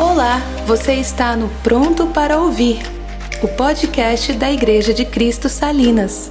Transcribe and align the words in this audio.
Olá, 0.00 0.38
você 0.64 0.94
está 0.94 1.36
no 1.36 1.48
Pronto 1.60 2.06
para 2.12 2.38
Ouvir, 2.38 2.76
o 3.42 3.56
podcast 3.56 4.32
da 4.32 4.48
Igreja 4.48 4.94
de 4.94 5.04
Cristo 5.04 5.48
Salinas. 5.48 6.30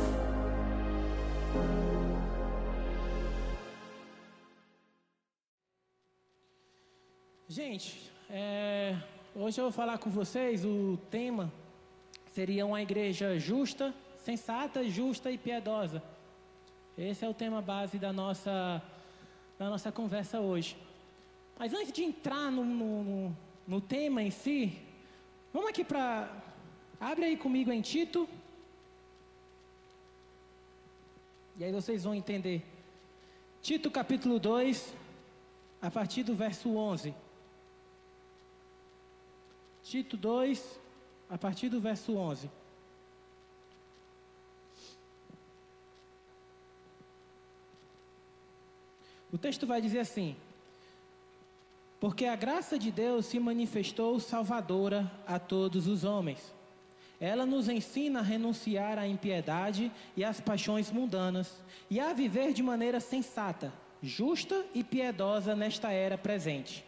Gente, 7.50 8.10
é, 8.30 8.96
hoje 9.36 9.60
eu 9.60 9.66
vou 9.66 9.72
falar 9.74 9.98
com 9.98 10.10
vocês. 10.10 10.64
O 10.64 10.98
tema 11.12 11.52
seria 12.32 12.66
uma 12.66 12.82
igreja 12.82 13.38
justa, 13.38 13.94
sensata, 14.16 14.82
justa 14.88 15.30
e 15.30 15.38
piedosa. 15.38 16.02
Esse 16.98 17.26
é 17.26 17.28
o 17.28 17.34
tema 17.34 17.62
base 17.62 18.00
da 18.00 18.14
nossa, 18.14 18.82
da 19.60 19.70
nossa 19.70 19.92
conversa 19.92 20.40
hoje. 20.40 20.78
Mas 21.60 21.74
antes 21.74 21.92
de 21.92 22.06
entrar 22.06 22.50
no, 22.50 22.64
no, 22.64 23.04
no 23.04 23.38
tema 23.82 24.24
em 24.24 24.32
si, 24.32 24.82
vamos 25.52 25.70
aqui 25.70 25.84
para. 25.84 26.32
Abre 27.00 27.26
aí 27.26 27.36
comigo 27.36 27.70
em 27.70 27.82
Tito. 27.82 28.28
E 31.58 31.64
aí 31.66 31.72
vocês 31.72 32.06
vão 32.06 32.16
entender. 32.16 32.64
Tito 33.62 33.92
capítulo 33.92 34.40
2, 34.40 34.96
a 35.82 35.92
partir 35.92 36.24
do 36.24 36.34
verso 36.34 36.78
11. 36.78 37.14
Tito 39.84 40.16
2, 40.16 40.80
a 41.30 41.38
partir 41.38 41.68
do 41.68 41.82
verso 41.82 42.16
11. 42.16 42.50
O 49.32 49.38
texto 49.38 49.68
vai 49.68 49.82
dizer 49.82 50.00
assim: 50.00 50.38
porque 52.00 52.26
a 52.26 52.36
graça 52.36 52.78
de 52.78 52.92
Deus 52.92 53.26
se 53.26 53.40
manifestou 53.40 54.20
salvadora 54.20 55.12
a 55.26 55.40
todos 55.40 55.88
os 55.88 56.04
homens. 56.04 56.54
Ela 57.20 57.46
nos 57.46 57.68
ensina 57.68 58.20
a 58.20 58.24
renunciar 58.24 59.00
à 59.00 59.08
impiedade 59.08 59.92
e 60.16 60.24
às 60.24 60.40
paixões 60.40 60.92
mundanas 60.92 61.52
e 61.90 62.00
a 62.00 62.14
viver 62.14 62.54
de 62.54 62.62
maneira 62.62 63.00
sensata, 63.00 63.74
justa 64.02 64.64
e 64.76 64.84
piedosa 64.84 65.56
nesta 65.56 65.92
era 65.92 66.18
presente. 66.18 66.86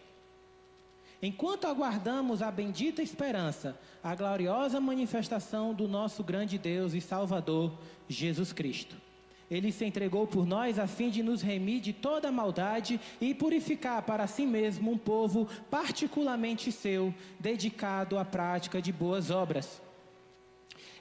Enquanto 1.21 1.65
aguardamos 1.65 2.41
a 2.41 2.51
bendita 2.51 3.01
esperança, 3.01 3.77
a 4.03 4.15
gloriosa 4.15 4.79
manifestação 4.79 5.73
do 5.73 5.87
nosso 5.87 6.23
grande 6.23 6.57
Deus 6.57 6.93
e 6.93 7.01
Salvador, 7.01 7.73
Jesus 8.07 8.53
Cristo. 8.53 9.08
Ele 9.49 9.71
se 9.71 9.83
entregou 9.83 10.27
por 10.27 10.45
nós 10.45 10.77
a 10.77 10.85
fim 10.85 11.09
de 11.09 11.23
nos 11.23 11.41
remir 11.41 11.81
de 11.81 11.91
toda 11.91 12.31
maldade 12.31 12.99
e 13.19 13.33
purificar 13.33 14.03
para 14.03 14.27
si 14.27 14.45
mesmo 14.45 14.91
um 14.91 14.97
povo 14.97 15.47
particularmente 15.71 16.71
seu, 16.71 17.13
dedicado 17.39 18.17
à 18.19 18.25
prática 18.25 18.81
de 18.81 18.91
boas 18.91 19.31
obras. 19.31 19.81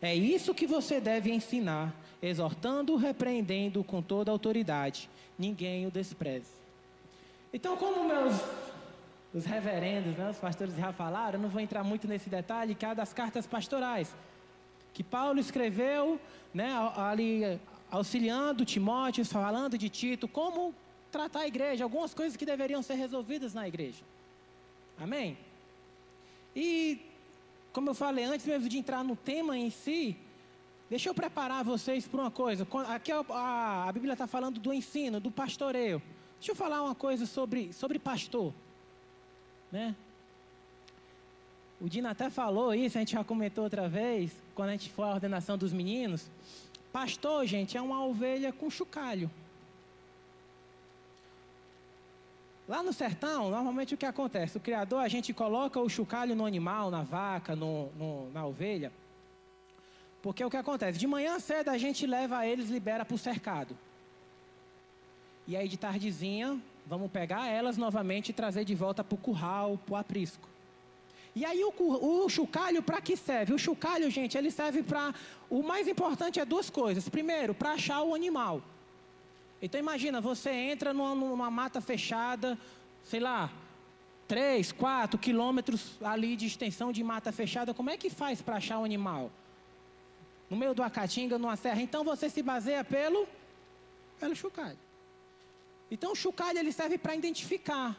É 0.01 0.15
isso 0.15 0.55
que 0.55 0.67
você 0.67 1.01
deve 1.01 1.31
ensinar, 1.31 1.95
exortando, 2.23 2.97
repreendendo 2.97 3.85
com 3.85 4.01
toda 4.01 4.31
autoridade. 4.31 5.11
Ninguém 5.39 5.87
o 5.87 5.91
despreze. 5.91 6.53
Então, 7.53 7.77
como 7.77 8.07
meus 8.07 8.35
os 9.33 9.45
reverendos, 9.45 10.17
né, 10.17 10.31
os 10.31 10.39
pastores 10.39 10.75
já 10.75 10.93
falaram, 10.93 11.39
eu 11.39 11.43
não 11.43 11.49
vou 11.51 11.61
entrar 11.61 11.85
muito 11.85 12.09
nesse 12.09 12.31
detalhe, 12.31 12.75
que 12.75 12.87
é 12.87 12.95
das 12.95 13.13
cartas 13.13 13.47
pastorais, 13.47 14.15
que 14.95 15.05
Paulo 15.05 15.39
escreveu 15.39 16.19
né, 16.53 16.73
ali 16.97 17.61
auxiliando 17.91 18.65
Timóteo, 18.65 19.25
falando 19.25 19.79
de 19.79 19.89
Tito, 19.89 20.29
como 20.29 20.75
tratar 21.11 21.41
a 21.41 21.47
igreja, 21.47 21.85
algumas 21.85 22.13
coisas 22.13 22.37
que 22.37 22.45
deveriam 22.45 22.83
ser 22.83 22.95
resolvidas 22.95 23.55
na 23.55 23.67
igreja. 23.67 24.03
Amém? 24.99 25.39
E, 26.55 27.01
como 27.73 27.91
eu 27.91 27.95
falei 27.95 28.25
antes 28.25 28.47
mesmo 28.47 28.69
de 28.69 28.79
entrar 28.79 29.03
no 29.05 29.17
tema 29.17 29.57
em 29.57 29.71
si, 29.71 30.17
deixa 30.91 31.09
eu 31.09 31.15
preparar 31.15 31.65
vocês 31.65 32.07
para 32.07 32.21
uma 32.21 32.31
coisa. 32.31 32.67
Aqui 32.89 33.13
a, 33.13 33.87
a 33.89 33.93
Bíblia 33.93 34.13
está 34.13 34.27
falando 34.27 34.59
do 34.61 34.73
ensino, 34.73 35.21
do 35.21 35.31
pastoreio. 35.31 36.03
Deixa 36.39 36.53
eu 36.53 36.57
falar 36.57 36.83
uma 36.83 36.95
coisa 36.95 37.27
sobre, 37.27 37.73
sobre 37.73 37.99
pastor. 37.99 38.53
Né? 39.71 39.95
O 41.81 41.89
Dino 41.89 42.09
até 42.09 42.29
falou 42.29 42.75
isso, 42.75 42.99
a 42.99 43.01
gente 43.01 43.13
já 43.13 43.23
comentou 43.23 43.65
outra 43.65 43.89
vez, 43.89 44.33
quando 44.55 44.71
a 44.71 44.73
gente 44.73 44.91
foi 44.91 45.05
à 45.05 45.15
ordenação 45.15 45.57
dos 45.57 45.73
meninos. 45.73 46.29
Pastor, 46.93 47.47
gente, 47.47 47.77
é 47.77 47.83
uma 47.83 48.05
ovelha 48.05 48.53
com 48.53 48.71
chocalho. 48.71 49.31
Lá 52.69 52.83
no 52.83 52.93
sertão, 52.93 53.51
normalmente 53.51 53.95
o 53.95 53.97
que 53.97 54.05
acontece? 54.05 54.59
O 54.59 54.61
criador, 54.61 55.01
a 55.01 55.09
gente 55.09 55.33
coloca 55.33 55.81
o 55.81 55.89
chocalho 55.89 56.35
no 56.35 56.45
animal, 56.45 56.91
na 56.91 57.03
vaca, 57.03 57.57
no, 57.57 57.91
no, 57.93 58.31
na 58.31 58.45
ovelha. 58.45 58.93
Porque 60.23 60.45
o 60.45 60.51
que 60.51 60.57
acontece? 60.57 60.99
De 60.99 61.07
manhã 61.07 61.39
cedo 61.39 61.71
a 61.71 61.79
gente 61.79 62.07
leva 62.07 62.47
eles, 62.47 62.69
libera 62.69 63.05
para 63.05 63.15
o 63.15 63.19
cercado. 63.19 63.75
E 65.47 65.57
aí 65.57 65.67
de 65.67 65.79
tardezinha, 65.79 66.61
vamos 66.87 67.11
pegar 67.11 67.49
elas 67.49 67.79
novamente 67.79 68.31
e 68.31 68.33
trazer 68.35 68.67
de 68.67 68.75
volta 68.75 69.03
para 69.03 69.15
o 69.15 69.19
curral, 69.19 69.79
para 69.87 69.93
o 69.95 69.97
aprisco. 69.97 70.47
E 71.35 71.45
aí 71.45 71.63
o, 71.65 71.73
o 71.79 72.29
chocalho 72.29 72.83
para 72.83 73.01
que 73.01 73.17
serve? 73.17 73.55
O 73.55 73.59
chocalho, 73.59 74.11
gente, 74.11 74.37
ele 74.37 74.51
serve 74.51 74.83
para. 74.83 75.15
O 75.49 75.63
mais 75.63 75.87
importante 75.87 76.41
é 76.41 76.45
duas 76.45 76.69
coisas. 76.71 77.09
Primeiro, 77.09 77.55
para 77.55 77.73
achar 77.73 78.03
o 78.03 78.15
animal. 78.15 78.63
Então 79.61 79.79
imagina, 79.79 80.21
você 80.21 80.51
entra 80.51 80.93
numa, 80.93 81.15
numa 81.15 81.51
mata 81.51 81.81
fechada, 81.81 82.59
sei 83.05 83.21
lá, 83.21 83.51
3, 84.29 84.73
4 84.73 85.19
quilômetros 85.19 85.97
ali 86.03 86.37
de 86.37 86.47
extensão 86.47 86.93
de 86.93 87.03
mata 87.03 87.33
fechada, 87.33 87.73
como 87.75 87.91
é 87.91 87.97
que 87.97 88.11
faz 88.11 88.41
para 88.41 88.57
achar 88.57 88.79
o 88.79 88.85
animal? 88.85 89.33
No 90.49 90.57
meio 90.57 90.75
do 90.75 90.83
Acatinga, 90.83 91.39
numa 91.39 91.57
serra. 91.57 91.83
Então 91.83 92.05
você 92.05 92.29
se 92.31 92.43
baseia 92.43 92.85
pelo, 92.85 93.27
pelo 94.21 94.37
chocalho. 94.37 94.79
Então 95.91 96.13
o 96.13 96.17
chocalho 96.17 96.59
ele 96.59 96.73
serve 96.73 96.99
para 96.99 97.15
identificar. 97.15 97.97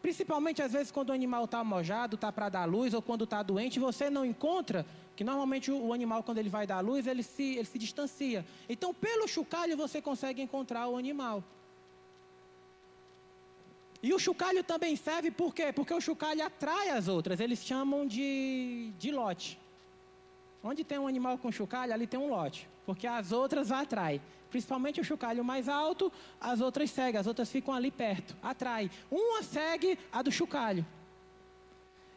Principalmente 0.00 0.62
às 0.62 0.72
vezes 0.72 0.92
quando 0.92 1.10
o 1.10 1.12
animal 1.12 1.44
está 1.44 1.58
almojado, 1.58 2.14
está 2.14 2.30
para 2.30 2.48
dar 2.48 2.64
luz, 2.64 2.94
ou 2.94 3.02
quando 3.02 3.24
está 3.24 3.42
doente, 3.42 3.80
você 3.80 4.08
não 4.08 4.24
encontra, 4.24 4.86
que 5.16 5.24
normalmente 5.24 5.72
o, 5.72 5.92
animal, 5.92 6.22
quando 6.22 6.38
ele 6.38 6.48
vai 6.48 6.66
dar 6.66 6.80
luz, 6.80 7.06
ele 7.06 7.22
se, 7.22 7.56
ele 7.56 7.64
se 7.64 7.78
distancia. 7.78 8.46
Então, 8.68 8.94
pelo 8.94 9.26
chocalho, 9.26 9.76
você 9.76 10.00
consegue 10.00 10.40
encontrar 10.40 10.86
o 10.86 10.96
animal. 10.96 11.42
E 14.00 14.14
o 14.14 14.18
chocalho 14.18 14.62
também 14.62 14.94
serve 14.94 15.32
por 15.32 15.52
quê? 15.52 15.72
Porque 15.72 15.92
o 15.92 16.00
chocalho 16.00 16.44
atrai 16.44 16.90
as 16.90 17.08
outras, 17.08 17.40
eles 17.40 17.64
chamam 17.64 18.06
de, 18.06 18.92
de 18.96 19.10
lote. 19.10 19.58
Onde 20.62 20.84
tem 20.84 20.98
um 20.98 21.08
animal 21.08 21.36
com 21.38 21.50
chocalho, 21.50 21.92
ali 21.92 22.06
tem 22.06 22.18
um 22.18 22.30
lote, 22.30 22.68
porque 22.86 23.06
as 23.06 23.32
outras 23.32 23.72
atraem. 23.72 24.20
Principalmente 24.50 25.00
o 25.00 25.04
chocalho 25.04 25.44
mais 25.44 25.68
alto, 25.68 26.12
as 26.40 26.60
outras 26.60 26.90
seguem, 26.90 27.20
as 27.20 27.26
outras 27.26 27.50
ficam 27.50 27.74
ali 27.74 27.90
perto, 27.90 28.36
atrai. 28.42 28.90
Uma 29.10 29.42
segue 29.42 29.98
a 30.10 30.22
do 30.22 30.32
chocalho. 30.32 30.84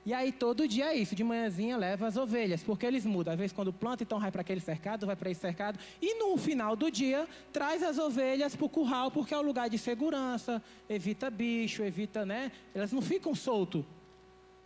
E 0.03 0.13
aí 0.13 0.31
todo 0.31 0.67
dia 0.67 0.85
é 0.87 0.95
isso, 0.95 1.15
de 1.15 1.23
manhãzinha 1.23 1.77
leva 1.77 2.07
as 2.07 2.17
ovelhas, 2.17 2.63
porque 2.63 2.85
eles 2.85 3.05
mudam. 3.05 3.33
Às 3.33 3.39
vezes 3.39 3.53
quando 3.53 3.71
planta, 3.71 4.01
então 4.01 4.19
vai 4.19 4.31
para 4.31 4.41
aquele 4.41 4.59
cercado, 4.59 5.05
vai 5.05 5.15
para 5.15 5.29
esse 5.29 5.41
cercado. 5.41 5.77
E 6.01 6.15
no 6.15 6.35
final 6.37 6.75
do 6.75 6.89
dia, 6.89 7.27
traz 7.53 7.83
as 7.83 7.99
ovelhas 7.99 8.55
para 8.55 8.65
o 8.65 8.69
curral, 8.69 9.11
porque 9.11 9.33
é 9.33 9.37
o 9.37 9.43
lugar 9.43 9.69
de 9.69 9.77
segurança, 9.77 10.61
evita 10.89 11.29
bicho, 11.29 11.83
evita, 11.83 12.25
né? 12.25 12.51
Elas 12.73 12.91
não 12.91 13.01
ficam 13.01 13.35
solto. 13.35 13.85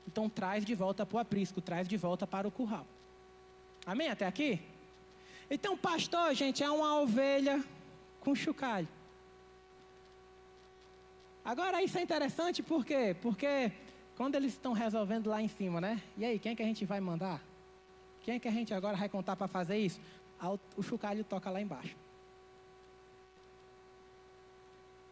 Então 0.08 0.30
traz 0.30 0.64
de 0.64 0.74
volta 0.74 1.06
para 1.06 1.18
o 1.18 1.20
aprisco, 1.20 1.60
traz 1.60 1.88
de 1.88 1.98
volta 1.98 2.26
para 2.26 2.48
o 2.48 2.52
curral. 2.52 2.88
Amém? 3.86 4.08
Até 4.08 4.26
aqui? 4.26 4.62
Então, 5.50 5.78
pastor, 5.78 6.34
gente, 6.34 6.64
é 6.64 6.70
uma 6.70 7.00
ovelha 7.00 7.64
com 8.20 8.34
chocalho. 8.34 8.88
Agora, 11.44 11.84
isso 11.84 11.98
é 11.98 12.02
interessante 12.02 12.64
por 12.64 12.84
quê? 12.84 13.16
Porque 13.22 13.72
quando 14.18 14.36
eles 14.36 14.54
estão 14.54 14.74
resolvendo 14.74 15.30
lá 15.30 15.42
em 15.42 15.48
cima, 15.48 15.80
né? 15.80 16.02
E 16.18 16.26
aí, 16.26 16.40
quem 16.40 16.54
é 16.54 16.56
que 16.56 16.64
a 16.64 16.66
gente 16.66 16.86
vai 16.86 17.00
mandar? 17.00 17.40
Quem 18.22 18.36
é 18.36 18.40
que 18.40 18.48
a 18.48 18.52
gente 18.52 18.74
agora 18.74 18.98
vai 18.98 19.08
contar 19.08 19.36
para 19.36 19.48
fazer 19.48 19.78
isso? 19.78 20.00
O 20.76 20.82
chocalho 20.82 21.24
toca 21.24 21.50
lá 21.52 21.62
embaixo. 21.62 21.96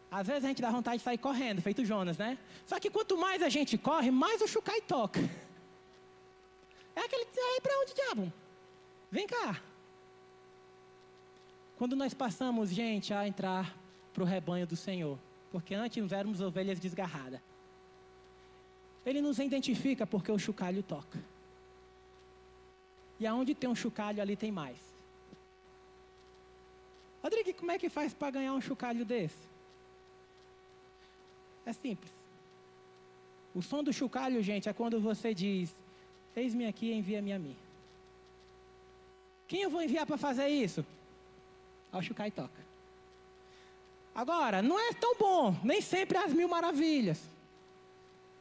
Às 0.09 0.27
vezes 0.27 0.45
a 0.45 0.47
gente 0.47 0.61
dá 0.61 0.69
vontade 0.69 0.97
de 0.97 1.03
sair 1.03 1.17
correndo, 1.17 1.61
feito 1.61 1.85
Jonas, 1.85 2.17
né? 2.17 2.37
Só 2.65 2.79
que 2.79 2.89
quanto 2.89 3.17
mais 3.17 3.41
a 3.41 3.49
gente 3.49 3.77
corre, 3.77 4.09
mais 4.09 4.41
o 4.41 4.47
chocalho 4.47 4.81
toca. 4.87 5.19
É 6.95 6.99
aquele. 6.99 7.23
Aí, 7.23 7.59
para 7.59 7.79
onde, 7.81 7.93
diabo? 7.95 8.33
Vem 9.09 9.25
cá. 9.25 9.59
Quando 11.83 11.97
nós 11.97 12.13
passamos, 12.13 12.69
gente, 12.69 13.13
a 13.13 13.27
entrar 13.27 13.77
para 14.13 14.23
o 14.23 14.25
rebanho 14.25 14.65
do 14.65 14.73
Senhor, 14.73 15.19
porque 15.51 15.75
antes 15.75 16.13
éramos 16.13 16.39
ovelhas 16.39 16.79
desgarradas. 16.79 17.41
Ele 19.05 19.21
nos 19.21 19.37
identifica 19.37 20.07
porque 20.07 20.31
o 20.31 20.39
chocalho 20.39 20.81
toca. 20.81 21.19
E 23.19 23.27
aonde 23.27 23.53
tem 23.53 23.69
um 23.69 23.75
chocalho, 23.75 24.21
ali 24.21 24.37
tem 24.37 24.49
mais. 24.49 24.77
Rodrigo, 27.21 27.53
como 27.55 27.71
é 27.71 27.77
que 27.77 27.89
faz 27.89 28.13
para 28.13 28.31
ganhar 28.31 28.53
um 28.53 28.61
chocalho 28.61 29.03
desse? 29.03 29.45
É 31.65 31.73
simples. 31.73 32.13
O 33.53 33.61
som 33.61 33.83
do 33.83 33.91
chocalho, 33.91 34.41
gente, 34.41 34.69
é 34.69 34.73
quando 34.73 35.01
você 35.01 35.33
diz: 35.33 35.75
Eis-me 36.33 36.65
aqui, 36.65 36.93
envia-me 36.93 37.33
a 37.33 37.39
mim. 37.39 37.57
Quem 39.49 39.63
eu 39.63 39.69
vou 39.69 39.81
enviar 39.81 40.05
para 40.05 40.15
fazer 40.17 40.47
isso? 40.47 40.85
Ao 41.93 42.01
chocalho 42.01 42.31
toca. 42.31 42.73
Agora, 44.15 44.61
não 44.61 44.79
é 44.79 44.91
tão 44.93 45.15
bom, 45.15 45.55
nem 45.63 45.79
sempre 45.79 46.17
as 46.17 46.33
mil 46.33 46.47
maravilhas. 46.49 47.21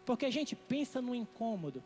Porque 0.04 0.26
a 0.26 0.30
gente 0.30 0.56
pensa 0.56 1.00
no 1.00 1.14
incômodo. 1.14 1.82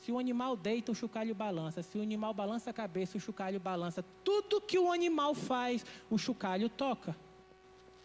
Se 0.00 0.12
o 0.12 0.18
animal 0.18 0.54
deita, 0.56 0.92
o 0.92 0.94
chocalho 0.94 1.34
balança. 1.34 1.82
Se 1.82 1.96
o 1.96 2.02
animal 2.02 2.34
balança 2.34 2.70
a 2.70 2.72
cabeça, 2.72 3.16
o 3.16 3.20
chocalho 3.20 3.58
balança. 3.58 4.04
Tudo 4.22 4.60
que 4.60 4.78
o 4.78 4.92
animal 4.92 5.34
faz, 5.34 5.86
o 6.10 6.18
chocalho 6.18 6.68
toca. 6.68 7.16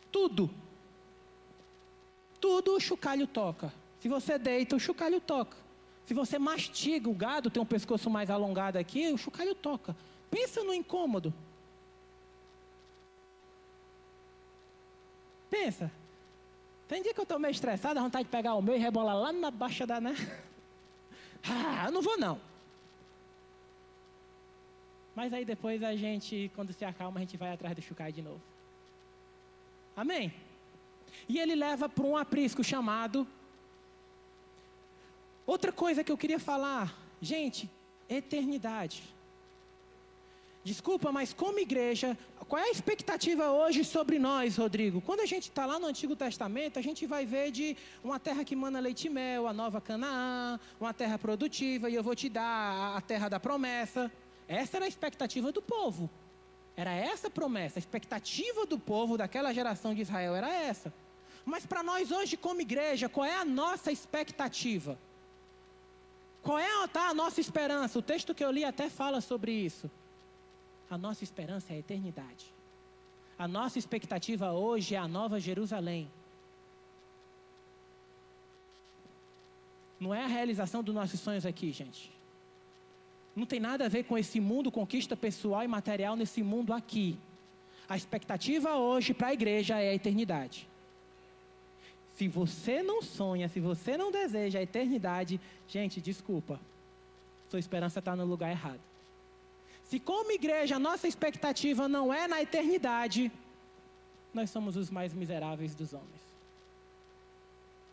Tudo. 0.09 0.49
Tudo 2.39 2.75
o 2.75 2.79
chocalho 2.79 3.27
toca. 3.27 3.73
Se 3.99 4.07
você 4.07 4.37
deita, 4.37 4.75
o 4.75 4.79
chocalho 4.79 5.19
toca. 5.19 5.57
Se 6.05 6.13
você 6.13 6.39
mastiga, 6.39 7.09
o 7.09 7.13
gado 7.13 7.49
tem 7.49 7.61
um 7.61 7.65
pescoço 7.65 8.09
mais 8.09 8.29
alongado 8.29 8.77
aqui, 8.77 9.11
o 9.11 9.17
chocalho 9.17 9.53
toca. 9.53 9.95
Pensa 10.31 10.63
no 10.63 10.73
incômodo. 10.73 11.33
Pensa. 15.49 15.91
Tem 16.87 17.01
dia 17.01 17.13
que 17.13 17.19
eu 17.19 17.23
estou 17.23 17.39
meio 17.39 17.51
estressado, 17.51 17.99
a 17.99 18.03
vontade 18.03 18.25
de 18.25 18.31
pegar 18.31 18.55
o 18.55 18.61
meu 18.61 18.75
e 18.75 18.79
rebolar 18.79 19.15
lá 19.15 19.31
na 19.31 19.51
baixa 19.51 19.85
da, 19.85 19.99
né? 19.99 20.15
Ah, 21.41 21.85
eu 21.85 21.91
não 21.93 22.01
vou 22.01 22.17
não. 22.19 22.37
Mas 25.15 25.31
aí 25.31 25.45
depois 25.45 25.81
a 25.83 25.95
gente, 25.95 26.51
quando 26.53 26.73
se 26.73 26.83
acalma, 26.83 27.17
a 27.17 27.21
gente 27.21 27.37
vai 27.37 27.53
atrás 27.53 27.73
do 27.73 27.81
chucai 27.81 28.11
de 28.11 28.21
novo. 28.21 28.41
Amém? 29.95 30.33
E 31.29 31.39
ele 31.39 31.55
leva 31.55 31.87
para 31.87 32.05
um 32.05 32.17
aprisco 32.17 32.63
chamado. 32.63 33.25
Outra 35.45 35.71
coisa 35.71 36.03
que 36.03 36.11
eu 36.11 36.17
queria 36.17 36.39
falar, 36.39 36.93
gente, 37.21 37.69
eternidade. 38.09 39.03
Desculpa, 40.63 41.11
mas 41.11 41.31
como 41.31 41.57
igreja, 41.57 42.17
qual 42.47 42.61
é 42.61 42.65
a 42.65 42.71
expectativa 42.71 43.49
hoje 43.49 43.85
sobre 43.85 44.19
nós, 44.19 44.57
Rodrigo? 44.57 44.99
Quando 44.99 45.21
a 45.21 45.25
gente 45.25 45.43
está 45.43 45.65
lá 45.65 45.79
no 45.79 45.87
Antigo 45.87 46.15
Testamento, 46.15 46.77
a 46.77 46.81
gente 46.81 47.05
vai 47.05 47.25
ver 47.25 47.49
de 47.49 47.77
uma 48.03 48.19
terra 48.19 48.43
que 48.43 48.55
mana 48.55 48.79
leite 48.79 49.07
e 49.07 49.09
mel, 49.09 49.47
a 49.47 49.53
nova 49.53 49.79
Canaã, 49.79 50.59
uma 50.79 50.93
terra 50.93 51.17
produtiva, 51.17 51.89
e 51.89 51.95
eu 51.95 52.03
vou 52.03 52.13
te 52.13 52.27
dar 52.27 52.97
a 52.97 53.01
terra 53.01 53.29
da 53.29 53.39
promessa. 53.39 54.11
Essa 54.47 54.77
era 54.77 54.85
a 54.85 54.87
expectativa 54.87 55.51
do 55.51 55.61
povo. 55.61 56.09
Era 56.75 56.93
essa 56.93 57.27
a 57.27 57.31
promessa. 57.31 57.77
A 57.77 57.81
expectativa 57.81 58.65
do 58.65 58.77
povo 58.77 59.17
daquela 59.17 59.53
geração 59.53 59.95
de 59.95 60.01
Israel 60.01 60.35
era 60.35 60.51
essa. 60.51 60.93
Mas 61.45 61.65
para 61.65 61.81
nós 61.81 62.11
hoje, 62.11 62.35
como 62.35 62.61
igreja, 62.61 63.07
qual 63.07 63.25
é 63.25 63.35
a 63.35 63.45
nossa 63.45 63.91
expectativa? 63.91 64.99
Qual 66.41 66.59
é 66.59 66.87
tá, 66.87 67.09
a 67.09 67.13
nossa 67.13 67.39
esperança? 67.39 67.99
O 67.99 68.01
texto 68.01 68.33
que 68.33 68.43
eu 68.43 68.51
li 68.51 68.65
até 68.65 68.89
fala 68.89 69.21
sobre 69.21 69.51
isso. 69.51 69.89
A 70.89 70.97
nossa 70.97 71.23
esperança 71.23 71.71
é 71.71 71.75
a 71.75 71.79
eternidade. 71.79 72.51
A 73.37 73.47
nossa 73.47 73.77
expectativa 73.77 74.51
hoje 74.51 74.95
é 74.95 74.97
a 74.97 75.07
nova 75.07 75.39
Jerusalém. 75.39 76.09
Não 79.99 80.13
é 80.13 80.23
a 80.23 80.27
realização 80.27 80.81
dos 80.81 80.95
nossos 80.95 81.19
sonhos 81.19 81.45
aqui, 81.45 81.71
gente. 81.71 82.11
Não 83.35 83.45
tem 83.45 83.59
nada 83.59 83.85
a 83.85 83.89
ver 83.89 84.03
com 84.03 84.17
esse 84.17 84.39
mundo, 84.39 84.71
conquista 84.71 85.15
pessoal 85.15 85.63
e 85.63 85.67
material 85.67 86.15
nesse 86.15 86.41
mundo 86.41 86.73
aqui. 86.73 87.17
A 87.87 87.95
expectativa 87.95 88.75
hoje 88.75 89.13
para 89.13 89.27
a 89.27 89.33
igreja 89.33 89.79
é 89.79 89.89
a 89.89 89.93
eternidade. 89.93 90.67
Se 92.15 92.27
você 92.27 92.83
não 92.83 93.01
sonha, 93.01 93.47
se 93.47 93.59
você 93.59 93.95
não 93.95 94.11
deseja 94.11 94.59
a 94.59 94.63
eternidade, 94.63 95.39
gente, 95.67 96.01
desculpa. 96.01 96.59
Sua 97.49 97.59
esperança 97.59 97.99
está 97.99 98.15
no 98.15 98.25
lugar 98.25 98.51
errado. 98.51 98.88
Se 99.89 99.99
como 99.99 100.31
igreja 100.31 100.75
a 100.75 100.79
nossa 100.79 101.07
expectativa 101.07 101.87
não 101.87 102.13
é 102.13 102.27
na 102.27 102.39
eternidade, 102.39 103.31
nós 104.31 104.51
somos 104.51 104.77
os 104.77 104.91
mais 104.91 105.15
miseráveis 105.15 105.73
dos 105.73 105.93
homens. 105.93 106.21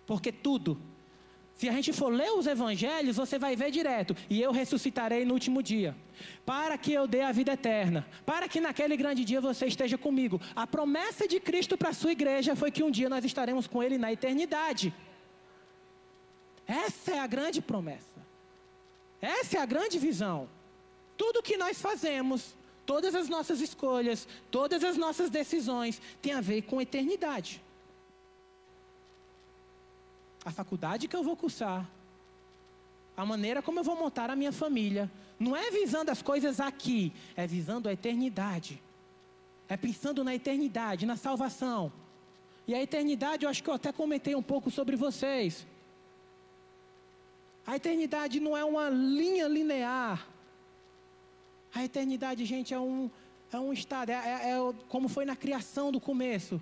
Porque 0.06 0.30
tudo, 0.30 0.78
se 1.54 1.70
a 1.70 1.72
gente 1.72 1.94
for 1.94 2.10
ler 2.12 2.32
os 2.32 2.46
evangelhos, 2.46 3.16
você 3.16 3.38
vai 3.38 3.56
ver 3.56 3.70
direto, 3.70 4.14
e 4.28 4.42
eu 4.42 4.52
ressuscitarei 4.52 5.24
no 5.24 5.32
último 5.32 5.62
dia, 5.62 5.96
para 6.44 6.76
que 6.76 6.92
eu 6.92 7.06
dê 7.08 7.22
a 7.22 7.32
vida 7.32 7.52
eterna, 7.54 8.06
para 8.26 8.46
que 8.46 8.60
naquele 8.60 8.94
grande 8.94 9.24
dia 9.24 9.40
você 9.40 9.64
esteja 9.64 9.96
comigo. 9.96 10.38
A 10.54 10.66
promessa 10.66 11.26
de 11.26 11.40
Cristo 11.40 11.78
para 11.78 11.88
a 11.88 11.94
sua 11.94 12.12
igreja 12.12 12.54
foi 12.54 12.70
que 12.70 12.84
um 12.84 12.90
dia 12.90 13.08
nós 13.08 13.24
estaremos 13.24 13.66
com 13.66 13.82
Ele 13.82 13.96
na 13.96 14.12
eternidade. 14.12 14.92
Essa 16.66 17.12
é 17.12 17.18
a 17.20 17.26
grande 17.26 17.62
promessa. 17.62 18.20
Essa 19.18 19.56
é 19.56 19.60
a 19.62 19.66
grande 19.66 19.98
visão. 19.98 20.46
Tudo 21.16 21.42
que 21.42 21.56
nós 21.56 21.80
fazemos, 21.80 22.54
todas 22.84 23.14
as 23.14 23.28
nossas 23.28 23.60
escolhas, 23.60 24.26
todas 24.50 24.84
as 24.84 24.96
nossas 24.96 25.30
decisões, 25.30 26.00
tem 26.22 26.32
a 26.32 26.40
ver 26.40 26.62
com 26.62 26.80
eternidade. 26.80 27.62
A 30.44 30.50
faculdade 30.50 31.08
que 31.08 31.16
eu 31.16 31.24
vou 31.24 31.36
cursar, 31.36 31.88
a 33.16 33.26
maneira 33.26 33.60
como 33.62 33.80
eu 33.80 33.84
vou 33.84 33.96
montar 33.96 34.30
a 34.30 34.36
minha 34.36 34.52
família, 34.52 35.10
não 35.38 35.56
é 35.56 35.70
visando 35.70 36.10
as 36.10 36.22
coisas 36.22 36.60
aqui, 36.60 37.12
é 37.34 37.46
visando 37.46 37.88
a 37.88 37.92
eternidade. 37.92 38.80
É 39.68 39.76
pensando 39.76 40.22
na 40.22 40.34
eternidade, 40.34 41.06
na 41.06 41.16
salvação. 41.16 41.92
E 42.68 42.74
a 42.74 42.82
eternidade, 42.82 43.44
eu 43.44 43.50
acho 43.50 43.62
que 43.62 43.70
eu 43.70 43.74
até 43.74 43.90
comentei 43.92 44.34
um 44.34 44.42
pouco 44.42 44.70
sobre 44.70 44.96
vocês. 44.96 45.66
A 47.66 47.74
eternidade 47.74 48.38
não 48.38 48.56
é 48.56 48.64
uma 48.64 48.88
linha 48.88 49.48
linear 49.48 50.26
a 51.76 51.84
eternidade, 51.84 52.44
gente, 52.46 52.72
é 52.72 52.80
um, 52.80 53.10
é 53.52 53.58
um 53.58 53.70
estado, 53.70 54.10
é, 54.10 54.14
é, 54.14 54.50
é 54.52 54.74
como 54.88 55.08
foi 55.08 55.26
na 55.26 55.36
criação 55.36 55.92
do 55.92 56.00
começo, 56.00 56.60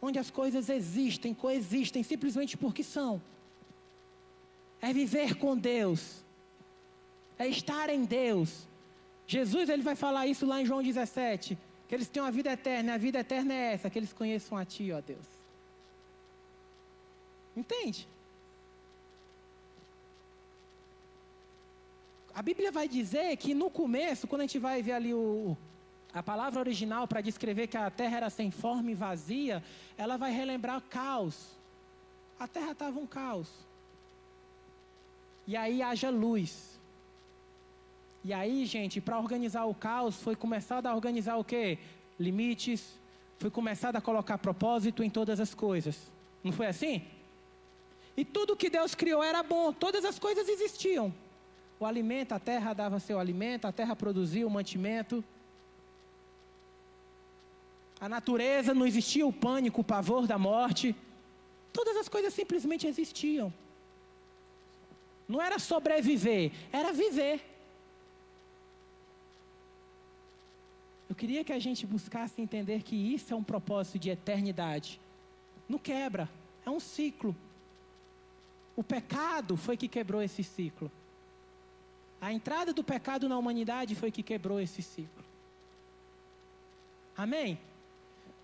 onde 0.00 0.18
as 0.18 0.30
coisas 0.30 0.70
existem, 0.70 1.34
coexistem, 1.34 2.02
simplesmente 2.02 2.56
porque 2.56 2.82
são. 2.82 3.20
É 4.80 4.90
viver 4.90 5.34
com 5.34 5.54
Deus, 5.56 6.24
é 7.38 7.46
estar 7.46 7.90
em 7.90 8.04
Deus. 8.04 8.66
Jesus 9.26 9.68
ele 9.68 9.82
vai 9.82 9.94
falar 9.94 10.26
isso 10.26 10.46
lá 10.46 10.62
em 10.62 10.64
João 10.64 10.82
17, 10.82 11.58
que 11.86 11.94
eles 11.94 12.08
têm 12.08 12.22
uma 12.22 12.32
vida 12.32 12.50
eterna, 12.50 12.94
a 12.94 12.98
vida 12.98 13.18
eterna 13.18 13.52
é 13.52 13.74
essa, 13.74 13.90
que 13.90 13.98
eles 13.98 14.14
conheçam 14.14 14.56
a 14.56 14.64
Ti, 14.64 14.92
ó 14.92 15.00
Deus. 15.02 15.26
Entende? 17.54 18.08
A 22.38 22.42
Bíblia 22.48 22.70
vai 22.70 22.86
dizer 22.86 23.36
que 23.36 23.52
no 23.52 23.68
começo, 23.68 24.28
quando 24.28 24.42
a 24.42 24.44
gente 24.44 24.60
vai 24.60 24.80
ver 24.80 24.92
ali 24.92 25.12
o, 25.12 25.56
a 26.14 26.22
palavra 26.22 26.60
original 26.60 27.04
para 27.08 27.20
descrever 27.20 27.66
que 27.66 27.76
a 27.76 27.90
terra 27.90 28.18
era 28.18 28.30
sem 28.30 28.48
forma 28.48 28.92
e 28.92 28.94
vazia, 28.94 29.60
ela 29.96 30.16
vai 30.16 30.30
relembrar 30.30 30.80
caos. 30.82 31.48
A 32.38 32.46
terra 32.46 32.70
estava 32.70 32.96
um 32.96 33.08
caos. 33.08 33.48
E 35.48 35.56
aí 35.56 35.82
haja 35.82 36.10
luz. 36.10 36.78
E 38.24 38.32
aí, 38.32 38.64
gente, 38.66 39.00
para 39.00 39.18
organizar 39.18 39.64
o 39.64 39.74
caos, 39.74 40.14
foi 40.14 40.36
começado 40.36 40.86
a 40.86 40.94
organizar 40.94 41.38
o 41.38 41.42
quê? 41.42 41.76
Limites. 42.20 43.00
Foi 43.40 43.50
começado 43.50 43.96
a 43.96 44.00
colocar 44.00 44.38
propósito 44.38 45.02
em 45.02 45.10
todas 45.10 45.40
as 45.40 45.54
coisas. 45.54 45.98
Não 46.44 46.52
foi 46.52 46.68
assim? 46.68 47.02
E 48.16 48.24
tudo 48.24 48.56
que 48.56 48.70
Deus 48.70 48.94
criou 48.94 49.24
era 49.24 49.42
bom, 49.42 49.72
todas 49.72 50.04
as 50.04 50.20
coisas 50.20 50.48
existiam. 50.48 51.12
O 51.80 51.86
alimento, 51.86 52.32
a 52.32 52.40
terra 52.40 52.72
dava 52.72 52.98
seu 52.98 53.18
alimento, 53.18 53.66
a 53.66 53.72
terra 53.72 53.94
produzia 53.94 54.46
o 54.46 54.50
mantimento. 54.50 55.24
A 58.00 58.08
natureza 58.08 58.74
não 58.74 58.86
existia 58.86 59.26
o 59.26 59.32
pânico, 59.32 59.80
o 59.80 59.84
pavor 59.84 60.26
da 60.26 60.38
morte. 60.38 60.94
Todas 61.72 61.96
as 61.96 62.08
coisas 62.08 62.34
simplesmente 62.34 62.86
existiam. 62.86 63.52
Não 65.28 65.40
era 65.40 65.58
sobreviver, 65.58 66.52
era 66.72 66.92
viver. 66.92 67.44
Eu 71.08 71.14
queria 71.14 71.44
que 71.44 71.52
a 71.52 71.58
gente 71.58 71.86
buscasse 71.86 72.40
entender 72.40 72.82
que 72.82 72.96
isso 72.96 73.32
é 73.32 73.36
um 73.36 73.42
propósito 73.42 73.98
de 73.98 74.10
eternidade. 74.10 75.00
Não 75.68 75.78
quebra, 75.78 76.28
é 76.66 76.70
um 76.70 76.80
ciclo. 76.80 77.36
O 78.74 78.82
pecado 78.82 79.56
foi 79.56 79.76
que 79.76 79.88
quebrou 79.88 80.22
esse 80.22 80.42
ciclo. 80.42 80.90
A 82.20 82.32
entrada 82.32 82.72
do 82.72 82.82
pecado 82.82 83.28
na 83.28 83.38
humanidade 83.38 83.94
foi 83.94 84.10
que 84.10 84.22
quebrou 84.22 84.60
esse 84.60 84.82
ciclo. 84.82 85.24
Amém? 87.16 87.58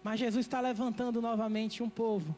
Mas 0.02 0.20
Jesus 0.20 0.46
está 0.46 0.60
levantando 0.60 1.20
novamente 1.20 1.82
um 1.82 1.88
povo. 1.88 2.34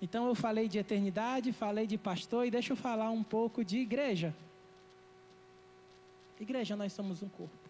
Então 0.00 0.26
eu 0.26 0.34
falei 0.34 0.68
de 0.68 0.78
eternidade, 0.78 1.52
falei 1.52 1.86
de 1.86 1.98
pastor 1.98 2.46
e 2.46 2.50
deixa 2.50 2.72
eu 2.72 2.76
falar 2.76 3.10
um 3.10 3.22
pouco 3.22 3.64
de 3.64 3.78
igreja. 3.78 4.34
Igreja, 6.40 6.76
nós 6.76 6.92
somos 6.92 7.22
um 7.22 7.28
corpo. 7.28 7.68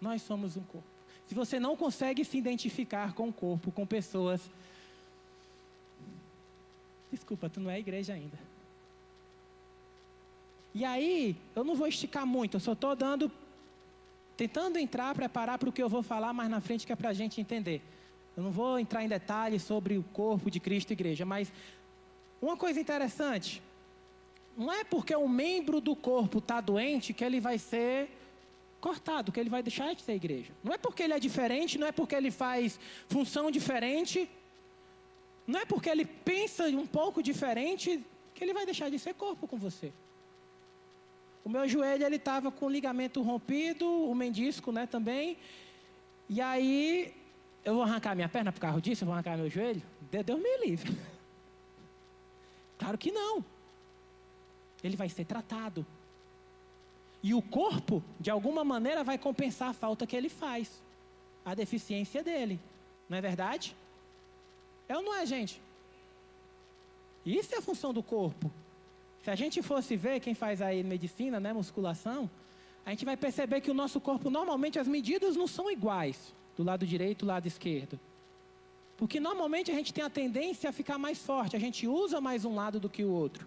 Nós 0.00 0.22
somos 0.22 0.56
um 0.56 0.62
corpo. 0.62 0.88
Se 1.26 1.34
você 1.34 1.60
não 1.60 1.76
consegue 1.76 2.24
se 2.24 2.38
identificar 2.38 3.12
com 3.12 3.28
o 3.28 3.32
corpo, 3.32 3.70
com 3.70 3.86
pessoas, 3.86 4.40
Desculpa, 7.10 7.48
tu 7.48 7.60
não 7.60 7.70
é 7.70 7.78
igreja 7.78 8.12
ainda. 8.12 8.38
E 10.78 10.84
aí, 10.84 11.34
eu 11.56 11.64
não 11.64 11.74
vou 11.74 11.88
esticar 11.88 12.24
muito, 12.24 12.54
eu 12.54 12.60
só 12.60 12.72
estou 12.72 12.94
dando, 12.94 13.32
tentando 14.36 14.78
entrar, 14.78 15.12
preparar 15.12 15.58
para 15.58 15.68
o 15.68 15.72
que 15.72 15.82
eu 15.82 15.88
vou 15.88 16.04
falar 16.04 16.32
mais 16.32 16.48
na 16.48 16.60
frente, 16.60 16.86
que 16.86 16.92
é 16.92 16.94
para 16.94 17.08
a 17.08 17.12
gente 17.12 17.40
entender. 17.40 17.82
Eu 18.36 18.44
não 18.44 18.52
vou 18.52 18.78
entrar 18.78 19.02
em 19.02 19.08
detalhes 19.08 19.64
sobre 19.64 19.98
o 19.98 20.04
corpo 20.04 20.48
de 20.48 20.60
Cristo 20.60 20.90
e 20.90 20.92
igreja, 20.92 21.24
mas 21.24 21.52
uma 22.40 22.56
coisa 22.56 22.78
interessante, 22.78 23.60
não 24.56 24.72
é 24.72 24.84
porque 24.84 25.16
um 25.16 25.26
membro 25.26 25.80
do 25.80 25.96
corpo 25.96 26.38
está 26.38 26.60
doente 26.60 27.12
que 27.12 27.24
ele 27.24 27.40
vai 27.40 27.58
ser 27.58 28.08
cortado, 28.80 29.32
que 29.32 29.40
ele 29.40 29.50
vai 29.50 29.64
deixar 29.64 29.92
de 29.96 30.02
ser 30.02 30.12
igreja. 30.12 30.52
Não 30.62 30.72
é 30.72 30.78
porque 30.78 31.02
ele 31.02 31.12
é 31.12 31.18
diferente, 31.18 31.76
não 31.76 31.88
é 31.88 31.90
porque 31.90 32.14
ele 32.14 32.30
faz 32.30 32.78
função 33.08 33.50
diferente, 33.50 34.30
não 35.44 35.58
é 35.58 35.64
porque 35.64 35.90
ele 35.90 36.04
pensa 36.04 36.66
um 36.68 36.86
pouco 36.86 37.20
diferente 37.20 38.00
que 38.32 38.44
ele 38.44 38.54
vai 38.54 38.64
deixar 38.64 38.88
de 38.88 38.98
ser 39.00 39.14
corpo 39.14 39.48
com 39.48 39.58
você. 39.58 39.92
O 41.44 41.48
meu 41.48 41.68
joelho 41.68 42.04
ele 42.04 42.16
estava 42.16 42.50
com 42.50 42.66
o 42.66 42.70
ligamento 42.70 43.22
rompido, 43.22 43.86
o 43.86 44.14
mendisco, 44.14 44.70
né, 44.70 44.86
também. 44.86 45.38
E 46.28 46.40
aí 46.40 47.14
eu 47.64 47.74
vou 47.74 47.82
arrancar 47.82 48.14
minha 48.14 48.28
perna 48.28 48.52
por 48.52 48.60
causa 48.60 48.80
disso, 48.80 49.04
eu 49.04 49.06
vou 49.06 49.14
arrancar 49.14 49.36
meu 49.36 49.48
joelho? 49.48 49.82
Deus 50.10 50.40
me 50.40 50.58
livre. 50.66 50.96
Claro 52.78 52.96
que 52.96 53.10
não. 53.10 53.44
Ele 54.84 54.96
vai 54.96 55.08
ser 55.08 55.24
tratado. 55.24 55.84
E 57.20 57.34
o 57.34 57.42
corpo, 57.42 58.02
de 58.20 58.30
alguma 58.30 58.62
maneira, 58.62 59.02
vai 59.02 59.18
compensar 59.18 59.70
a 59.70 59.72
falta 59.72 60.06
que 60.06 60.14
ele 60.14 60.28
faz, 60.28 60.80
a 61.44 61.54
deficiência 61.54 62.22
dele. 62.22 62.60
Não 63.08 63.18
é 63.18 63.20
verdade? 63.20 63.74
É 64.88 64.96
ou 64.96 65.02
não 65.02 65.12
é, 65.14 65.26
gente? 65.26 65.60
Isso 67.26 67.54
é 67.54 67.58
a 67.58 67.62
função 67.62 67.92
do 67.92 68.02
corpo. 68.02 68.50
Se 69.28 69.32
a 69.32 69.36
gente 69.36 69.60
fosse 69.60 69.94
ver 69.94 70.20
quem 70.20 70.32
faz 70.32 70.62
aí 70.62 70.82
medicina, 70.82 71.38
né, 71.38 71.52
musculação, 71.52 72.30
a 72.86 72.88
gente 72.88 73.04
vai 73.04 73.14
perceber 73.14 73.60
que 73.60 73.70
o 73.70 73.74
nosso 73.74 74.00
corpo, 74.00 74.30
normalmente, 74.30 74.78
as 74.78 74.88
medidas 74.88 75.36
não 75.36 75.46
são 75.46 75.70
iguais, 75.70 76.32
do 76.56 76.64
lado 76.64 76.86
direito 76.86 77.18
e 77.18 77.24
do 77.24 77.26
lado 77.26 77.46
esquerdo. 77.46 78.00
Porque 78.96 79.20
normalmente 79.20 79.70
a 79.70 79.74
gente 79.74 79.92
tem 79.92 80.02
a 80.02 80.08
tendência 80.08 80.70
a 80.70 80.72
ficar 80.72 80.96
mais 80.96 81.18
forte, 81.18 81.54
a 81.54 81.58
gente 81.58 81.86
usa 81.86 82.22
mais 82.22 82.46
um 82.46 82.54
lado 82.54 82.80
do 82.80 82.88
que 82.88 83.04
o 83.04 83.10
outro. 83.10 83.46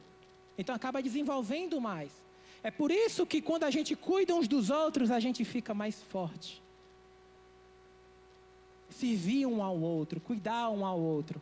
Então 0.56 0.76
acaba 0.76 1.02
desenvolvendo 1.02 1.82
mais. 1.82 2.12
É 2.62 2.70
por 2.70 2.92
isso 2.92 3.26
que 3.26 3.42
quando 3.42 3.64
a 3.64 3.72
gente 3.72 3.96
cuida 3.96 4.36
uns 4.36 4.48
dos 4.48 4.70
outros, 4.70 5.10
a 5.10 5.20
gente 5.20 5.44
fica 5.44 5.74
mais 5.74 6.00
forte. 6.00 6.62
Servir 8.88 9.48
um 9.48 9.64
ao 9.64 9.80
outro, 9.82 10.22
cuidar 10.22 10.70
um 10.70 10.86
ao 10.86 11.00
outro. 11.00 11.42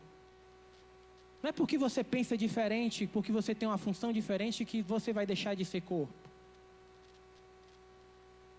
Não 1.41 1.49
é 1.49 1.53
porque 1.53 1.77
você 1.77 2.03
pensa 2.03 2.37
diferente, 2.37 3.07
porque 3.07 3.31
você 3.31 3.55
tem 3.55 3.67
uma 3.67 3.77
função 3.77 4.11
diferente, 4.11 4.65
que 4.65 4.81
você 4.81 5.13
vai 5.13 5.25
deixar 5.25 5.55
de 5.55 5.63
ser 5.63 5.81
corpo. 5.81 6.13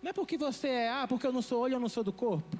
Não 0.02 0.10
é 0.10 0.12
porque 0.12 0.38
você 0.38 0.68
é, 0.68 0.90
ah, 0.90 1.06
porque 1.06 1.26
eu 1.26 1.32
não 1.32 1.42
sou 1.42 1.60
olho, 1.60 1.74
eu 1.74 1.80
não 1.80 1.88
sou 1.88 2.02
do 2.02 2.12
corpo. 2.12 2.56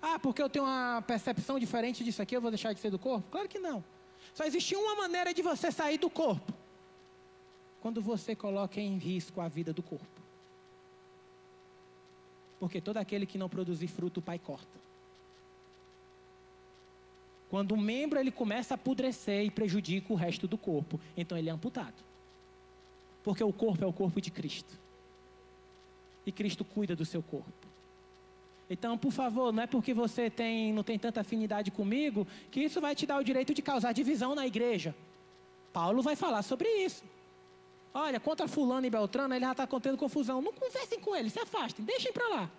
Ah, 0.00 0.18
porque 0.18 0.42
eu 0.42 0.50
tenho 0.50 0.64
uma 0.64 1.00
percepção 1.02 1.58
diferente 1.58 2.02
disso 2.02 2.20
aqui, 2.20 2.36
eu 2.36 2.40
vou 2.40 2.50
deixar 2.50 2.72
de 2.72 2.80
ser 2.80 2.90
do 2.90 2.98
corpo? 2.98 3.24
Claro 3.30 3.48
que 3.48 3.60
não. 3.60 3.84
Só 4.34 4.44
existe 4.44 4.74
uma 4.74 4.96
maneira 4.96 5.32
de 5.32 5.42
você 5.42 5.70
sair 5.70 5.98
do 5.98 6.10
corpo 6.10 6.52
quando 7.80 8.02
você 8.02 8.34
coloca 8.34 8.80
em 8.80 8.98
risco 8.98 9.40
a 9.40 9.48
vida 9.48 9.72
do 9.72 9.82
corpo. 9.82 10.06
Porque 12.58 12.80
todo 12.80 12.96
aquele 12.96 13.26
que 13.26 13.38
não 13.38 13.48
produzir 13.48 13.88
fruto, 13.88 14.20
o 14.20 14.22
Pai 14.22 14.38
corta. 14.38 14.81
Quando 17.52 17.74
um 17.74 17.78
membro 17.78 18.18
ele 18.18 18.30
começa 18.30 18.72
a 18.72 18.76
apodrecer 18.76 19.44
e 19.44 19.50
prejudica 19.50 20.10
o 20.10 20.16
resto 20.16 20.48
do 20.48 20.56
corpo, 20.56 20.98
então 21.14 21.36
ele 21.36 21.50
é 21.50 21.52
amputado. 21.52 22.02
Porque 23.22 23.44
o 23.44 23.52
corpo 23.52 23.84
é 23.84 23.86
o 23.86 23.92
corpo 23.92 24.22
de 24.22 24.30
Cristo. 24.30 24.74
E 26.24 26.32
Cristo 26.32 26.64
cuida 26.64 26.96
do 26.96 27.04
seu 27.04 27.22
corpo. 27.22 27.52
Então, 28.70 28.96
por 28.96 29.12
favor, 29.12 29.52
não 29.52 29.64
é 29.64 29.66
porque 29.66 29.92
você 29.92 30.30
tem, 30.30 30.72
não 30.72 30.82
tem 30.82 30.98
tanta 30.98 31.20
afinidade 31.20 31.70
comigo 31.70 32.26
que 32.50 32.60
isso 32.60 32.80
vai 32.80 32.94
te 32.94 33.04
dar 33.04 33.18
o 33.18 33.22
direito 33.22 33.52
de 33.52 33.60
causar 33.60 33.92
divisão 33.92 34.34
na 34.34 34.46
igreja. 34.46 34.94
Paulo 35.74 36.00
vai 36.00 36.16
falar 36.16 36.40
sobre 36.40 36.66
isso. 36.82 37.04
Olha, 37.92 38.18
contra 38.18 38.48
fulano 38.48 38.86
e 38.86 38.90
Beltrano, 38.90 39.34
ele 39.34 39.44
já 39.44 39.52
está 39.52 39.66
contendo 39.66 39.98
confusão. 39.98 40.40
Não 40.40 40.54
conversem 40.54 40.98
com 40.98 41.14
ele, 41.14 41.28
se 41.28 41.38
afastem, 41.38 41.84
deixem 41.84 42.14
para 42.14 42.28
lá. 42.28 42.50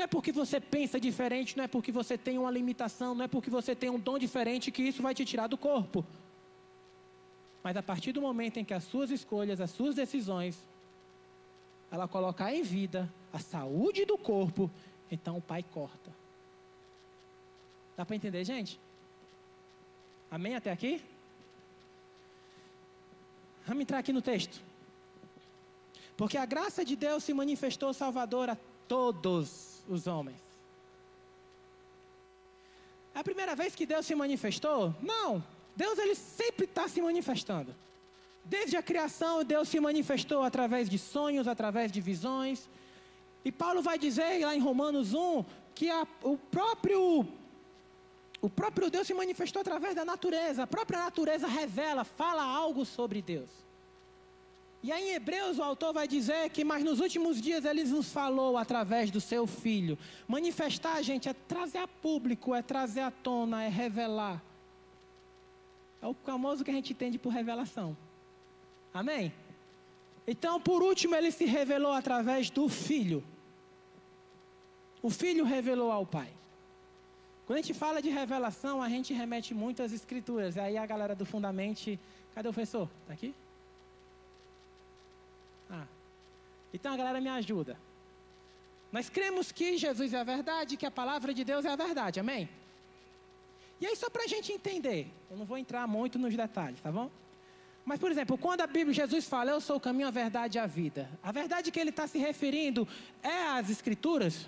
Não 0.00 0.04
é 0.04 0.06
porque 0.06 0.32
você 0.32 0.58
pensa 0.58 0.98
diferente, 0.98 1.58
não 1.58 1.64
é 1.64 1.68
porque 1.68 1.92
você 1.92 2.16
tem 2.16 2.38
uma 2.38 2.50
limitação, 2.50 3.14
não 3.14 3.26
é 3.26 3.28
porque 3.28 3.50
você 3.50 3.74
tem 3.74 3.90
um 3.90 3.98
dom 3.98 4.18
diferente 4.18 4.70
que 4.70 4.80
isso 4.80 5.02
vai 5.02 5.14
te 5.14 5.26
tirar 5.26 5.46
do 5.46 5.58
corpo. 5.58 6.02
Mas 7.62 7.76
a 7.76 7.82
partir 7.82 8.10
do 8.12 8.22
momento 8.22 8.56
em 8.56 8.64
que 8.64 8.72
as 8.72 8.82
suas 8.82 9.10
escolhas, 9.10 9.60
as 9.60 9.70
suas 9.70 9.94
decisões, 9.94 10.56
ela 11.92 12.08
colocar 12.08 12.50
em 12.50 12.62
vida 12.62 13.12
a 13.30 13.38
saúde 13.38 14.06
do 14.06 14.16
corpo, 14.16 14.70
então 15.10 15.36
o 15.36 15.42
pai 15.42 15.62
corta. 15.62 16.10
Dá 17.94 18.06
para 18.06 18.16
entender, 18.16 18.42
gente? 18.42 18.80
Amém 20.30 20.54
até 20.54 20.72
aqui? 20.72 21.02
Vamos 23.66 23.82
entrar 23.82 23.98
aqui 23.98 24.14
no 24.14 24.22
texto. 24.22 24.62
Porque 26.16 26.38
a 26.38 26.46
graça 26.46 26.86
de 26.86 26.96
Deus 26.96 27.22
se 27.22 27.34
manifestou 27.34 27.92
salvadora 27.92 28.52
a 28.52 28.56
todos 28.88 29.69
os 29.88 30.06
homens. 30.06 30.40
É 33.14 33.18
a 33.20 33.24
primeira 33.24 33.54
vez 33.54 33.74
que 33.74 33.86
Deus 33.86 34.06
se 34.06 34.14
manifestou? 34.14 34.94
Não. 35.02 35.42
Deus 35.74 35.98
ele 35.98 36.14
sempre 36.14 36.64
está 36.64 36.88
se 36.88 37.00
manifestando. 37.00 37.74
Desde 38.44 38.76
a 38.76 38.82
criação, 38.82 39.44
Deus 39.44 39.68
se 39.68 39.78
manifestou 39.80 40.42
através 40.42 40.88
de 40.88 40.98
sonhos, 40.98 41.46
através 41.46 41.92
de 41.92 42.00
visões. 42.00 42.68
E 43.44 43.52
Paulo 43.52 43.82
vai 43.82 43.98
dizer 43.98 44.44
lá 44.44 44.54
em 44.54 44.60
Romanos 44.60 45.14
1 45.14 45.44
que 45.74 45.90
a, 45.90 46.06
o 46.22 46.36
próprio 46.36 47.26
o 48.42 48.48
próprio 48.48 48.90
Deus 48.90 49.06
se 49.06 49.12
manifestou 49.12 49.60
através 49.60 49.94
da 49.94 50.04
natureza. 50.04 50.62
A 50.62 50.66
própria 50.66 51.00
natureza 51.00 51.46
revela, 51.46 52.04
fala 52.04 52.42
algo 52.42 52.84
sobre 52.86 53.20
Deus. 53.20 53.50
E 54.82 54.90
aí 54.90 55.10
em 55.10 55.14
Hebreus 55.14 55.58
o 55.58 55.62
autor 55.62 55.92
vai 55.92 56.08
dizer 56.08 56.48
que, 56.50 56.64
mas 56.64 56.82
nos 56.82 57.00
últimos 57.00 57.40
dias 57.40 57.64
ele 57.64 57.84
nos 57.84 58.10
falou 58.10 58.56
através 58.56 59.10
do 59.10 59.20
seu 59.20 59.46
filho. 59.46 59.98
Manifestar, 60.26 61.02
gente, 61.02 61.28
é 61.28 61.34
trazer 61.34 61.78
a 61.78 61.88
público, 61.88 62.54
é 62.54 62.62
trazer 62.62 63.00
à 63.00 63.10
tona, 63.10 63.62
é 63.62 63.68
revelar. 63.68 64.42
É 66.00 66.06
o 66.06 66.14
famoso 66.14 66.64
que 66.64 66.70
a 66.70 66.74
gente 66.74 66.92
entende 66.92 67.18
por 67.18 67.30
revelação. 67.30 67.94
Amém? 68.92 69.32
Então, 70.26 70.60
por 70.60 70.82
último, 70.82 71.14
ele 71.14 71.30
se 71.30 71.44
revelou 71.44 71.92
através 71.92 72.48
do 72.48 72.68
filho. 72.68 73.22
O 75.02 75.10
filho 75.10 75.44
revelou 75.44 75.92
ao 75.92 76.06
pai. 76.06 76.30
Quando 77.46 77.58
a 77.58 77.62
gente 77.62 77.74
fala 77.74 78.00
de 78.00 78.08
revelação, 78.10 78.80
a 78.80 78.88
gente 78.88 79.12
remete 79.12 79.52
muito 79.52 79.82
às 79.82 79.92
escrituras. 79.92 80.56
Aí 80.56 80.76
a 80.76 80.86
galera 80.86 81.14
do 81.14 81.26
Fundamente, 81.26 81.98
cadê 82.34 82.48
o 82.48 82.52
professor? 82.52 82.88
Está 83.02 83.12
aqui? 83.12 83.34
Ah. 85.68 85.86
Então 86.72 86.92
a 86.92 86.96
galera 86.96 87.20
me 87.20 87.28
ajuda. 87.28 87.78
Nós 88.92 89.08
cremos 89.08 89.52
que 89.52 89.76
Jesus 89.76 90.12
é 90.12 90.18
a 90.18 90.24
verdade, 90.24 90.76
que 90.76 90.86
a 90.86 90.90
palavra 90.90 91.32
de 91.32 91.44
Deus 91.44 91.64
é 91.64 91.70
a 91.70 91.76
verdade, 91.76 92.18
amém? 92.18 92.48
E 93.80 93.86
aí, 93.86 93.96
só 93.96 94.10
para 94.10 94.24
a 94.24 94.26
gente 94.26 94.52
entender, 94.52 95.10
eu 95.30 95.36
não 95.36 95.46
vou 95.46 95.56
entrar 95.56 95.86
muito 95.86 96.18
nos 96.18 96.36
detalhes, 96.36 96.80
tá 96.80 96.92
bom? 96.92 97.10
Mas, 97.84 97.98
por 97.98 98.10
exemplo, 98.10 98.36
quando 98.36 98.60
a 98.60 98.66
Bíblia, 98.66 98.92
Jesus 98.92 99.26
fala, 99.26 99.52
eu 99.52 99.60
sou 99.60 99.76
o 99.76 99.80
caminho, 99.80 100.08
a 100.08 100.10
verdade 100.10 100.58
e 100.58 100.60
a 100.60 100.66
vida, 100.66 101.08
a 101.22 101.32
verdade 101.32 101.70
que 101.70 101.80
ele 101.80 101.90
está 101.90 102.06
se 102.06 102.18
referindo 102.18 102.86
é 103.22 103.48
às 103.48 103.70
Escrituras? 103.70 104.46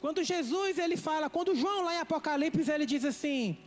Quando 0.00 0.24
Jesus 0.24 0.78
ele 0.78 0.96
fala, 0.96 1.28
quando 1.28 1.54
João 1.54 1.84
lá 1.84 1.94
em 1.94 1.98
Apocalipse 1.98 2.70
ele 2.70 2.86
diz 2.86 3.04
assim: 3.04 3.58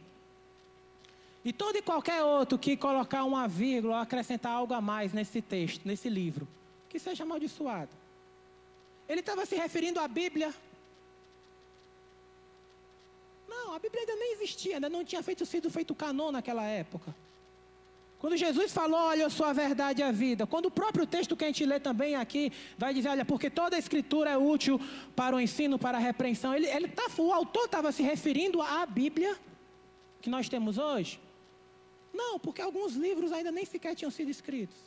E 1.46 1.52
todo 1.52 1.78
e 1.78 1.82
qualquer 1.82 2.24
outro 2.24 2.58
que 2.58 2.78
colocar 2.78 3.24
uma 3.26 3.48
vírgula 3.48 3.96
ou 3.96 4.02
acrescentar 4.02 4.54
algo 4.54 4.74
a 4.74 4.80
mais 4.80 5.12
nesse 5.12 5.42
texto, 5.42 5.86
nesse 5.86 6.08
livro, 6.10 6.48
que 6.88 6.98
seja 6.98 7.24
amaldiçoado. 7.24 7.92
Ele 9.10 9.20
estava 9.20 9.46
se 9.46 9.56
referindo 9.56 10.00
à 10.00 10.08
Bíblia. 10.08 10.54
Não, 13.48 13.74
a 13.74 13.80
Bíblia 13.80 14.02
ainda 14.02 14.16
nem 14.16 14.34
existia, 14.34 14.76
ainda 14.76 14.90
não 14.90 15.04
tinha 15.04 15.22
feito, 15.22 15.46
sido 15.46 15.70
feito 15.70 15.94
canon 15.94 16.32
naquela 16.32 16.64
época. 16.64 17.14
Quando 18.20 18.38
Jesus 18.38 18.72
falou, 18.72 18.98
olha, 18.98 19.24
eu 19.24 19.30
sou 19.30 19.46
a 19.46 19.52
verdade 19.52 20.00
e 20.00 20.04
a 20.04 20.10
vida. 20.10 20.48
Quando 20.48 20.68
o 20.68 20.72
próprio 20.72 21.06
texto 21.06 21.36
que 21.36 21.44
a 21.44 21.48
gente 21.48 21.66
lê 21.66 21.78
também 21.78 22.16
aqui 22.16 22.54
vai 22.78 22.94
dizer, 22.94 23.10
olha, 23.10 23.26
porque 23.26 23.50
toda 23.50 23.76
a 23.76 23.80
escritura 23.80 24.30
é 24.30 24.38
útil 24.38 24.80
para 25.14 25.36
o 25.36 25.42
ensino, 25.42 25.78
para 25.78 25.98
a 25.98 26.02
repreensão. 26.02 26.56
Ele, 26.56 26.68
ele 26.68 26.88
tá, 26.88 27.04
o 27.18 27.34
autor 27.34 27.66
estava 27.66 27.92
se 27.92 28.02
referindo 28.02 28.62
à 28.62 28.86
Bíblia 28.86 29.38
que 30.22 30.30
nós 30.30 30.48
temos 30.48 30.78
hoje? 30.78 31.20
Não, 32.14 32.40
porque 32.40 32.62
alguns 32.62 32.94
livros 32.94 33.32
ainda 33.32 33.52
nem 33.52 33.66
sequer 33.66 33.96
tinham 33.96 34.12
sido 34.12 34.30
escritos. 34.30 34.78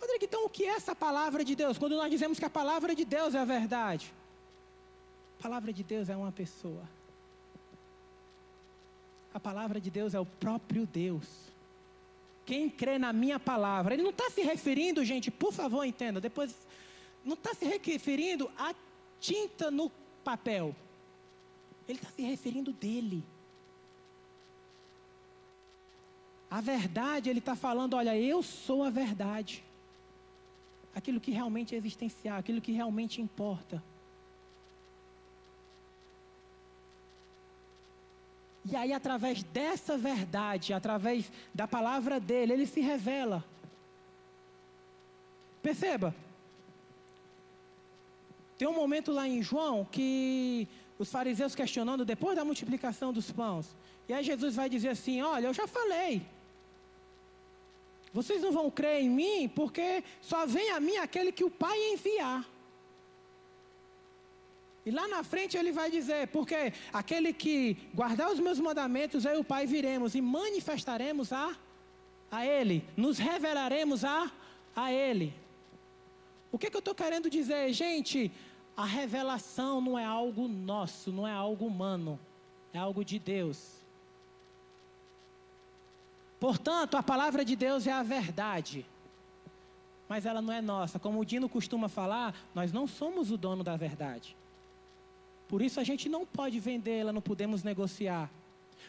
Rodrigo, 0.00 0.24
então 0.26 0.44
o 0.44 0.50
que 0.50 0.64
é 0.64 0.68
essa 0.68 0.94
palavra 0.94 1.42
de 1.42 1.56
Deus? 1.56 1.78
Quando 1.78 1.96
nós 1.96 2.10
dizemos 2.10 2.38
que 2.38 2.44
a 2.44 2.50
palavra 2.50 2.94
de 2.94 3.04
Deus 3.04 3.34
é 3.34 3.38
a 3.38 3.44
verdade. 3.44 4.12
palavra 5.40 5.72
de 5.72 5.82
Deus 5.82 6.10
é 6.10 6.16
uma 6.16 6.30
pessoa. 6.30 6.86
A 9.32 9.40
palavra 9.40 9.80
de 9.80 9.90
Deus 9.90 10.14
é 10.14 10.20
o 10.20 10.26
próprio 10.26 10.86
Deus. 10.86 11.26
Quem 12.44 12.68
crê 12.68 12.98
na 12.98 13.12
minha 13.12 13.40
palavra, 13.40 13.94
ele 13.94 14.02
não 14.02 14.10
está 14.10 14.30
se 14.30 14.42
referindo, 14.42 15.02
gente, 15.04 15.30
por 15.30 15.52
favor, 15.52 15.84
entenda, 15.84 16.20
depois, 16.20 16.54
não 17.24 17.32
está 17.32 17.54
se 17.54 17.64
referindo 17.64 18.50
à 18.58 18.74
tinta 19.18 19.70
no 19.70 19.90
papel. 20.22 20.76
Ele 21.88 21.98
está 21.98 22.10
se 22.10 22.22
referindo 22.22 22.72
dele. 22.72 23.24
A 26.54 26.60
verdade, 26.60 27.28
ele 27.28 27.40
está 27.40 27.56
falando: 27.56 27.94
olha, 27.94 28.16
eu 28.16 28.40
sou 28.40 28.84
a 28.84 28.88
verdade. 28.88 29.64
Aquilo 30.94 31.20
que 31.20 31.32
realmente 31.32 31.74
é 31.74 31.78
existencial, 31.78 32.38
aquilo 32.38 32.60
que 32.60 32.70
realmente 32.70 33.20
importa. 33.20 33.82
E 38.70 38.76
aí, 38.76 38.92
através 38.92 39.42
dessa 39.42 39.98
verdade, 39.98 40.72
através 40.72 41.28
da 41.52 41.66
palavra 41.66 42.20
dele, 42.20 42.52
ele 42.52 42.66
se 42.68 42.80
revela. 42.80 43.44
Perceba. 45.60 46.14
Tem 48.56 48.68
um 48.68 48.74
momento 48.74 49.10
lá 49.10 49.26
em 49.26 49.42
João 49.42 49.84
que 49.84 50.68
os 51.00 51.10
fariseus 51.10 51.56
questionando 51.56 52.04
depois 52.04 52.36
da 52.36 52.44
multiplicação 52.44 53.12
dos 53.12 53.32
pães. 53.32 53.74
E 54.08 54.12
aí 54.12 54.22
Jesus 54.22 54.54
vai 54.54 54.68
dizer 54.68 54.90
assim: 54.90 55.20
Olha, 55.20 55.48
eu 55.48 55.52
já 55.52 55.66
falei. 55.66 56.24
Vocês 58.14 58.40
não 58.40 58.52
vão 58.52 58.70
crer 58.70 59.02
em 59.02 59.10
mim 59.10 59.48
porque 59.48 60.04
só 60.22 60.46
vem 60.46 60.70
a 60.70 60.78
mim 60.78 60.96
aquele 60.96 61.32
que 61.32 61.42
o 61.42 61.50
Pai 61.50 61.76
enviar. 61.92 62.48
E 64.86 64.90
lá 64.92 65.08
na 65.08 65.24
frente 65.24 65.56
ele 65.56 65.72
vai 65.72 65.90
dizer: 65.90 66.28
porque 66.28 66.72
aquele 66.92 67.32
que 67.32 67.76
guardar 67.92 68.30
os 68.30 68.38
meus 68.38 68.60
mandamentos, 68.60 69.24
eu 69.24 69.34
e 69.34 69.38
o 69.38 69.44
Pai 69.44 69.66
viremos 69.66 70.14
e 70.14 70.20
manifestaremos 70.20 71.32
a, 71.32 71.56
a 72.30 72.46
Ele, 72.46 72.84
nos 72.96 73.18
revelaremos 73.18 74.04
a, 74.04 74.30
a 74.76 74.92
Ele. 74.92 75.34
O 76.52 76.58
que, 76.58 76.70
que 76.70 76.76
eu 76.76 76.84
estou 76.86 76.94
querendo 76.94 77.28
dizer, 77.28 77.72
gente? 77.72 78.30
A 78.76 78.84
revelação 78.84 79.80
não 79.80 79.98
é 79.98 80.04
algo 80.04 80.46
nosso, 80.46 81.10
não 81.10 81.26
é 81.26 81.32
algo 81.32 81.66
humano, 81.66 82.18
é 82.72 82.78
algo 82.78 83.04
de 83.04 83.18
Deus. 83.18 83.83
Portanto, 86.38 86.96
a 86.96 87.02
palavra 87.02 87.44
de 87.44 87.56
Deus 87.56 87.86
é 87.86 87.92
a 87.92 88.02
verdade. 88.02 88.86
Mas 90.08 90.26
ela 90.26 90.42
não 90.42 90.52
é 90.52 90.60
nossa. 90.60 90.98
Como 90.98 91.20
o 91.20 91.24
Dino 91.24 91.48
costuma 91.48 91.88
falar, 91.88 92.34
nós 92.54 92.72
não 92.72 92.86
somos 92.86 93.30
o 93.30 93.36
dono 93.36 93.64
da 93.64 93.76
verdade. 93.76 94.36
Por 95.48 95.62
isso 95.62 95.80
a 95.80 95.84
gente 95.84 96.08
não 96.08 96.26
pode 96.26 96.60
vendê-la, 96.60 97.12
não 97.12 97.22
podemos 97.22 97.62
negociar. 97.62 98.30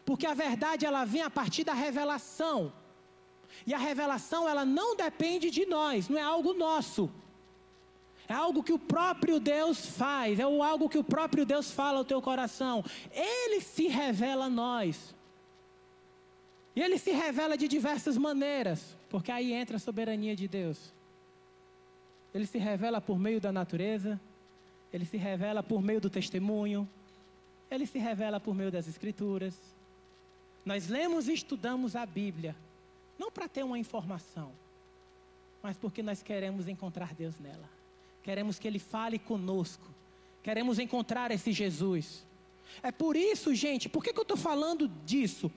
Porque 0.05 0.25
a 0.25 0.33
verdade 0.33 0.85
ela 0.85 1.05
vem 1.05 1.21
a 1.21 1.29
partir 1.29 1.63
da 1.63 1.73
revelação. 1.73 2.71
E 3.65 3.73
a 3.73 3.77
revelação 3.77 4.47
ela 4.47 4.65
não 4.65 4.95
depende 4.95 5.49
de 5.49 5.65
nós, 5.65 6.09
não 6.09 6.17
é 6.17 6.21
algo 6.21 6.53
nosso. 6.53 7.09
É 8.27 8.33
algo 8.33 8.63
que 8.63 8.73
o 8.73 8.79
próprio 8.79 9.39
Deus 9.39 9.85
faz, 9.85 10.39
é 10.39 10.43
algo 10.43 10.89
que 10.89 10.97
o 10.97 11.03
próprio 11.03 11.45
Deus 11.45 11.71
fala 11.71 11.99
ao 11.99 12.05
teu 12.05 12.21
coração. 12.21 12.83
Ele 13.11 13.61
se 13.61 13.87
revela 13.87 14.45
a 14.45 14.49
nós. 14.49 15.14
E 16.75 16.81
ele 16.81 16.97
se 16.97 17.11
revela 17.11 17.57
de 17.57 17.67
diversas 17.67 18.17
maneiras, 18.17 18.97
porque 19.09 19.31
aí 19.31 19.53
entra 19.53 19.77
a 19.77 19.79
soberania 19.79 20.35
de 20.35 20.47
Deus. 20.47 20.93
Ele 22.33 22.45
se 22.45 22.57
revela 22.57 22.99
por 22.99 23.17
meio 23.17 23.39
da 23.39 23.51
natureza, 23.51 24.19
ele 24.91 25.05
se 25.05 25.15
revela 25.15 25.63
por 25.63 25.81
meio 25.81 26.01
do 26.01 26.09
testemunho, 26.09 26.87
ele 27.71 27.85
se 27.85 27.97
revela 27.97 28.39
por 28.39 28.53
meio 28.53 28.71
das 28.71 28.87
escrituras. 28.87 29.55
Nós 30.65 30.89
lemos 30.89 31.29
e 31.29 31.33
estudamos 31.33 31.95
a 31.95 32.05
Bíblia, 32.05 32.55
não 33.17 33.31
para 33.31 33.47
ter 33.47 33.63
uma 33.63 33.79
informação, 33.79 34.51
mas 35.63 35.77
porque 35.77 36.03
nós 36.03 36.21
queremos 36.21 36.67
encontrar 36.67 37.13
Deus 37.13 37.39
nela. 37.39 37.69
Queremos 38.21 38.59
que 38.59 38.67
Ele 38.67 38.79
fale 38.79 39.17
conosco. 39.17 39.87
Queremos 40.43 40.77
encontrar 40.77 41.31
esse 41.31 41.51
Jesus. 41.51 42.25
É 42.83 42.91
por 42.91 43.15
isso, 43.15 43.53
gente, 43.55 43.87
por 43.87 44.03
que, 44.03 44.11
que 44.11 44.19
eu 44.19 44.23
estou 44.23 44.37
falando 44.37 44.87
disso? 45.05 45.51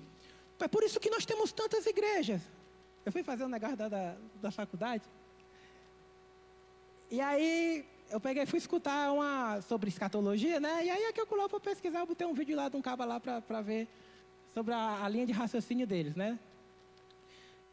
É 0.60 0.68
por 0.68 0.82
isso 0.82 0.98
que 0.98 1.10
nós 1.10 1.24
temos 1.24 1.52
tantas 1.52 1.86
igrejas. 1.86 2.40
Eu 3.04 3.12
fui 3.12 3.22
fazer 3.22 3.44
um 3.44 3.48
negócio 3.48 3.76
da, 3.76 3.88
da, 3.88 4.16
da 4.42 4.50
faculdade. 4.50 5.04
E 7.10 7.20
aí 7.20 7.84
eu 8.10 8.20
peguei 8.20 8.44
fui 8.46 8.58
escutar 8.58 9.12
uma 9.12 9.60
sobre 9.62 9.88
escatologia, 9.88 10.58
né? 10.60 10.84
E 10.84 10.90
aí 10.90 11.04
aqui 11.06 11.20
eu 11.20 11.26
coloco 11.26 11.50
para 11.50 11.70
pesquisar, 11.70 12.00
eu 12.00 12.06
botei 12.06 12.26
um 12.26 12.34
vídeo 12.34 12.56
lá 12.56 12.68
de 12.68 12.76
um 12.76 12.82
cabo 12.82 13.04
lá 13.04 13.20
para 13.20 13.60
ver 13.60 13.88
sobre 14.52 14.74
a, 14.74 15.04
a, 15.04 15.08
linha 15.08 15.26
de 15.26 15.32
raciocínio 15.32 15.86
deles, 15.86 16.14
né? 16.16 16.38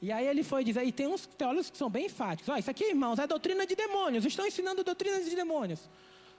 E 0.02 0.12
aí 0.12 0.28
ele 0.28 0.44
foi 0.44 0.64
dizer, 0.64 0.84
e 0.84 0.92
tem 0.92 1.08
uns 1.08 1.26
teólogos 1.26 1.70
que 1.70 1.78
são 1.78 1.90
bem 1.90 2.06
enfáticos. 2.06 2.50
Ó, 2.50 2.58
isso 2.58 2.70
aqui, 2.70 2.84
irmãos, 2.86 3.18
é 3.18 3.26
doutrina 3.26 3.66
de 3.66 3.76
demônios. 3.76 4.26
Estão 4.26 4.46
ensinando 4.46 4.84
doutrinas 4.84 5.26
de 5.26 5.36
demônios. 5.36 5.80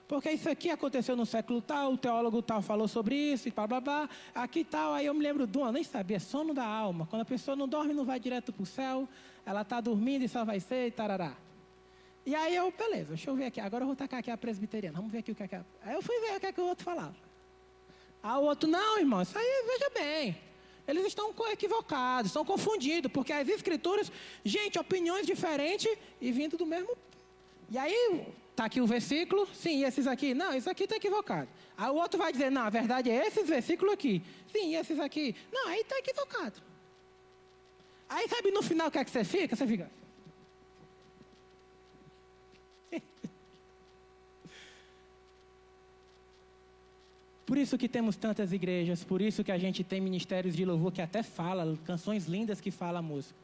Porque 0.07 0.31
isso 0.31 0.49
aqui 0.49 0.69
aconteceu 0.69 1.17
no 1.17 1.25
século 1.25 1.61
tal, 1.61 1.93
o 1.93 1.97
teólogo 1.97 2.41
tal 2.41 2.61
falou 2.61 2.87
sobre 2.87 3.13
isso, 3.13 3.49
e 3.49 3.51
blá 3.51 3.67
blá 3.67 3.81
blá. 3.81 4.09
Aqui 4.33 4.63
tal, 4.63 4.93
aí 4.93 5.05
eu 5.05 5.13
me 5.13 5.21
lembro 5.21 5.45
de 5.45 5.57
uma, 5.57 5.71
nem 5.71 5.83
sabia, 5.83 6.19
sono 6.19 6.53
da 6.53 6.65
alma. 6.65 7.05
Quando 7.07 7.23
a 7.23 7.25
pessoa 7.25 7.57
não 7.57 7.67
dorme, 7.67 7.93
não 7.93 8.05
vai 8.05 8.19
direto 8.19 8.53
para 8.53 8.63
o 8.63 8.65
céu, 8.65 9.07
ela 9.45 9.63
está 9.63 9.81
dormindo 9.81 10.23
e 10.23 10.29
só 10.29 10.45
vai 10.45 10.61
ser, 10.61 10.87
e 10.87 10.91
tarará. 10.91 11.35
E 12.25 12.33
aí 12.33 12.55
eu, 12.55 12.71
beleza, 12.71 13.09
deixa 13.09 13.29
eu 13.29 13.35
ver 13.35 13.45
aqui. 13.45 13.59
Agora 13.59 13.83
eu 13.83 13.87
vou 13.87 13.95
tacar 13.95 14.19
aqui 14.19 14.31
a 14.31 14.37
presbiteriana. 14.37 14.97
Vamos 14.97 15.11
ver 15.11 15.19
aqui 15.19 15.31
o 15.31 15.35
que 15.35 15.43
é 15.43 15.47
que 15.47 15.55
é. 15.55 15.63
Aí 15.81 15.93
eu 15.93 16.01
fui 16.01 16.19
ver 16.21 16.37
o 16.37 16.39
que 16.39 16.45
é 16.45 16.51
que 16.53 16.61
o 16.61 16.65
outro 16.65 16.83
falava. 16.85 17.15
Aí 18.23 18.37
o 18.37 18.43
outro, 18.43 18.69
não, 18.69 18.97
irmão, 18.99 19.21
isso 19.21 19.37
aí 19.37 19.63
veja 19.65 19.89
bem. 19.89 20.37
Eles 20.87 21.05
estão 21.05 21.33
equivocados, 21.51 22.29
estão 22.29 22.45
confundidos, 22.45 23.11
porque 23.11 23.33
as 23.33 23.47
escrituras, 23.49 24.09
gente, 24.43 24.79
opiniões 24.79 25.25
diferentes 25.25 25.97
e 26.21 26.31
vindo 26.31 26.57
do 26.57 26.65
mesmo. 26.65 26.97
E 27.69 27.77
aí, 27.77 28.25
tá 28.57 28.65
aqui 28.65 28.81
o 28.81 28.87
versículo, 28.87 29.47
sim, 29.53 29.83
esses 29.83 30.07
aqui, 30.07 30.33
não, 30.33 30.51
isso 30.51 30.67
aqui 30.67 30.85
está 30.85 30.95
equivocado. 30.95 31.47
Aí 31.77 31.91
o 31.91 31.95
outro 31.95 32.17
vai 32.17 32.31
dizer, 32.31 32.49
não, 32.49 32.63
a 32.63 32.71
verdade 32.71 33.07
é 33.07 33.27
esses 33.27 33.47
versículos 33.47 33.93
aqui. 33.93 34.23
Sim, 34.51 34.75
esses 34.75 34.99
aqui. 34.99 35.35
Não, 35.51 35.67
aí 35.67 35.81
está 35.81 35.95
equivocado. 35.99 36.59
Aí 38.09 38.27
sabe 38.27 38.49
no 38.49 38.63
final 38.63 38.87
o 38.87 38.91
que 38.91 38.97
é 38.97 39.05
que 39.05 39.11
você 39.11 39.23
fica? 39.23 39.55
Você 39.55 39.67
fica. 39.67 39.91
Por 47.45 47.59
isso 47.59 47.77
que 47.77 47.87
temos 47.87 48.15
tantas 48.17 48.51
igrejas, 48.51 49.03
por 49.03 49.21
isso 49.21 49.43
que 49.43 49.51
a 49.51 49.57
gente 49.59 49.83
tem 49.83 50.01
ministérios 50.01 50.55
de 50.55 50.65
louvor 50.65 50.91
que 50.91 51.01
até 51.01 51.21
fala, 51.21 51.77
canções 51.85 52.25
lindas 52.25 52.59
que 52.59 52.71
fala 52.71 52.97
a 52.99 53.03
música. 53.03 53.37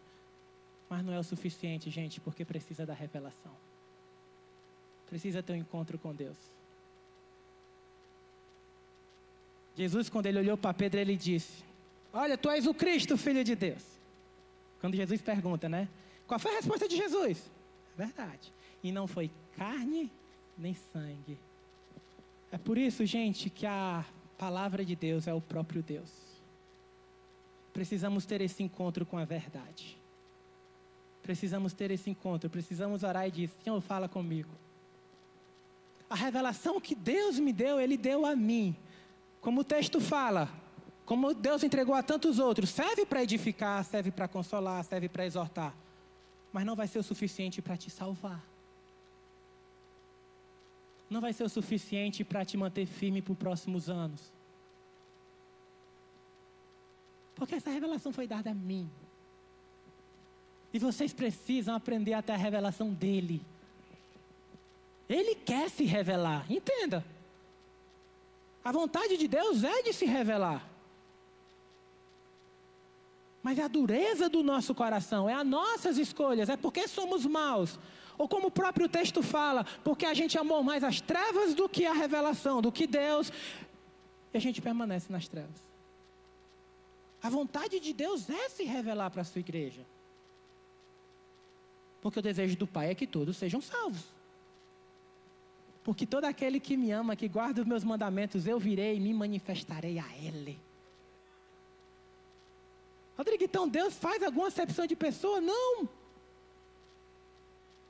Mas 0.89 1.06
não 1.06 1.13
é 1.13 1.19
o 1.19 1.23
suficiente, 1.23 1.91
gente, 1.91 2.19
porque 2.19 2.43
precisa 2.43 2.84
da 2.84 2.95
revelação. 2.95 3.73
Precisa 5.10 5.44
ter 5.44 5.54
um 5.54 5.58
encontro 5.58 5.98
com 6.00 6.13
Deus. 6.13 6.38
Jesus, 9.76 10.10
quando 10.10 10.28
ele 10.28 10.39
olhou 10.39 10.58
para 10.58 10.74
Pedro, 10.74 11.00
ele 11.00 11.16
disse: 11.16 11.63
Olha, 12.12 12.38
tu 12.38 12.50
és 12.50 12.68
o 12.68 12.74
Cristo, 12.74 13.18
filho 13.18 13.44
de 13.44 13.56
Deus. 13.56 13.84
Quando 14.80 14.96
Jesus 14.96 15.22
pergunta, 15.22 15.68
né? 15.68 15.88
Qual 16.28 16.39
foi 16.39 16.52
a 16.52 16.56
resposta 16.56 16.88
de 16.88 16.96
Jesus? 16.96 17.50
É 17.94 18.04
verdade. 18.06 18.52
E 18.84 18.92
não 18.92 19.08
foi 19.08 19.32
carne 19.56 20.12
nem 20.58 20.74
sangue. 20.74 21.38
É 22.52 22.58
por 22.58 22.78
isso, 22.78 23.06
gente, 23.06 23.50
que 23.50 23.66
a 23.66 24.06
palavra 24.38 24.86
de 24.86 24.96
Deus 24.96 25.28
é 25.28 25.34
o 25.34 25.42
próprio 25.42 25.82
Deus. 25.82 26.12
Precisamos 27.72 28.26
ter 28.26 28.42
esse 28.42 28.62
encontro 28.62 29.06
com 29.06 29.18
a 29.18 29.26
verdade. 29.26 29.98
Precisamos 31.24 31.74
ter 31.74 31.89
esse 31.89 32.10
encontro, 32.10 32.50
precisamos 32.50 33.02
orar 33.02 33.28
e 33.28 33.32
dizer: 33.32 33.56
Senhor, 33.63 33.82
fala 33.82 34.08
comigo. 34.08 34.50
A 36.13 36.15
revelação 36.15 36.80
que 36.80 36.93
Deus 36.93 37.39
me 37.39 37.52
deu, 37.52 37.80
Ele 37.80 37.97
deu 37.97 38.26
a 38.26 38.36
mim. 38.36 38.76
Como 39.41 39.62
o 39.62 39.63
texto 39.63 39.99
fala, 39.99 40.47
como 41.06 41.34
Deus 41.34 41.63
entregou 41.63 41.95
a 41.95 42.04
tantos 42.04 42.38
outros, 42.38 42.69
serve 42.69 43.06
para 43.06 43.23
edificar, 43.23 43.84
serve 43.84 44.12
para 44.12 44.28
consolar, 44.28 44.84
serve 44.84 45.10
para 45.10 45.26
exortar. 45.26 45.73
Mas 46.52 46.65
não 46.65 46.76
vai 46.76 46.88
ser 46.88 46.99
o 46.99 47.04
suficiente 47.04 47.62
para 47.62 47.76
te 47.76 47.89
salvar 47.89 48.41
não 51.13 51.21
vai 51.21 51.32
ser 51.32 51.43
o 51.43 51.49
suficiente 51.49 52.23
para 52.23 52.43
te 52.43 52.58
manter 52.58 52.86
firme 52.86 53.21
para 53.21 53.34
os 53.34 53.38
próximos 53.38 53.89
anos. 53.89 54.34
Porque 57.36 57.56
essa 57.56 57.69
revelação 57.69 58.12
foi 58.12 58.28
dada 58.28 58.49
a 58.49 58.54
mim. 58.54 58.89
E 60.73 60.80
vocês 60.80 61.13
precisam 61.13 61.76
aprender 61.76 62.13
até 62.13 62.34
a 62.34 62.38
revelação 62.38 62.91
dele. 62.91 63.45
Ele 65.10 65.36
quer 65.36 65.70
se 65.70 65.84
revelar, 65.84 66.50
entenda. 66.52 67.06
A 68.63 68.72
vontade 68.72 69.18
de 69.18 69.28
Deus 69.28 69.63
é 69.63 69.82
de 69.82 69.94
se 69.94 70.06
revelar. 70.06 70.68
Mas 73.42 73.60
é 73.60 73.63
a 73.63 73.68
dureza 73.68 74.30
do 74.30 74.42
nosso 74.42 74.74
coração, 74.74 75.30
é 75.30 75.34
as 75.34 75.46
nossas 75.46 75.98
escolhas, 75.98 76.48
é 76.48 76.56
porque 76.56 76.88
somos 76.88 77.26
maus. 77.26 77.78
Ou 78.18 78.28
como 78.28 78.48
o 78.48 78.52
próprio 78.52 78.88
texto 78.88 79.22
fala, 79.22 79.66
porque 79.84 80.06
a 80.06 80.13
gente 80.13 80.38
amou 80.38 80.63
mais 80.63 80.84
as 80.84 81.02
trevas 81.02 81.54
do 81.54 81.68
que 81.68 81.86
a 81.86 81.94
revelação, 81.94 82.62
do 82.62 82.72
que 82.72 82.88
Deus, 82.88 83.32
e 84.34 84.38
a 84.38 84.39
gente 84.39 84.62
permanece 84.62 85.12
nas 85.12 85.28
trevas. 85.28 85.62
A 87.22 87.30
vontade 87.30 87.82
de 87.82 87.92
Deus 87.92 88.30
é 88.30 88.48
se 88.48 88.63
revelar 88.63 89.10
para 89.10 89.22
a 89.22 89.26
sua 89.26 89.39
igreja. 89.39 89.86
Porque 92.02 92.20
o 92.20 92.22
desejo 92.22 92.56
do 92.58 92.68
Pai 92.68 92.92
é 92.92 92.96
que 92.96 93.08
todos 93.08 93.36
sejam 93.36 93.62
salvos. 93.62 94.12
Porque 95.84 96.06
todo 96.06 96.26
aquele 96.26 96.60
que 96.60 96.78
me 96.78 96.91
ama, 96.91 97.15
que 97.15 97.28
guarda 97.28 97.62
os 97.62 97.67
meus 97.67 97.84
mandamentos, 97.84 98.48
eu 98.48 98.58
virei 98.58 98.96
e 98.96 99.00
me 99.00 99.13
manifestarei 99.13 100.00
a 100.00 100.06
Ele. 100.17 100.60
Rodrigo, 103.17 103.43
então 103.43 103.67
Deus 103.67 103.93
faz 103.93 104.24
alguma 104.24 104.48
acepção 104.48 104.88
de 104.88 104.96
pessoa? 104.96 105.41
Não. 105.41 105.88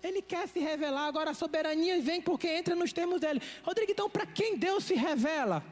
Ele 0.02 0.22
quer 0.22 0.48
se 0.50 0.60
revelar, 0.60 1.06
agora 1.06 1.32
a 1.32 1.34
soberania 1.34 2.02
vem 2.02 2.22
porque 2.22 2.48
entra 2.48 2.76
nos 2.76 2.92
termos 2.92 3.22
dele. 3.22 3.42
Rodrigo, 3.64 3.92
então 3.92 4.10
para 4.10 4.26
quem 4.26 4.58
Deus 4.58 4.84
se 4.84 4.96
revela? 4.96 5.64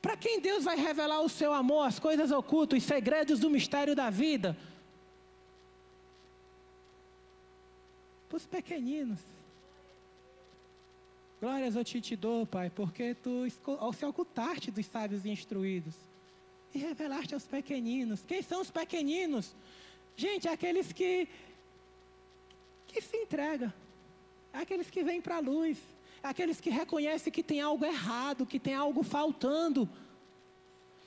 Para 0.00 0.16
quem 0.16 0.38
Deus 0.38 0.64
vai 0.64 0.76
revelar 0.76 1.20
o 1.22 1.28
seu 1.28 1.52
amor, 1.52 1.86
as 1.86 1.98
coisas 1.98 2.30
ocultas, 2.30 2.78
os 2.78 2.84
segredos 2.84 3.40
do 3.40 3.50
mistério 3.50 3.96
da 3.96 4.10
vida? 4.10 4.56
Para 8.28 8.36
os 8.36 8.46
pequeninos. 8.46 9.20
Glórias 11.40 11.76
eu 11.76 11.84
te, 11.84 12.00
te 12.00 12.16
dou, 12.16 12.46
Pai, 12.46 12.68
porque 12.68 13.14
tu 13.14 13.44
se 13.94 14.04
ocultaste 14.04 14.70
dos 14.70 14.86
sábios 14.86 15.24
e 15.24 15.30
instruídos 15.30 15.94
e 16.74 16.78
revelaste 16.78 17.34
aos 17.34 17.44
pequeninos. 17.44 18.24
Quem 18.26 18.42
são 18.42 18.60
os 18.60 18.70
pequeninos? 18.70 19.54
Gente, 20.16 20.48
aqueles 20.48 20.92
que, 20.92 21.28
que 22.88 23.00
se 23.00 23.16
entregam, 23.16 23.72
aqueles 24.52 24.90
que 24.90 25.04
vêm 25.04 25.20
para 25.20 25.36
a 25.36 25.40
luz, 25.40 25.78
aqueles 26.22 26.60
que 26.60 26.70
reconhecem 26.70 27.32
que 27.32 27.42
tem 27.42 27.60
algo 27.60 27.84
errado, 27.84 28.44
que 28.44 28.58
tem 28.58 28.74
algo 28.74 29.02
faltando. 29.02 29.88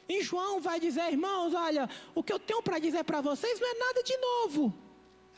E 0.07 0.23
João 0.23 0.61
vai 0.61 0.79
dizer, 0.79 1.11
irmãos, 1.11 1.53
olha, 1.53 1.89
o 2.15 2.23
que 2.23 2.33
eu 2.33 2.39
tenho 2.39 2.63
para 2.63 2.79
dizer 2.79 3.03
para 3.03 3.21
vocês 3.21 3.59
não 3.59 3.67
é 3.67 3.79
nada 3.79 4.03
de 4.03 4.17
novo. 4.17 4.73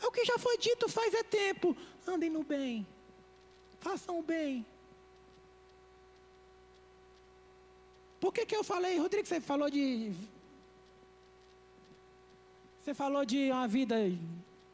É 0.02 0.06
o 0.06 0.12
que 0.12 0.26
já 0.26 0.38
foi 0.38 0.58
dito 0.58 0.90
faz 0.90 1.14
é 1.14 1.24
tempo. 1.24 1.76
Andem 2.08 2.30
no 2.30 2.44
bem. 2.44 2.86
Façam 3.80 4.20
o 4.20 4.24
bem. 4.24 4.66
Por 8.20 8.34
que, 8.34 8.46
que 8.46 8.56
eu 8.56 8.64
falei, 8.64 8.98
Rodrigo, 8.98 9.28
você 9.28 9.42
falou 9.42 9.70
de. 9.70 10.14
Você 12.82 12.94
falou 12.94 13.26
de 13.26 13.52
uma 13.52 13.68
vida 13.68 13.96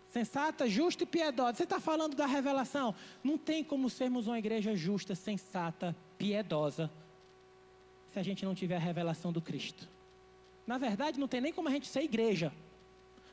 sensata, 0.09 0.67
justa 0.67 1.03
e 1.03 1.05
piedosa. 1.05 1.55
Você 1.55 1.63
está 1.63 1.79
falando 1.79 2.15
da 2.15 2.25
revelação. 2.25 2.93
Não 3.23 3.37
tem 3.37 3.63
como 3.63 3.89
sermos 3.89 4.27
uma 4.27 4.37
igreja 4.37 4.75
justa, 4.75 5.15
sensata, 5.15 5.95
piedosa, 6.17 6.91
se 8.11 8.19
a 8.19 8.23
gente 8.23 8.45
não 8.45 8.53
tiver 8.53 8.75
a 8.75 8.79
revelação 8.79 9.31
do 9.31 9.41
Cristo. 9.41 9.87
Na 10.67 10.77
verdade, 10.77 11.19
não 11.19 11.27
tem 11.27 11.41
nem 11.41 11.53
como 11.53 11.69
a 11.69 11.71
gente 11.71 11.87
ser 11.87 12.03
igreja. 12.03 12.53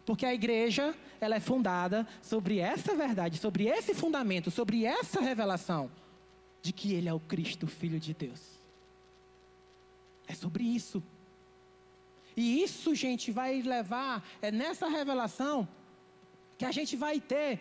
Porque 0.06 0.24
a 0.24 0.32
igreja, 0.32 0.94
ela 1.20 1.34
é 1.34 1.40
fundada 1.40 2.06
sobre 2.22 2.58
essa 2.60 2.94
verdade, 2.94 3.38
sobre 3.38 3.66
esse 3.66 3.92
fundamento, 3.92 4.50
sobre 4.52 4.84
essa 4.84 5.20
revelação 5.20 5.90
de 6.62 6.72
que 6.72 6.94
ele 6.94 7.08
é 7.08 7.12
o 7.12 7.18
Cristo, 7.18 7.66
filho 7.66 7.98
de 7.98 8.14
Deus. 8.14 8.40
É 10.28 10.34
sobre 10.34 10.62
isso. 10.62 11.02
E 12.36 12.62
isso, 12.62 12.94
gente, 12.94 13.32
vai 13.32 13.60
levar, 13.62 14.24
é 14.40 14.52
nessa 14.52 14.86
revelação 14.88 15.66
que 16.56 16.64
a 16.64 16.70
gente 16.70 16.94
vai 16.96 17.20
ter, 17.20 17.60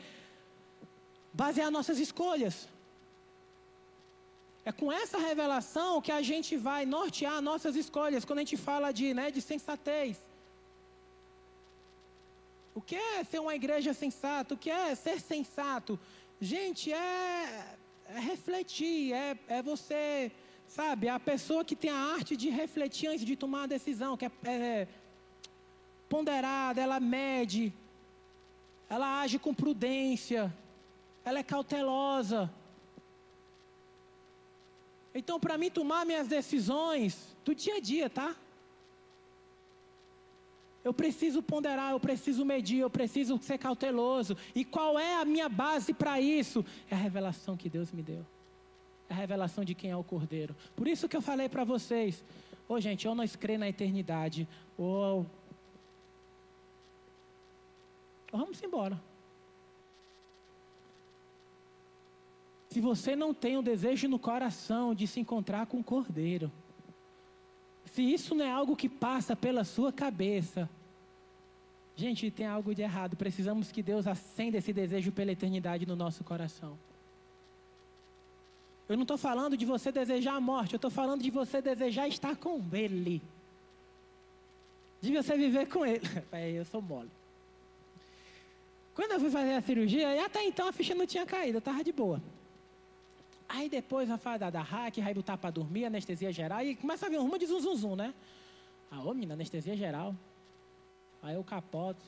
basear 1.34 1.72
nossas 1.72 1.98
escolhas. 2.00 2.70
É 4.64 4.72
com 4.72 4.92
essa 4.92 5.18
revelação 5.18 6.02
que 6.02 6.12
a 6.12 6.22
gente 6.22 6.56
vai 6.58 6.86
nortear 6.86 7.42
nossas 7.42 7.76
escolhas, 7.76 8.24
quando 8.24 8.40
a 8.40 8.42
gente 8.44 8.58
fala 8.58 8.92
de, 8.92 9.14
né, 9.16 9.32
de 9.32 9.42
sensatez. 9.42 10.22
O 12.76 12.82
que 12.82 12.96
é 12.96 13.24
ser 13.24 13.40
uma 13.40 13.56
igreja 13.56 13.92
sensata? 13.94 14.54
O 14.54 14.58
que 14.58 14.70
é 14.70 14.94
ser 14.94 15.20
sensato? 15.20 16.00
Gente, 16.40 16.94
é, 16.94 17.78
é 18.10 18.20
refletir, 18.20 19.14
é, 19.14 19.36
é 19.48 19.62
você 19.64 20.32
Sabe, 20.68 21.08
a 21.08 21.20
pessoa 21.20 21.64
que 21.64 21.76
tem 21.76 21.90
a 21.90 21.96
arte 21.96 22.36
de 22.36 22.50
refletir 22.50 23.08
antes 23.08 23.26
de 23.26 23.36
tomar 23.36 23.64
a 23.64 23.68
decisão, 23.68 24.18
que 24.18 24.26
é, 24.26 24.32
é 24.44 24.88
ponderada, 26.10 26.82
ela 26.82 27.00
mede, 27.00 27.74
ela 28.90 29.22
age 29.22 29.40
com 29.40 29.54
prudência, 29.54 30.54
ela 31.24 31.40
é 31.40 31.44
cautelosa. 31.44 32.52
Então, 35.14 35.40
para 35.40 35.58
mim 35.58 35.70
tomar 35.70 36.06
minhas 36.06 36.28
decisões 36.28 37.36
do 37.46 37.56
dia 37.56 37.76
a 37.76 37.80
dia, 37.80 38.10
tá? 38.10 38.36
Eu 40.86 40.94
preciso 40.94 41.44
ponderar, 41.44 41.92
eu 41.92 42.00
preciso 42.00 42.46
medir, 42.46 42.80
eu 42.80 42.90
preciso 42.90 43.38
ser 43.42 43.58
cauteloso. 43.58 44.38
E 44.54 44.64
qual 44.64 44.98
é 44.98 45.16
a 45.20 45.26
minha 45.26 45.50
base 45.50 45.94
para 45.94 46.22
isso? 46.22 46.64
É 46.90 46.96
a 46.96 46.98
revelação 46.98 47.58
que 47.58 47.68
Deus 47.68 47.92
me 47.92 48.02
deu 48.02 48.26
a 49.10 49.14
revelação 49.14 49.64
de 49.64 49.76
quem 49.76 49.92
é 49.92 49.96
o 49.96 50.04
Cordeiro. 50.04 50.56
Por 50.76 50.88
isso 50.88 51.08
que 51.08 51.16
eu 51.16 51.22
falei 51.22 51.48
para 51.48 51.64
vocês, 51.64 52.24
ô 52.68 52.74
oh, 52.74 52.80
gente, 52.80 53.08
ou 53.08 53.16
nós 53.16 53.36
crê 53.36 53.58
na 53.58 53.70
eternidade, 53.70 54.48
ou... 54.78 55.26
ou 58.32 58.40
vamos 58.40 58.62
embora. 58.64 59.02
Se 62.70 62.82
você 62.82 63.16
não 63.16 63.34
tem 63.34 63.58
o 63.58 63.62
desejo 63.62 64.10
no 64.10 64.20
coração 64.20 64.94
de 64.94 65.08
se 65.08 65.20
encontrar 65.20 65.66
com 65.68 65.80
o 65.80 65.84
Cordeiro, 65.84 66.52
se 67.96 68.02
isso 68.02 68.36
não 68.36 68.44
é 68.44 68.52
algo 68.52 68.76
que 68.76 68.90
passa 68.90 69.38
pela 69.38 69.64
sua 69.64 69.90
cabeça, 69.90 70.70
gente, 71.96 72.30
tem 72.30 72.46
algo 72.46 72.76
de 72.76 72.82
errado. 72.82 73.16
Precisamos 73.16 73.72
que 73.72 73.82
Deus 73.82 74.06
acenda 74.06 74.58
esse 74.58 74.74
desejo 74.74 75.14
pela 75.14 75.32
eternidade 75.32 75.86
no 75.86 75.96
nosso 75.96 76.22
coração. 76.22 76.78
Eu 78.90 78.98
não 78.98 79.04
estou 79.04 79.18
falando 79.18 79.56
de 79.56 79.66
você 79.66 79.94
desejar 79.94 80.36
a 80.36 80.42
morte, 80.42 80.74
eu 80.74 80.78
estou 80.78 80.92
falando 80.92 81.24
de 81.24 81.32
você 81.32 81.62
desejar 81.62 82.10
estar 82.10 82.36
com 82.36 82.62
Ele. 82.74 83.22
De 85.00 85.14
você 85.14 85.38
viver 85.38 85.70
com 85.70 85.86
Ele. 85.86 86.06
eu 86.54 86.66
sou 86.66 86.82
mole. 86.82 87.10
Quando 88.94 89.12
eu 89.14 89.22
fui 89.22 89.30
fazer 89.30 89.54
a 89.54 89.62
cirurgia, 89.62 90.26
até 90.26 90.44
então 90.44 90.68
a 90.68 90.74
ficha 90.74 90.94
não 90.94 91.08
tinha 91.08 91.26
caído, 91.26 91.58
eu 91.58 91.60
estava 91.60 91.82
de 91.82 91.94
boa. 91.94 92.22
Aí 93.48 93.70
depois 93.70 94.10
a 94.10 94.18
fada 94.18 94.50
da 94.50 94.62
hack, 94.62 94.98
vai 94.98 95.14
botar 95.14 95.38
para 95.38 95.52
dormir, 95.52 95.86
anestesia 95.86 96.32
geral, 96.32 96.62
e 96.62 96.76
começa 96.76 97.06
a 97.06 97.10
vir 97.10 97.20
um 97.20 97.24
rumo 97.24 97.38
de 97.38 97.46
zum, 97.46 97.60
zum, 97.60 97.76
zum 97.76 97.96
né? 97.96 98.14
Ah, 98.92 99.02
ô 99.02 99.14
menina, 99.14 99.34
anestesia 99.34 99.76
geral. 99.76 100.16
Aí 101.22 101.36
eu 101.36 101.44
capoto. 101.44 102.02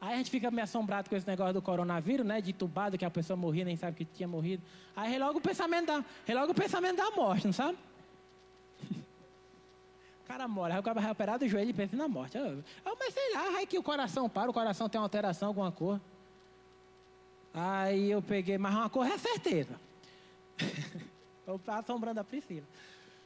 Aí 0.00 0.14
a 0.14 0.16
gente 0.16 0.30
fica 0.30 0.50
meio 0.50 0.64
assombrado 0.64 1.08
com 1.08 1.14
esse 1.14 1.26
negócio 1.26 1.54
do 1.54 1.62
coronavírus, 1.62 2.26
né? 2.26 2.40
De 2.40 2.52
tubado, 2.52 2.98
que 2.98 3.04
a 3.04 3.10
pessoa 3.10 3.36
morria, 3.36 3.64
nem 3.64 3.76
sabe 3.76 3.98
que 3.98 4.04
tinha 4.04 4.26
morrido. 4.26 4.62
Aí 4.96 5.18
logo 5.18 5.38
o 5.38 5.40
pensamento 5.40 5.86
da, 5.86 6.04
logo 6.34 6.52
o 6.52 6.54
pensamento 6.54 6.96
da 6.96 7.10
morte, 7.12 7.46
não 7.46 7.52
sabe? 7.52 7.78
O 10.24 10.26
cara 10.26 10.48
morre, 10.48 10.72
aí 10.72 10.80
o 10.80 10.82
cara 10.82 11.00
vai 11.00 11.10
operar 11.10 11.38
do 11.38 11.46
joelho 11.46 11.70
e 11.70 11.74
pensa 11.74 11.94
na 11.96 12.08
morte. 12.08 12.36
Eu, 12.36 12.44
eu, 12.44 12.96
mas 12.98 13.14
sei 13.14 13.34
lá, 13.34 13.58
aí 13.58 13.66
que 13.66 13.78
o 13.78 13.82
coração 13.82 14.28
para, 14.28 14.50
o 14.50 14.54
coração 14.54 14.88
tem 14.88 14.98
uma 14.98 15.04
alteração, 15.04 15.48
alguma 15.48 15.70
cor. 15.70 16.00
Aí 17.54 18.10
eu 18.10 18.22
peguei, 18.22 18.56
mas 18.56 18.74
uma 18.74 18.88
cor 18.88 19.06
é 19.06 19.18
certeza. 19.18 19.78
Eu 21.46 21.60
assombrando 21.66 22.20
a 22.20 22.24
Priscila. 22.24 22.66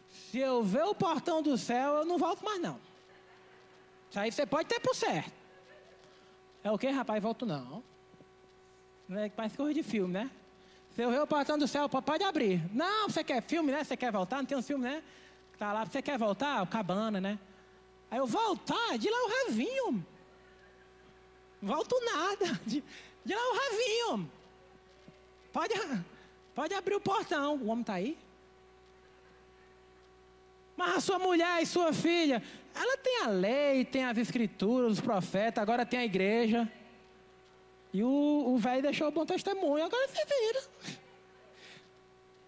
Se 0.09 0.39
eu 0.39 0.63
ver 0.63 0.85
o 0.85 0.95
portão 0.95 1.43
do 1.43 1.57
céu, 1.59 1.97
eu 1.97 2.05
não 2.05 2.19
volto 2.19 2.45
mais 2.45 2.61
não. 2.61 2.81
Isso 4.11 4.19
aí 4.19 4.33
você 4.33 4.47
pode 4.47 4.69
ter 4.69 4.81
por 4.81 4.95
certo. 4.95 5.33
É 6.63 6.71
o 6.71 6.79
que, 6.79 6.89
rapaz? 6.89 7.23
Volto 7.23 7.45
não. 7.45 7.83
É, 9.11 9.29
parece 9.29 9.57
coisa 9.57 9.75
de 9.75 9.83
filme, 9.83 10.15
né? 10.15 10.31
Se 10.95 11.03
eu 11.03 11.11
ver 11.11 11.21
o 11.21 11.27
portão 11.27 11.59
do 11.59 11.69
céu, 11.69 11.89
pode 11.89 12.25
abrir. 12.25 12.63
Não, 12.75 13.09
você 13.09 13.23
quer 13.23 13.43
filme, 13.43 13.71
né? 13.71 13.85
Você 13.85 13.97
quer 13.97 14.11
voltar? 14.11 14.39
Não 14.39 14.47
tem 14.47 14.57
um 14.57 14.63
filme, 14.63 14.85
né? 14.85 15.03
Tá 15.59 15.73
lá, 15.73 15.85
você 15.85 16.01
quer 16.01 16.19
voltar? 16.19 16.63
O 16.63 16.67
cabana, 16.67 17.21
né? 17.21 17.39
Aí 18.11 18.19
eu 18.19 18.27
voltar, 18.27 18.97
de 18.99 19.09
lá 19.11 19.19
o 19.25 19.29
ravinho. 19.29 20.07
Volto 21.61 22.01
nada. 22.05 22.61
De, 22.67 22.83
de 23.25 23.35
lá 23.35 23.43
o 23.51 23.57
ravinho. 23.57 24.31
Pode, 25.53 25.75
pode 26.57 26.75
abrir 26.75 26.97
o 26.97 27.01
portão. 27.01 27.57
O 27.57 27.69
homem 27.69 27.83
está 27.83 27.95
aí? 27.95 28.19
Mas 30.77 30.97
a 30.97 31.01
sua 31.01 31.19
mulher 31.19 31.63
e 31.63 31.67
sua 31.67 31.93
filha, 31.93 32.43
ela 32.75 32.97
tem 32.99 33.23
a 33.23 33.29
lei, 33.29 33.85
tem 33.85 34.05
as 34.05 34.19
escrituras, 34.19 34.93
os 34.93 35.01
profetas, 35.01 35.63
agora 35.63 35.87
tem 35.87 36.01
a 36.01 36.05
igreja. 36.05 36.71
E 37.93 38.03
o 38.03 38.57
velho 38.59 38.83
deixou 38.83 39.09
o 39.09 39.11
bom 39.11 39.25
testemunho, 39.25 39.85
agora 39.85 40.09
você 40.09 40.25
vira. 40.25 40.63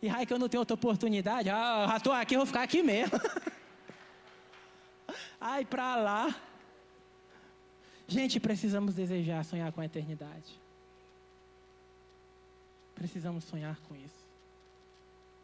E 0.03 0.09
ai 0.09 0.27
que 0.27 0.33
eu 0.33 0.38
não 0.38 0.49
tenho 0.49 0.61
outra 0.61 0.75
oportunidade, 0.75 1.49
ah, 1.51 1.87
já 1.88 1.97
estou 1.97 2.12
aqui, 2.12 2.37
vou 2.37 2.47
ficar 2.47 2.62
aqui 2.62 2.83
mesmo. 2.83 3.18
ai, 5.40 5.64
para 5.64 5.97
lá. 5.97 6.37
Gente, 8.07 8.40
precisamos 8.40 8.94
desejar 8.94 9.44
sonhar 9.44 9.73
com 9.73 9.81
a 9.81 9.85
eternidade. 9.85 10.67
Precisamos 12.98 13.44
sonhar 13.44 13.78
com 13.88 13.94
isso. 13.94 14.26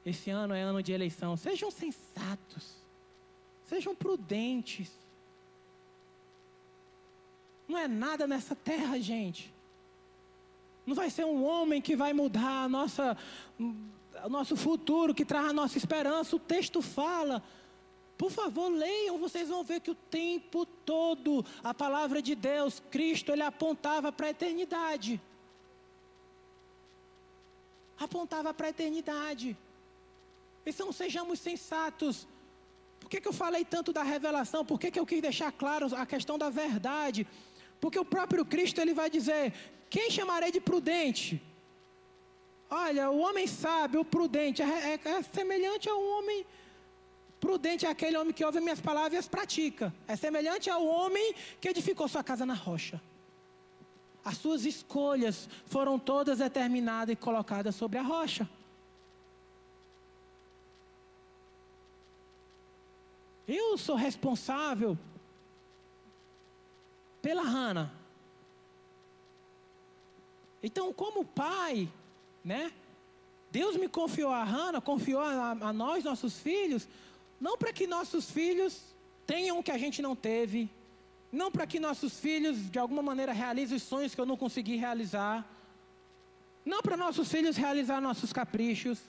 Esse 0.05 0.29
ano 0.29 0.53
é 0.53 0.61
ano 0.61 0.83
de 0.83 0.93
eleição. 0.93 1.37
Sejam 1.37 1.71
sensatos. 1.71 2.75
Sejam 3.69 3.95
prudentes. 3.95 4.91
Não 7.69 7.79
é 7.79 7.87
nada 7.87 8.27
nessa 8.27 8.57
terra, 8.57 9.01
gente. 9.01 9.55
Não 10.85 10.97
vai 10.97 11.09
ser 11.09 11.25
um 11.25 11.45
homem 11.45 11.81
que 11.81 11.95
vai 11.95 12.13
mudar 12.13 12.65
a 12.65 12.69
nossa, 12.69 13.17
o 13.59 14.29
nosso 14.29 14.57
futuro, 14.57 15.15
que 15.15 15.25
traz 15.25 15.47
a 15.47 15.53
nossa 15.53 15.79
esperança. 15.79 16.35
O 16.35 16.41
texto 16.41 16.83
fala. 16.83 17.41
Por 18.19 18.33
favor, 18.33 18.69
leiam, 18.69 19.17
vocês 19.19 19.49
vão 19.49 19.63
ver 19.63 19.81
que 19.81 19.93
o 19.93 19.95
tempo 19.95 20.67
todo 20.67 21.45
a 21.63 21.73
palavra 21.73 22.21
de 22.21 22.35
Deus, 22.35 22.83
Cristo, 22.91 23.31
ele 23.31 23.43
apontava 23.43 24.11
para 24.11 24.27
a 24.27 24.31
eternidade. 24.31 25.21
Apontava 27.99 28.53
para 28.53 28.67
a 28.67 28.71
eternidade. 28.71 29.57
Então 30.67 30.93
sejamos 30.93 31.39
sensatos. 31.39 32.27
Por 33.01 33.11
que, 33.11 33.21
que 33.21 33.29
eu 33.29 33.33
falei 33.33 33.65
tanto 33.65 33.93
da 33.93 34.03
revelação? 34.03 34.65
Por 34.65 34.79
que, 34.81 34.91
que 34.91 34.99
eu 34.99 35.07
quis 35.07 35.21
deixar 35.21 35.53
claro 35.53 35.95
a 35.95 36.07
questão 36.07 36.39
da 36.39 36.49
verdade? 36.51 37.27
Porque 37.81 37.99
o 37.99 38.05
próprio 38.05 38.45
Cristo 38.45 38.81
ele 38.81 38.95
vai 38.95 39.11
dizer: 39.11 39.53
Quem 39.91 40.11
chamarei 40.11 40.51
de 40.51 40.61
prudente? 40.61 41.43
Olha, 42.71 43.11
o 43.11 43.19
homem 43.19 43.47
sábio, 43.47 44.01
o 44.01 44.05
prudente, 44.05 44.63
é, 44.63 44.95
é, 44.95 45.09
é 45.09 45.23
semelhante 45.23 45.89
a 45.89 45.95
um 45.95 46.19
homem 46.19 46.47
prudente, 47.39 47.85
é 47.85 47.91
aquele 47.91 48.17
homem 48.17 48.33
que 48.33 48.45
ouve 48.45 48.59
minhas 48.59 48.81
palavras 48.81 49.13
e 49.13 49.17
as 49.19 49.29
pratica. 49.29 49.95
É 50.09 50.17
semelhante 50.17 50.71
ao 50.71 50.85
homem 50.85 51.35
que 51.61 51.69
edificou 51.69 52.09
sua 52.09 52.25
casa 52.25 52.47
na 52.47 52.55
rocha. 52.55 53.01
As 54.25 54.39
suas 54.39 54.65
escolhas 54.65 55.49
foram 55.67 55.99
todas 55.99 56.39
determinadas 56.39 57.13
e 57.13 57.17
colocadas 57.17 57.75
sobre 57.75 57.99
a 57.99 58.03
rocha. 58.03 58.49
Eu 63.47 63.77
sou 63.77 63.97
responsável 63.97 64.97
pela 67.21 67.43
Hannah. 67.43 67.93
Então, 70.63 70.93
como 70.95 71.27
pai, 71.27 71.91
né? 72.43 72.73
Deus 73.51 73.77
me 73.77 73.89
confiou 73.89 74.33
a 74.33 74.43
Hannah, 74.43 74.81
confiou 74.81 75.21
a, 75.21 75.51
a 75.51 75.73
nós, 75.73 76.03
nossos 76.03 76.39
filhos, 76.39 76.89
não 77.39 77.59
para 77.59 77.73
que 77.73 77.87
nossos 77.87 78.31
filhos 78.31 78.81
tenham 79.27 79.59
o 79.59 79.63
que 79.63 79.71
a 79.71 79.79
gente 79.79 80.01
não 80.01 80.17
teve, 80.17 80.71
não 81.35 81.51
para 81.51 81.67
que 81.67 81.81
nossos 81.81 82.21
filhos 82.21 82.71
de 82.71 82.79
alguma 82.79 83.03
maneira 83.03 83.33
realizem 83.33 83.77
os 83.77 83.83
sonhos 83.83 84.15
que 84.15 84.21
eu 84.21 84.27
não 84.27 84.37
consegui 84.37 84.77
realizar, 84.77 85.45
não 86.65 86.81
para 86.81 86.97
nossos 86.97 87.31
filhos 87.31 87.57
realizar 87.57 88.01
nossos 88.01 88.33
caprichos. 88.33 89.01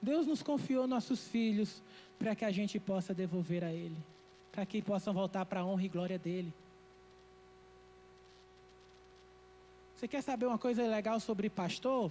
Deus 0.00 0.26
nos 0.26 0.42
confiou 0.42 0.86
nossos 0.86 1.28
filhos 1.28 1.82
para 2.18 2.34
que 2.34 2.44
a 2.46 2.50
gente 2.50 2.80
possa 2.80 3.12
devolver 3.12 3.62
a 3.62 3.70
Ele, 3.70 3.96
para 4.50 4.64
que 4.64 4.80
possam 4.80 5.12
voltar 5.12 5.44
para 5.44 5.60
a 5.60 5.66
honra 5.66 5.84
e 5.84 5.88
glória 5.88 6.18
dEle. 6.18 6.52
Você 9.96 10.08
quer 10.08 10.22
saber 10.22 10.46
uma 10.46 10.58
coisa 10.58 10.82
legal 10.86 11.20
sobre 11.20 11.50
pastor? 11.50 12.10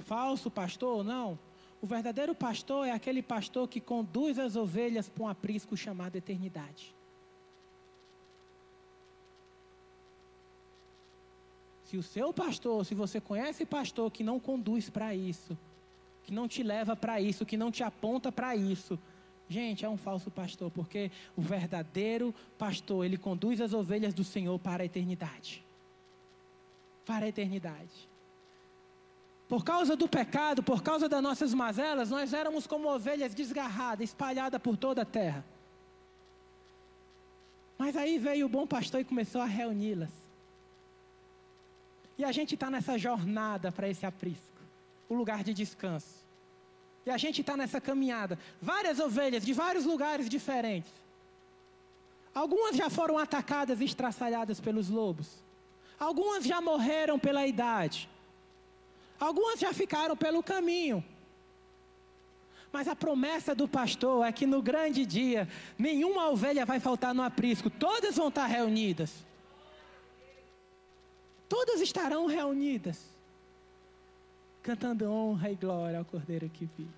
Falso 0.00 0.48
pastor 0.48 0.98
ou 0.98 1.04
não? 1.04 1.36
O 1.82 1.86
verdadeiro 1.86 2.34
pastor 2.34 2.86
é 2.86 2.92
aquele 2.92 3.22
pastor 3.22 3.66
que 3.66 3.80
conduz 3.80 4.38
as 4.38 4.54
ovelhas 4.54 5.08
para 5.08 5.24
um 5.24 5.28
aprisco 5.28 5.76
chamado 5.76 6.14
eternidade. 6.14 6.97
Se 11.88 11.96
o 11.96 12.02
seu 12.02 12.32
pastor, 12.32 12.84
se 12.84 12.94
você 12.94 13.20
conhece 13.20 13.64
pastor 13.64 14.10
que 14.10 14.22
não 14.22 14.38
conduz 14.38 14.90
para 14.90 15.14
isso, 15.14 15.56
que 16.24 16.32
não 16.32 16.46
te 16.46 16.62
leva 16.62 16.94
para 16.94 17.20
isso, 17.20 17.46
que 17.46 17.56
não 17.56 17.70
te 17.70 17.82
aponta 17.82 18.30
para 18.30 18.54
isso, 18.54 18.98
Gente, 19.48 19.82
é 19.82 19.88
um 19.88 19.96
falso 19.96 20.30
pastor, 20.30 20.70
porque 20.70 21.10
o 21.34 21.40
verdadeiro 21.40 22.34
pastor, 22.58 23.06
ele 23.06 23.16
conduz 23.16 23.62
as 23.62 23.72
ovelhas 23.72 24.12
do 24.12 24.22
Senhor 24.22 24.58
para 24.58 24.82
a 24.82 24.86
eternidade. 24.86 25.64
Para 27.06 27.24
a 27.24 27.28
eternidade. 27.28 28.06
Por 29.48 29.64
causa 29.64 29.96
do 29.96 30.06
pecado, 30.06 30.62
por 30.62 30.82
causa 30.82 31.08
das 31.08 31.22
nossas 31.22 31.54
mazelas, 31.54 32.10
nós 32.10 32.34
éramos 32.34 32.66
como 32.66 32.94
ovelhas 32.94 33.32
desgarradas, 33.32 34.10
espalhadas 34.10 34.60
por 34.60 34.76
toda 34.76 35.00
a 35.00 35.06
terra. 35.06 35.42
Mas 37.78 37.96
aí 37.96 38.18
veio 38.18 38.44
o 38.44 38.50
bom 38.50 38.66
pastor 38.66 39.00
e 39.00 39.04
começou 39.04 39.40
a 39.40 39.46
reuni-las. 39.46 40.27
E 42.18 42.24
a 42.24 42.32
gente 42.32 42.54
está 42.54 42.68
nessa 42.68 42.98
jornada 42.98 43.70
para 43.70 43.88
esse 43.88 44.04
aprisco 44.04 44.58
o 45.08 45.14
lugar 45.14 45.42
de 45.42 45.54
descanso. 45.54 46.26
E 47.06 47.10
a 47.10 47.16
gente 47.16 47.40
está 47.40 47.56
nessa 47.56 47.80
caminhada. 47.80 48.38
Várias 48.60 48.98
ovelhas 48.98 49.44
de 49.44 49.52
vários 49.52 49.84
lugares 49.86 50.28
diferentes. 50.28 50.92
Algumas 52.34 52.76
já 52.76 52.90
foram 52.90 53.16
atacadas 53.16 53.80
e 53.80 53.84
estraçalhadas 53.84 54.60
pelos 54.60 54.90
lobos. 54.90 55.42
Algumas 55.98 56.44
já 56.44 56.60
morreram 56.60 57.18
pela 57.18 57.46
idade. 57.46 58.08
Algumas 59.18 59.58
já 59.58 59.72
ficaram 59.72 60.16
pelo 60.16 60.42
caminho. 60.42 61.02
Mas 62.70 62.86
a 62.86 62.94
promessa 62.94 63.54
do 63.54 63.66
pastor 63.66 64.26
é 64.26 64.30
que 64.30 64.46
no 64.46 64.60
grande 64.60 65.06
dia, 65.06 65.48
nenhuma 65.78 66.28
ovelha 66.28 66.66
vai 66.66 66.78
faltar 66.78 67.14
no 67.14 67.22
aprisco, 67.22 67.70
todas 67.70 68.16
vão 68.16 68.28
estar 68.28 68.46
reunidas. 68.46 69.24
Todas 71.48 71.80
estarão 71.80 72.26
reunidas 72.26 72.98
cantando 74.62 75.10
honra 75.10 75.50
e 75.50 75.54
glória 75.54 75.98
ao 75.98 76.04
Cordeiro 76.04 76.48
que 76.50 76.68
vive. 76.76 76.90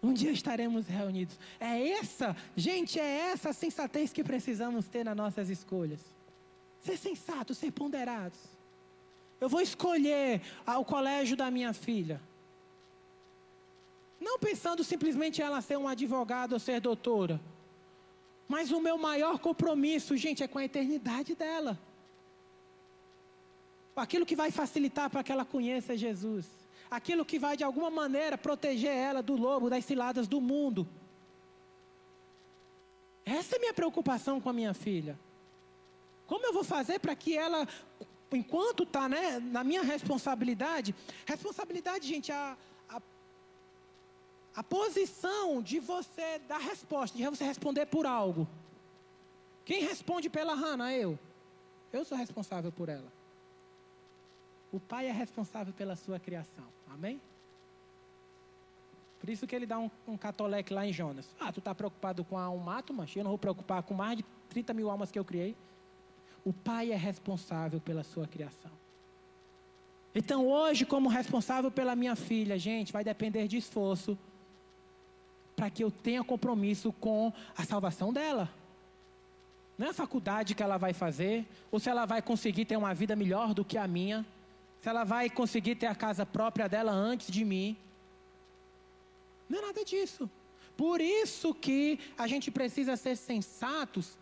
Um 0.00 0.12
dia 0.12 0.30
estaremos 0.30 0.86
reunidos. 0.86 1.36
É 1.58 1.88
essa, 1.88 2.36
gente, 2.56 3.00
é 3.00 3.32
essa 3.32 3.48
a 3.50 3.52
sensatez 3.52 4.12
que 4.12 4.22
precisamos 4.22 4.86
ter 4.86 5.04
nas 5.04 5.16
nossas 5.16 5.50
escolhas. 5.50 6.00
Ser 6.80 6.96
sensato, 6.96 7.52
ser 7.52 7.72
ponderados. 7.72 8.38
Eu 9.40 9.48
vou 9.48 9.60
escolher 9.60 10.40
o 10.66 10.84
colégio 10.84 11.36
da 11.36 11.50
minha 11.50 11.72
filha. 11.72 12.20
Não 14.20 14.38
pensando 14.38 14.84
simplesmente 14.84 15.42
ela 15.42 15.60
ser 15.60 15.76
um 15.76 15.88
advogado 15.88 16.52
ou 16.52 16.60
ser 16.60 16.80
doutora. 16.80 17.40
Mas 18.46 18.70
o 18.70 18.80
meu 18.80 18.96
maior 18.96 19.40
compromisso, 19.40 20.16
gente, 20.16 20.44
é 20.44 20.48
com 20.48 20.58
a 20.58 20.64
eternidade 20.64 21.34
dela 21.34 21.76
aquilo 24.00 24.26
que 24.26 24.36
vai 24.36 24.50
facilitar 24.50 25.08
para 25.10 25.22
que 25.22 25.32
ela 25.32 25.44
conheça 25.44 25.96
Jesus, 25.96 26.46
aquilo 26.90 27.24
que 27.24 27.38
vai 27.38 27.56
de 27.56 27.64
alguma 27.64 27.90
maneira 27.90 28.36
proteger 28.36 28.90
ela 28.90 29.22
do 29.22 29.36
lobo, 29.36 29.70
das 29.70 29.84
ciladas 29.84 30.26
do 30.26 30.40
mundo. 30.40 30.88
Essa 33.24 33.56
é 33.56 33.58
a 33.58 33.60
minha 33.60 33.74
preocupação 33.74 34.40
com 34.40 34.48
a 34.48 34.52
minha 34.52 34.72
filha. 34.72 35.18
Como 36.26 36.44
eu 36.46 36.52
vou 36.52 36.64
fazer 36.64 36.98
para 36.98 37.14
que 37.14 37.36
ela, 37.36 37.66
enquanto 38.32 38.82
está 38.84 39.08
né, 39.08 39.38
na 39.38 39.62
minha 39.62 39.82
responsabilidade, 39.82 40.94
responsabilidade, 41.26 42.06
gente, 42.06 42.32
a, 42.32 42.56
a, 42.88 43.02
a 44.56 44.62
posição 44.62 45.62
de 45.62 45.78
você 45.78 46.38
dar 46.46 46.58
resposta, 46.58 47.16
de 47.16 47.26
você 47.26 47.44
responder 47.44 47.86
por 47.86 48.06
algo. 48.06 48.48
Quem 49.64 49.82
responde 49.82 50.30
pela 50.30 50.54
Hannah? 50.54 50.94
Eu. 50.94 51.18
Eu 51.92 52.04
sou 52.04 52.16
responsável 52.16 52.72
por 52.72 52.88
ela. 52.88 53.17
O 54.72 54.78
pai 54.78 55.06
é 55.06 55.12
responsável 55.12 55.72
pela 55.72 55.96
sua 55.96 56.18
criação. 56.18 56.64
Amém? 56.92 57.20
Por 59.18 59.30
isso 59.30 59.46
que 59.46 59.54
ele 59.54 59.66
dá 59.66 59.78
um, 59.78 59.90
um 60.06 60.18
lá 60.70 60.86
em 60.86 60.92
Jonas. 60.92 61.28
Ah, 61.40 61.52
tu 61.52 61.58
está 61.58 61.74
preocupado 61.74 62.24
com 62.24 62.36
um 62.36 62.58
mato, 62.58 62.92
mas 62.94 63.14
eu 63.16 63.24
não 63.24 63.30
vou 63.30 63.38
preocupar 63.38 63.82
com 63.82 63.94
mais 63.94 64.18
de 64.18 64.24
30 64.48 64.72
mil 64.74 64.90
almas 64.90 65.10
que 65.10 65.18
eu 65.18 65.24
criei. 65.24 65.56
O 66.44 66.52
pai 66.52 66.92
é 66.92 66.96
responsável 66.96 67.80
pela 67.80 68.04
sua 68.04 68.26
criação. 68.26 68.70
Então 70.14 70.46
hoje, 70.46 70.86
como 70.86 71.08
responsável 71.08 71.70
pela 71.70 71.94
minha 71.96 72.16
filha, 72.16 72.58
gente, 72.58 72.92
vai 72.92 73.04
depender 73.04 73.48
de 73.48 73.56
esforço 73.56 74.16
para 75.54 75.68
que 75.68 75.82
eu 75.82 75.90
tenha 75.90 76.22
compromisso 76.22 76.92
com 76.92 77.32
a 77.56 77.64
salvação 77.64 78.12
dela. 78.12 78.48
Não 79.76 79.88
é 79.88 79.90
a 79.90 79.94
faculdade 79.94 80.54
que 80.54 80.62
ela 80.62 80.76
vai 80.76 80.92
fazer, 80.92 81.46
ou 81.70 81.78
se 81.78 81.88
ela 81.88 82.06
vai 82.06 82.22
conseguir 82.22 82.64
ter 82.64 82.76
uma 82.76 82.94
vida 82.94 83.14
melhor 83.14 83.54
do 83.54 83.64
que 83.64 83.76
a 83.76 83.86
minha 83.86 84.24
se 84.80 84.88
ela 84.88 85.04
vai 85.04 85.28
conseguir 85.28 85.74
ter 85.74 85.86
a 85.86 85.94
casa 85.94 86.24
própria 86.24 86.68
dela 86.68 86.92
antes 86.92 87.30
de 87.30 87.44
mim. 87.44 87.76
Não 89.48 89.58
é 89.58 89.62
nada 89.62 89.84
disso. 89.84 90.30
Por 90.76 91.00
isso 91.00 91.54
que 91.54 91.98
a 92.16 92.26
gente 92.26 92.50
precisa 92.50 92.96
ser 92.96 93.16
sensatos 93.16 94.16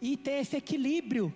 e 0.00 0.16
ter 0.16 0.40
esse 0.40 0.56
equilíbrio 0.56 1.32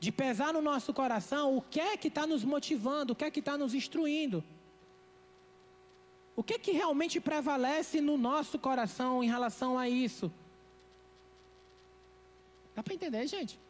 de 0.00 0.10
pesar 0.10 0.52
no 0.52 0.62
nosso 0.62 0.92
coração 0.92 1.56
o 1.56 1.62
que 1.62 1.80
é 1.80 1.96
que 1.96 2.08
está 2.08 2.26
nos 2.26 2.42
motivando, 2.42 3.12
o 3.12 3.16
que 3.16 3.24
é 3.24 3.30
que 3.30 3.40
está 3.40 3.56
nos 3.58 3.74
instruindo. 3.74 4.42
O 6.34 6.42
que 6.42 6.54
é 6.54 6.58
que 6.58 6.72
realmente 6.72 7.20
prevalece 7.20 8.00
no 8.00 8.16
nosso 8.16 8.58
coração 8.58 9.22
em 9.22 9.28
relação 9.28 9.78
a 9.78 9.88
isso? 9.88 10.32
Dá 12.74 12.82
para 12.82 12.94
entender, 12.94 13.26
gente? 13.26 13.60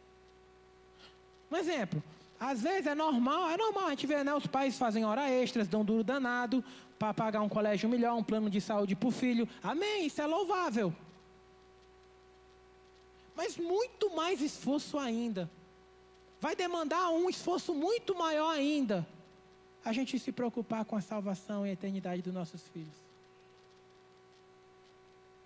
Um 1.51 1.57
exemplo. 1.57 2.01
Às 2.43 2.61
vezes 2.61 2.87
é 2.87 2.93
normal, 2.93 3.49
é 3.49 3.55
normal 3.55 3.85
a 3.85 3.89
gente 3.91 4.05
ver, 4.05 4.25
né? 4.25 4.35
Os 4.35 4.45
pais 4.45 4.77
fazem 4.77 5.05
hora 5.05 5.29
extras, 5.29 5.65
dão 5.65 5.85
duro 5.85 6.03
danado 6.03 6.61
para 6.99 7.13
pagar 7.13 7.41
um 7.41 7.47
colégio 7.47 7.87
melhor, 7.87 8.15
um 8.15 8.23
plano 8.23 8.49
de 8.49 8.59
saúde 8.59 8.97
para 8.97 9.07
o 9.07 9.11
filho. 9.11 9.47
Amém, 9.63 10.07
isso 10.07 10.21
é 10.21 10.25
louvável. 10.25 10.93
Mas 13.33 13.55
muito 13.55 14.13
mais 14.13 14.41
esforço 14.41 14.99
ainda. 14.99 15.49
Vai 16.41 16.53
demandar 16.53 17.11
um 17.11 17.29
esforço 17.29 17.73
muito 17.73 18.13
maior 18.13 18.49
ainda. 18.49 19.07
A 19.85 19.93
gente 19.93 20.19
se 20.19 20.33
preocupar 20.33 20.83
com 20.83 20.97
a 20.97 21.01
salvação 21.01 21.65
e 21.65 21.69
a 21.69 21.73
eternidade 21.73 22.21
dos 22.21 22.33
nossos 22.33 22.61
filhos. 22.73 22.97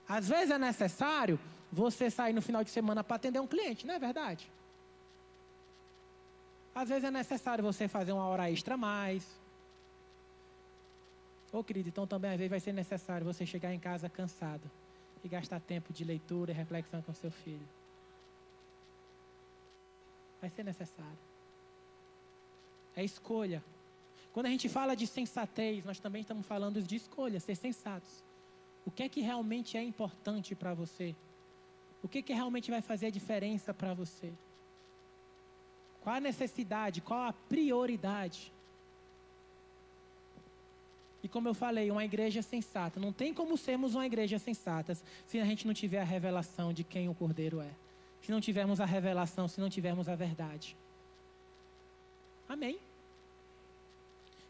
Às 0.09 0.27
vezes 0.27 0.49
é 0.49 0.57
necessário 0.57 1.39
você 1.71 2.09
sair 2.09 2.33
no 2.33 2.41
final 2.41 2.63
de 2.63 2.71
semana 2.71 3.03
para 3.03 3.17
atender 3.17 3.39
um 3.39 3.45
cliente, 3.45 3.85
não 3.85 3.93
é 3.93 3.99
verdade? 3.99 4.49
Às 6.77 6.89
vezes 6.89 7.05
é 7.05 7.09
necessário 7.09 7.63
você 7.63 7.87
fazer 7.87 8.11
uma 8.11 8.27
hora 8.27 8.51
extra 8.51 8.75
a 8.75 8.77
mais. 8.77 9.27
Ô 11.51 11.63
querido, 11.63 11.89
então 11.89 12.05
também 12.05 12.29
às 12.29 12.37
vezes 12.37 12.51
vai 12.51 12.59
ser 12.59 12.71
necessário 12.71 13.25
você 13.25 13.47
chegar 13.47 13.73
em 13.73 13.79
casa 13.79 14.07
cansado 14.07 14.69
e 15.23 15.27
gastar 15.27 15.59
tempo 15.59 15.91
de 15.91 16.03
leitura 16.03 16.51
e 16.51 16.53
reflexão 16.53 17.01
com 17.01 17.11
seu 17.15 17.31
filho. 17.31 17.67
Vai 20.39 20.51
ser 20.51 20.63
necessário. 20.63 21.17
É 22.95 23.03
escolha. 23.03 23.63
Quando 24.31 24.45
a 24.45 24.49
gente 24.49 24.69
fala 24.69 24.95
de 24.95 25.07
sensatez, 25.07 25.83
nós 25.83 25.99
também 25.99 26.21
estamos 26.21 26.45
falando 26.45 26.79
de 26.79 26.95
escolha, 26.95 27.39
ser 27.39 27.55
sensatos. 27.55 28.23
O 28.85 28.91
que 28.91 29.01
é 29.01 29.09
que 29.09 29.21
realmente 29.21 29.77
é 29.77 29.83
importante 29.83 30.53
para 30.53 30.75
você? 30.75 31.15
O 32.03 32.07
que, 32.07 32.21
que 32.21 32.33
realmente 32.33 32.69
vai 32.69 32.81
fazer 32.83 33.07
a 33.07 33.09
diferença 33.09 33.73
para 33.73 33.95
você? 33.95 34.31
Qual 36.07 36.15
a 36.15 36.21
necessidade? 36.21 37.01
Qual 37.01 37.19
a 37.19 37.33
prioridade? 37.33 38.49
E 41.21 41.27
como 41.27 41.49
eu 41.49 41.53
falei, 41.53 41.91
uma 41.91 42.05
igreja 42.05 42.41
sensata. 42.41 42.97
Não 42.97 43.11
tem 43.11 43.33
como 43.33 43.57
sermos 43.57 43.93
uma 43.93 44.05
igreja 44.05 44.39
sensata 44.39 44.97
se 45.25 45.37
a 45.37 45.43
gente 45.43 45.67
não 45.67 45.73
tiver 45.73 45.99
a 45.99 46.05
revelação 46.05 46.71
de 46.71 46.85
quem 46.85 47.09
o 47.09 47.13
Cordeiro 47.13 47.59
é. 47.59 47.69
Se 48.21 48.31
não 48.31 48.39
tivermos 48.39 48.79
a 48.79 48.85
revelação, 48.85 49.49
se 49.49 49.59
não 49.59 49.69
tivermos 49.69 50.07
a 50.07 50.15
verdade. 50.15 50.77
Amém. 52.47 52.79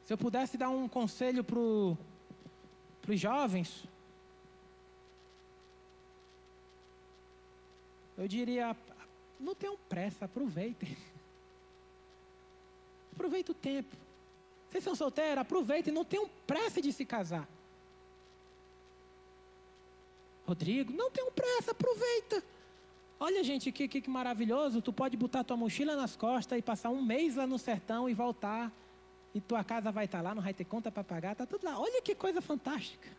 Se 0.06 0.14
eu 0.14 0.18
pudesse 0.20 0.60
dar 0.60 0.70
um 0.70 0.88
conselho 0.88 1.44
para 1.44 1.58
os 1.60 3.20
jovens, 3.20 3.84
eu 8.16 8.28
diria: 8.28 8.78
não 9.40 9.56
tenham 9.56 9.76
pressa, 9.90 10.26
aproveitem. 10.26 10.96
Aproveita 13.18 13.52
o 13.52 13.56
tempo. 13.56 13.96
Vocês 14.70 14.84
são 14.84 14.94
solteiros, 14.94 15.40
aproveitem, 15.40 15.92
não 15.92 16.06
tenham 16.06 16.30
pressa 16.46 16.80
de 16.80 16.94
se 16.94 17.04
casar. 17.04 17.48
Rodrigo, 20.46 20.94
não 20.94 21.10
tenham 21.10 21.32
pressa, 21.32 21.72
aproveita. 21.72 22.44
Olha, 23.20 23.44
gente, 23.44 23.72
que, 23.72 23.88
que, 23.88 24.02
que 24.02 24.10
maravilhoso. 24.10 24.84
Tu 24.84 24.94
pode 24.94 25.18
botar 25.18 25.44
tua 25.44 25.58
mochila 25.58 25.96
nas 25.96 26.16
costas 26.16 26.60
e 26.60 26.62
passar 26.62 26.92
um 26.92 27.02
mês 27.02 27.36
lá 27.36 27.48
no 27.48 27.58
sertão 27.58 28.08
e 28.08 28.14
voltar. 28.14 28.72
E 29.34 29.42
tua 29.42 29.64
casa 29.64 29.92
vai 29.92 30.06
estar 30.06 30.20
tá 30.20 30.24
lá, 30.24 30.36
não 30.36 30.44
vai 30.44 30.54
ter 30.54 30.66
conta 30.66 30.92
para 30.92 31.04
pagar, 31.04 31.36
tá 31.36 31.48
tudo 31.48 31.66
lá. 31.66 31.80
Olha 31.80 32.00
que 32.04 32.14
coisa 32.14 32.40
fantástica. 32.40 33.10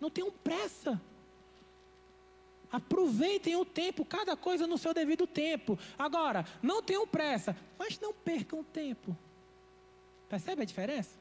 Não 0.00 0.08
tenham 0.08 0.30
pressa. 0.30 0.98
Aproveitem 2.70 3.56
o 3.56 3.64
tempo, 3.64 4.04
cada 4.04 4.36
coisa 4.36 4.66
no 4.66 4.76
seu 4.76 4.92
devido 4.92 5.26
tempo. 5.26 5.78
Agora, 5.98 6.44
não 6.62 6.82
tenham 6.82 7.06
pressa, 7.06 7.56
mas 7.78 7.98
não 7.98 8.12
percam 8.12 8.62
tempo. 8.62 9.16
Percebe 10.28 10.62
a 10.62 10.66
diferença? 10.66 11.16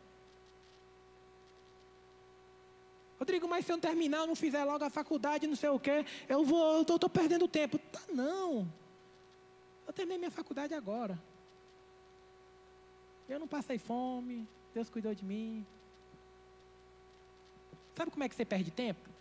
Rodrigo, 3.17 3.47
mas 3.47 3.65
se 3.65 3.71
eu 3.71 3.77
não 3.77 3.81
terminar, 3.81 4.27
não 4.27 4.35
fizer 4.35 4.63
logo 4.63 4.83
a 4.83 4.89
faculdade, 4.89 5.47
não 5.47 5.55
sei 5.55 5.69
o 5.69 5.79
quê, 5.79 6.05
eu 6.29 6.43
vou, 6.45 6.75
eu 6.75 6.81
estou 6.81 7.09
perdendo 7.09 7.47
tempo. 7.47 7.79
Tá, 7.79 8.01
não. 8.13 8.71
Eu 9.87 9.93
terminei 9.93 10.17
minha 10.17 10.31
faculdade 10.31 10.73
agora. 10.73 11.17
Eu 13.27 13.39
não 13.39 13.47
passei 13.47 13.77
fome, 13.77 14.47
Deus 14.73 14.89
cuidou 14.89 15.15
de 15.15 15.25
mim. 15.25 15.65
Sabe 17.95 18.11
como 18.11 18.23
é 18.23 18.29
que 18.29 18.35
você 18.35 18.45
perde 18.45 18.69
tempo? 18.69 19.16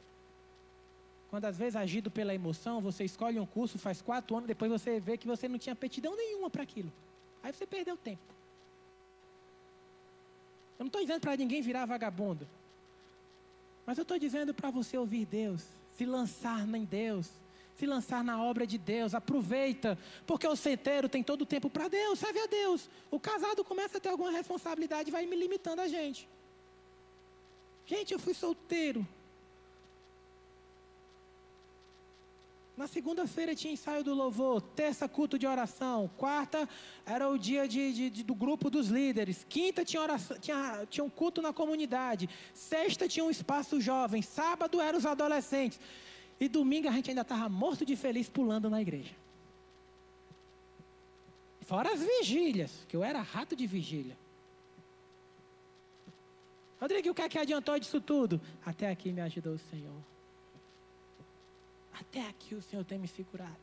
Quando 1.28 1.44
às 1.44 1.58
vezes 1.58 1.76
agido 1.76 2.10
pela 2.10 2.34
emoção, 2.34 2.80
você 2.80 3.04
escolhe 3.04 3.38
um 3.38 3.46
curso, 3.46 3.78
faz 3.78 4.00
quatro 4.00 4.36
anos, 4.36 4.46
depois 4.46 4.70
você 4.70 5.00
vê 5.00 5.16
que 5.16 5.26
você 5.26 5.48
não 5.48 5.58
tinha 5.58 5.72
aptidão 5.72 6.16
nenhuma 6.16 6.48
para 6.48 6.62
aquilo. 6.62 6.92
Aí 7.42 7.52
você 7.52 7.66
perdeu 7.66 7.96
tempo. 7.96 8.22
Eu 10.78 10.84
não 10.84 10.86
estou 10.86 11.00
dizendo 11.00 11.20
para 11.20 11.36
ninguém 11.36 11.62
virar 11.62 11.86
vagabundo. 11.86 12.46
Mas 13.84 13.98
eu 13.98 14.02
estou 14.02 14.18
dizendo 14.18 14.52
para 14.52 14.70
você 14.70 14.96
ouvir 14.96 15.24
Deus, 15.24 15.64
se 15.92 16.04
lançar 16.04 16.68
em 16.74 16.84
Deus, 16.84 17.30
se 17.76 17.86
lançar 17.86 18.24
na 18.24 18.42
obra 18.42 18.66
de 18.66 18.78
Deus, 18.78 19.14
aproveita, 19.14 19.98
porque 20.26 20.46
o 20.46 20.56
centeiro 20.56 21.08
tem 21.08 21.22
todo 21.22 21.42
o 21.42 21.46
tempo 21.46 21.68
para 21.68 21.88
Deus, 21.88 22.18
serve 22.18 22.40
a 22.40 22.46
Deus. 22.46 22.88
O 23.10 23.20
casado 23.20 23.64
começa 23.64 23.98
a 23.98 24.00
ter 24.00 24.08
alguma 24.08 24.30
responsabilidade 24.30 25.10
vai 25.10 25.26
me 25.26 25.36
limitando 25.36 25.80
a 25.80 25.88
gente. 25.88 26.28
Gente, 27.84 28.12
eu 28.12 28.18
fui 28.18 28.34
solteiro 28.34 29.06
Na 32.76 32.86
segunda-feira 32.86 33.54
tinha 33.54 33.72
ensaio 33.72 34.04
do 34.04 34.14
louvor, 34.14 34.60
terça 34.60 35.08
culto 35.08 35.38
de 35.38 35.46
oração, 35.46 36.10
quarta 36.14 36.68
era 37.06 37.26
o 37.26 37.38
dia 37.38 37.66
de, 37.66 37.90
de, 37.90 38.10
de, 38.10 38.22
do 38.22 38.34
grupo 38.34 38.68
dos 38.68 38.88
líderes, 38.88 39.46
quinta 39.48 39.82
tinha, 39.82 40.02
oração, 40.02 40.38
tinha, 40.38 40.86
tinha 40.90 41.02
um 41.02 41.08
culto 41.08 41.40
na 41.40 41.54
comunidade, 41.54 42.28
sexta 42.52 43.08
tinha 43.08 43.24
um 43.24 43.30
espaço 43.30 43.80
jovem, 43.80 44.20
sábado 44.20 44.78
eram 44.78 44.98
os 44.98 45.06
adolescentes 45.06 45.80
e 46.38 46.48
domingo 46.48 46.86
a 46.86 46.92
gente 46.92 47.08
ainda 47.08 47.22
estava 47.22 47.48
morto 47.48 47.84
de 47.84 47.96
feliz 47.96 48.28
pulando 48.28 48.68
na 48.68 48.82
igreja. 48.82 49.14
Fora 51.62 51.92
as 51.92 52.00
vigílias, 52.00 52.84
que 52.86 52.94
eu 52.94 53.02
era 53.02 53.20
rato 53.22 53.56
de 53.56 53.66
vigília. 53.66 54.16
Rodrigo, 56.78 57.10
o 57.10 57.14
que 57.14 57.22
é 57.22 57.28
que 57.28 57.38
adiantou 57.38 57.78
disso 57.78 58.02
tudo? 58.02 58.38
Até 58.64 58.90
aqui 58.90 59.10
me 59.10 59.22
ajudou 59.22 59.54
o 59.54 59.58
Senhor. 59.58 60.15
Até 61.98 62.26
aqui 62.28 62.54
o 62.54 62.62
Senhor 62.62 62.84
tem 62.84 62.98
me 62.98 63.08
segurado. 63.08 63.56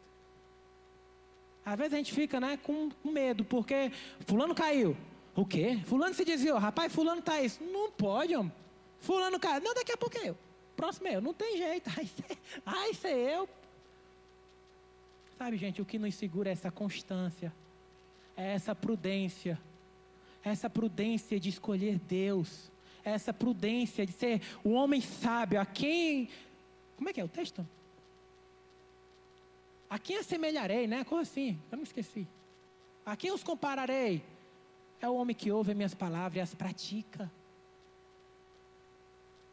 Às 1.66 1.78
vezes 1.78 1.94
a 1.94 1.98
gente 1.98 2.14
fica 2.14 2.40
né, 2.40 2.58
com, 2.58 2.90
medo, 3.04 3.46
porque 3.46 3.92
fulano 4.26 4.54
caiu. 4.54 4.98
O 5.36 5.46
quê? 5.46 5.80
Fulano 5.86 6.14
se 6.14 6.26
desviou. 6.26 6.58
Rapaz, 6.58 6.94
fulano 6.94 7.22
tá 7.22 7.42
isso. 7.42 7.64
Não 7.64 7.92
pode, 7.92 8.36
homem. 8.36 8.52
Fulano 9.00 9.40
caiu. 9.40 9.62
Não, 9.62 9.74
daqui 9.74 9.92
a 9.92 9.98
pouco 9.98 10.18
é 10.18 10.30
eu. 10.30 10.38
Próximo 10.76 11.08
é 11.08 11.16
eu. 11.16 11.22
Não 11.22 11.34
tem 11.34 11.58
jeito. 11.58 11.90
Ai, 12.66 12.94
ser 12.94 13.16
eu. 13.16 13.50
Sabe, 15.38 15.58
gente, 15.58 15.82
o 15.82 15.86
que 15.86 15.98
nos 15.98 16.16
segura 16.16 16.50
é 16.50 16.54
essa 16.54 16.70
constância. 16.70 17.54
É 18.36 18.54
essa 18.54 18.76
prudência. 18.76 19.60
É 20.44 20.50
essa 20.50 20.70
prudência 20.70 21.40
de 21.40 21.50
escolher 21.50 22.00
Deus. 22.00 22.72
É 23.04 23.12
essa 23.12 23.34
prudência 23.34 24.06
de 24.06 24.12
ser 24.12 24.42
o 24.64 24.72
homem 24.72 25.02
sábio. 25.02 25.60
A 25.60 25.66
quem. 25.66 26.30
Como 26.98 27.10
é 27.10 27.14
que 27.14 27.22
é 27.22 27.24
o 27.24 27.30
texto? 27.30 27.66
A 29.94 30.00
quem 30.00 30.18
assemelharei, 30.18 30.88
né? 30.88 31.04
Como 31.04 31.22
assim? 31.22 31.62
Eu 31.72 31.78
me 31.78 31.84
esqueci. 31.84 32.28
A 33.06 33.16
quem 33.16 33.32
os 33.32 33.44
compararei? 33.44 34.24
É 35.00 35.08
o 35.08 35.14
homem 35.14 35.36
que 35.36 35.52
ouve 35.52 35.76
minhas 35.76 35.94
palavras 35.94 36.36
e 36.36 36.40
as 36.40 36.56
pratica. 36.56 37.32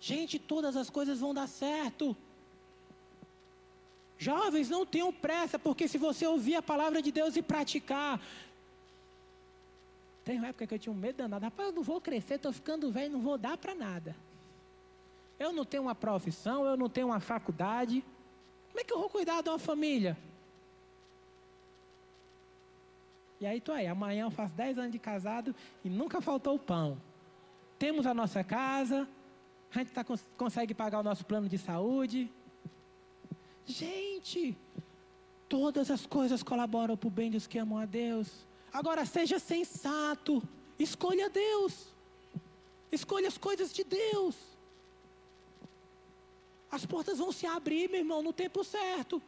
Gente, 0.00 0.38
todas 0.38 0.78
as 0.78 0.88
coisas 0.88 1.20
vão 1.20 1.34
dar 1.34 1.46
certo. 1.46 2.16
Jovens, 4.16 4.70
não 4.70 4.86
tenham 4.86 5.12
pressa, 5.12 5.58
porque 5.58 5.86
se 5.86 5.98
você 5.98 6.26
ouvir 6.26 6.54
a 6.54 6.62
palavra 6.62 7.02
de 7.02 7.12
Deus 7.12 7.36
e 7.36 7.42
praticar. 7.42 8.18
Tem 10.24 10.38
uma 10.38 10.48
época 10.48 10.66
que 10.66 10.74
eu 10.74 10.78
tinha 10.78 10.92
um 10.94 10.96
medo 10.96 11.16
danado. 11.16 11.44
Rapaz, 11.44 11.68
eu 11.68 11.74
não 11.74 11.82
vou 11.82 12.00
crescer, 12.00 12.36
estou 12.36 12.50
ficando 12.50 12.90
velho, 12.90 13.12
não 13.12 13.20
vou 13.20 13.36
dar 13.36 13.58
para 13.58 13.74
nada. 13.74 14.16
Eu 15.38 15.52
não 15.52 15.66
tenho 15.66 15.82
uma 15.82 15.94
profissão, 15.94 16.64
eu 16.64 16.78
não 16.78 16.88
tenho 16.88 17.08
uma 17.08 17.20
faculdade. 17.20 18.02
Como 18.68 18.80
é 18.80 18.84
que 18.84 18.94
eu 18.94 19.00
vou 19.00 19.10
cuidar 19.10 19.42
de 19.42 19.50
uma 19.50 19.58
família? 19.58 20.16
E 23.40 23.46
aí 23.46 23.58
tô 23.58 23.72
aí, 23.72 23.86
amanhã 23.86 24.24
eu 24.26 24.30
faço 24.30 24.54
10 24.54 24.78
anos 24.78 24.92
de 24.92 24.98
casado 24.98 25.54
e 25.82 25.88
nunca 25.88 26.20
faltou 26.20 26.56
o 26.56 26.58
pão. 26.58 27.00
Temos 27.78 28.06
a 28.06 28.12
nossa 28.12 28.44
casa, 28.44 29.08
a 29.74 29.78
gente 29.78 29.92
tá, 29.92 30.04
consegue 30.36 30.74
pagar 30.74 31.00
o 31.00 31.02
nosso 31.02 31.24
plano 31.24 31.48
de 31.48 31.56
saúde. 31.56 32.30
Gente, 33.64 34.58
todas 35.48 35.90
as 35.90 36.04
coisas 36.04 36.42
colaboram 36.42 36.98
para 36.98 37.06
o 37.06 37.10
bem 37.10 37.30
dos 37.30 37.46
que 37.46 37.56
amam 37.56 37.78
a 37.78 37.86
Deus. 37.86 38.46
Agora 38.70 39.06
seja 39.06 39.38
sensato, 39.38 40.42
escolha 40.78 41.30
Deus. 41.30 41.88
Escolha 42.92 43.28
as 43.28 43.38
coisas 43.38 43.72
de 43.72 43.84
Deus. 43.84 44.36
As 46.70 46.84
portas 46.84 47.18
vão 47.18 47.32
se 47.32 47.46
abrir, 47.46 47.88
meu 47.88 48.00
irmão, 48.00 48.22
no 48.22 48.34
tempo 48.34 48.62
certo. 48.62 49.22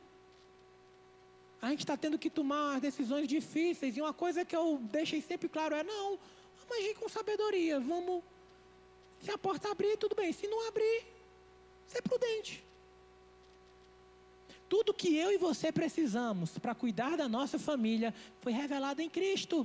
A 1.63 1.69
gente 1.71 1.79
está 1.79 1.97
tendo 1.97 2.19
que 2.19 2.29
tomar 2.29 2.81
decisões 2.81 3.29
difíceis. 3.29 3.97
E 3.97 4.01
uma 4.01 4.13
coisa 4.13 4.45
que 4.45 4.55
eu 4.55 4.79
deixei 4.91 5.23
sempre 5.23 5.49
claro 5.49 5.77
é: 5.77 5.85
não, 5.85 6.19
vamos 6.59 6.77
agir 6.77 6.97
com 6.97 7.09
sabedoria. 7.09 7.79
Vamos. 7.79 8.25
Se 9.21 9.31
a 9.31 9.39
porta 9.39 9.71
abrir, 9.71 9.97
tudo 9.97 10.17
bem. 10.17 10.33
Se 10.33 10.49
não 10.49 10.67
abrir, 10.67 11.05
ser 11.87 12.03
prudente. 12.03 12.65
Tudo 14.69 14.93
que 14.93 15.17
eu 15.17 15.31
e 15.31 15.39
você 15.39 15.71
precisamos 15.71 16.59
para 16.59 16.75
cuidar 16.75 17.17
da 17.17 17.29
nossa 17.29 17.59
família 17.61 18.13
foi 18.41 18.51
revelado 18.51 19.01
em 19.01 19.09
Cristo. 19.09 19.65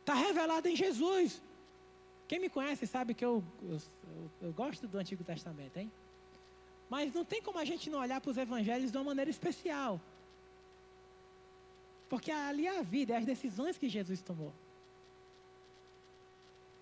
Está 0.00 0.14
revelado 0.14 0.66
em 0.66 0.74
Jesus. 0.74 1.40
Quem 2.26 2.40
me 2.40 2.48
conhece 2.48 2.86
sabe 2.88 3.14
que 3.14 3.24
eu, 3.24 3.44
eu, 3.62 3.80
eu, 4.42 4.52
gosto 4.52 4.88
do 4.88 4.98
Antigo 4.98 5.22
Testamento, 5.22 5.76
hein? 5.76 5.92
Mas 6.90 7.14
não 7.14 7.24
tem 7.24 7.40
como 7.40 7.58
a 7.58 7.64
gente 7.64 7.88
não 7.88 8.00
olhar 8.00 8.20
para 8.20 8.30
os 8.30 8.36
evangelhos 8.36 8.90
de 8.90 8.96
uma 8.96 9.04
maneira 9.04 9.30
especial. 9.30 10.00
Porque 12.14 12.30
ali 12.30 12.64
é 12.68 12.78
a 12.78 12.82
vida, 12.82 13.12
é 13.12 13.16
as 13.16 13.24
decisões 13.24 13.76
que 13.76 13.88
Jesus 13.88 14.22
tomou. 14.22 14.52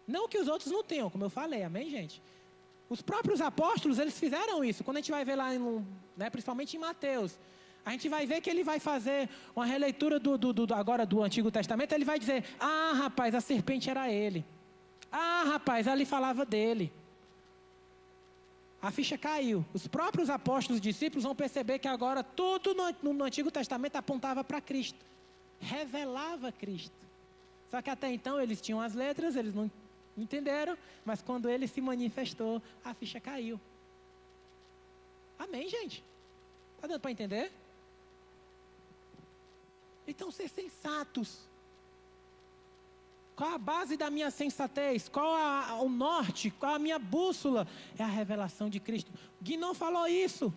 Não 0.07 0.29
que 0.29 0.37
os 0.37 0.47
outros 0.47 0.71
não 0.71 0.83
tenham, 0.85 1.09
como 1.09 1.25
eu 1.25 1.31
falei, 1.31 1.63
amém, 1.63 1.89
gente? 1.89 2.21
Os 2.87 3.01
próprios 3.01 3.41
apóstolos, 3.41 3.99
eles 3.99 4.19
fizeram 4.19 4.63
isso. 4.63 4.85
Quando 4.85 4.99
a 4.99 5.01
gente 5.01 5.11
vai 5.11 5.25
ver 5.25 5.37
lá, 5.37 5.55
em, 5.55 5.87
né, 6.19 6.29
principalmente 6.29 6.77
em 6.77 6.81
Mateus, 6.81 7.39
a 7.83 7.93
gente 7.93 8.11
vai 8.11 8.27
ver 8.27 8.43
que 8.43 8.51
ele 8.51 8.63
vai 8.63 8.79
fazer 8.79 9.27
uma 9.57 9.65
releitura 9.65 10.21
do, 10.21 10.37
do, 10.37 10.53
do, 10.53 10.75
agora 10.75 11.07
do 11.07 11.23
Antigo 11.23 11.51
Testamento. 11.51 11.93
Ele 11.93 12.05
vai 12.05 12.19
dizer: 12.19 12.45
Ah, 12.61 12.93
rapaz, 12.95 13.35
a 13.35 13.41
serpente 13.41 13.89
era 13.89 14.13
ele. 14.13 14.45
Ah, 15.11 15.45
rapaz, 15.47 15.89
ali 15.89 16.05
falava 16.05 16.45
dele. 16.45 16.93
A 18.83 18.91
ficha 18.91 19.17
caiu. 19.17 19.65
Os 19.73 19.87
próprios 19.87 20.29
apóstolos 20.29 20.79
discípulos 20.79 21.25
vão 21.25 21.35
perceber 21.35 21.79
que 21.79 21.89
agora 21.89 22.23
tudo 22.23 22.75
no, 22.75 23.15
no 23.15 23.25
Antigo 23.25 23.51
Testamento 23.51 23.97
apontava 23.97 24.45
para 24.45 24.61
Cristo 24.61 25.12
revelava 25.63 26.53
Cristo. 26.53 26.95
Só 27.71 27.81
que 27.81 27.89
até 27.89 28.13
então 28.13 28.41
eles 28.41 28.61
tinham 28.61 28.81
as 28.81 28.95
letras, 28.95 29.37
eles 29.37 29.55
não 29.55 29.71
entenderam, 30.17 30.77
mas 31.05 31.23
quando 31.23 31.49
ele 31.49 31.67
se 31.67 31.81
manifestou, 31.81 32.61
a 32.85 32.93
ficha 32.93 33.19
caiu. 33.19 33.59
Amém, 35.39 35.69
gente? 35.69 36.05
Está 36.77 36.87
dando 36.87 37.01
para 37.01 37.11
entender? 37.11 37.51
Então, 40.07 40.31
ser 40.31 40.49
sensatos. 40.49 41.39
Qual 43.35 43.55
a 43.55 43.59
base 43.59 43.97
da 43.97 44.11
minha 44.11 44.31
sensatez? 44.31 45.09
Qual 45.09 45.35
a, 45.35 45.81
o 45.81 45.89
norte? 45.89 46.51
Qual 46.51 46.75
a 46.75 46.79
minha 46.79 46.99
bússola? 46.99 47.67
É 47.99 48.03
a 48.03 48.07
revelação 48.07 48.69
de 48.69 48.79
Cristo. 48.79 49.11
Gui 49.41 49.57
não 49.57 49.75
falou 49.75 50.07
isso. 50.07 50.53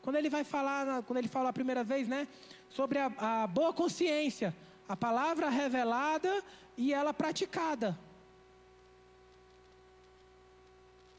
Quando 0.00 0.16
ele 0.16 0.30
vai 0.30 0.44
falar, 0.44 1.02
quando 1.02 1.18
ele 1.18 1.28
falou 1.28 1.48
a 1.48 1.52
primeira 1.52 1.84
vez, 1.84 2.08
né? 2.08 2.26
Sobre 2.68 2.98
a, 2.98 3.06
a 3.18 3.46
boa 3.46 3.72
consciência, 3.72 4.54
a 4.88 4.96
palavra 4.96 5.48
revelada 5.48 6.42
e 6.76 6.92
ela 6.92 7.12
praticada. 7.12 7.98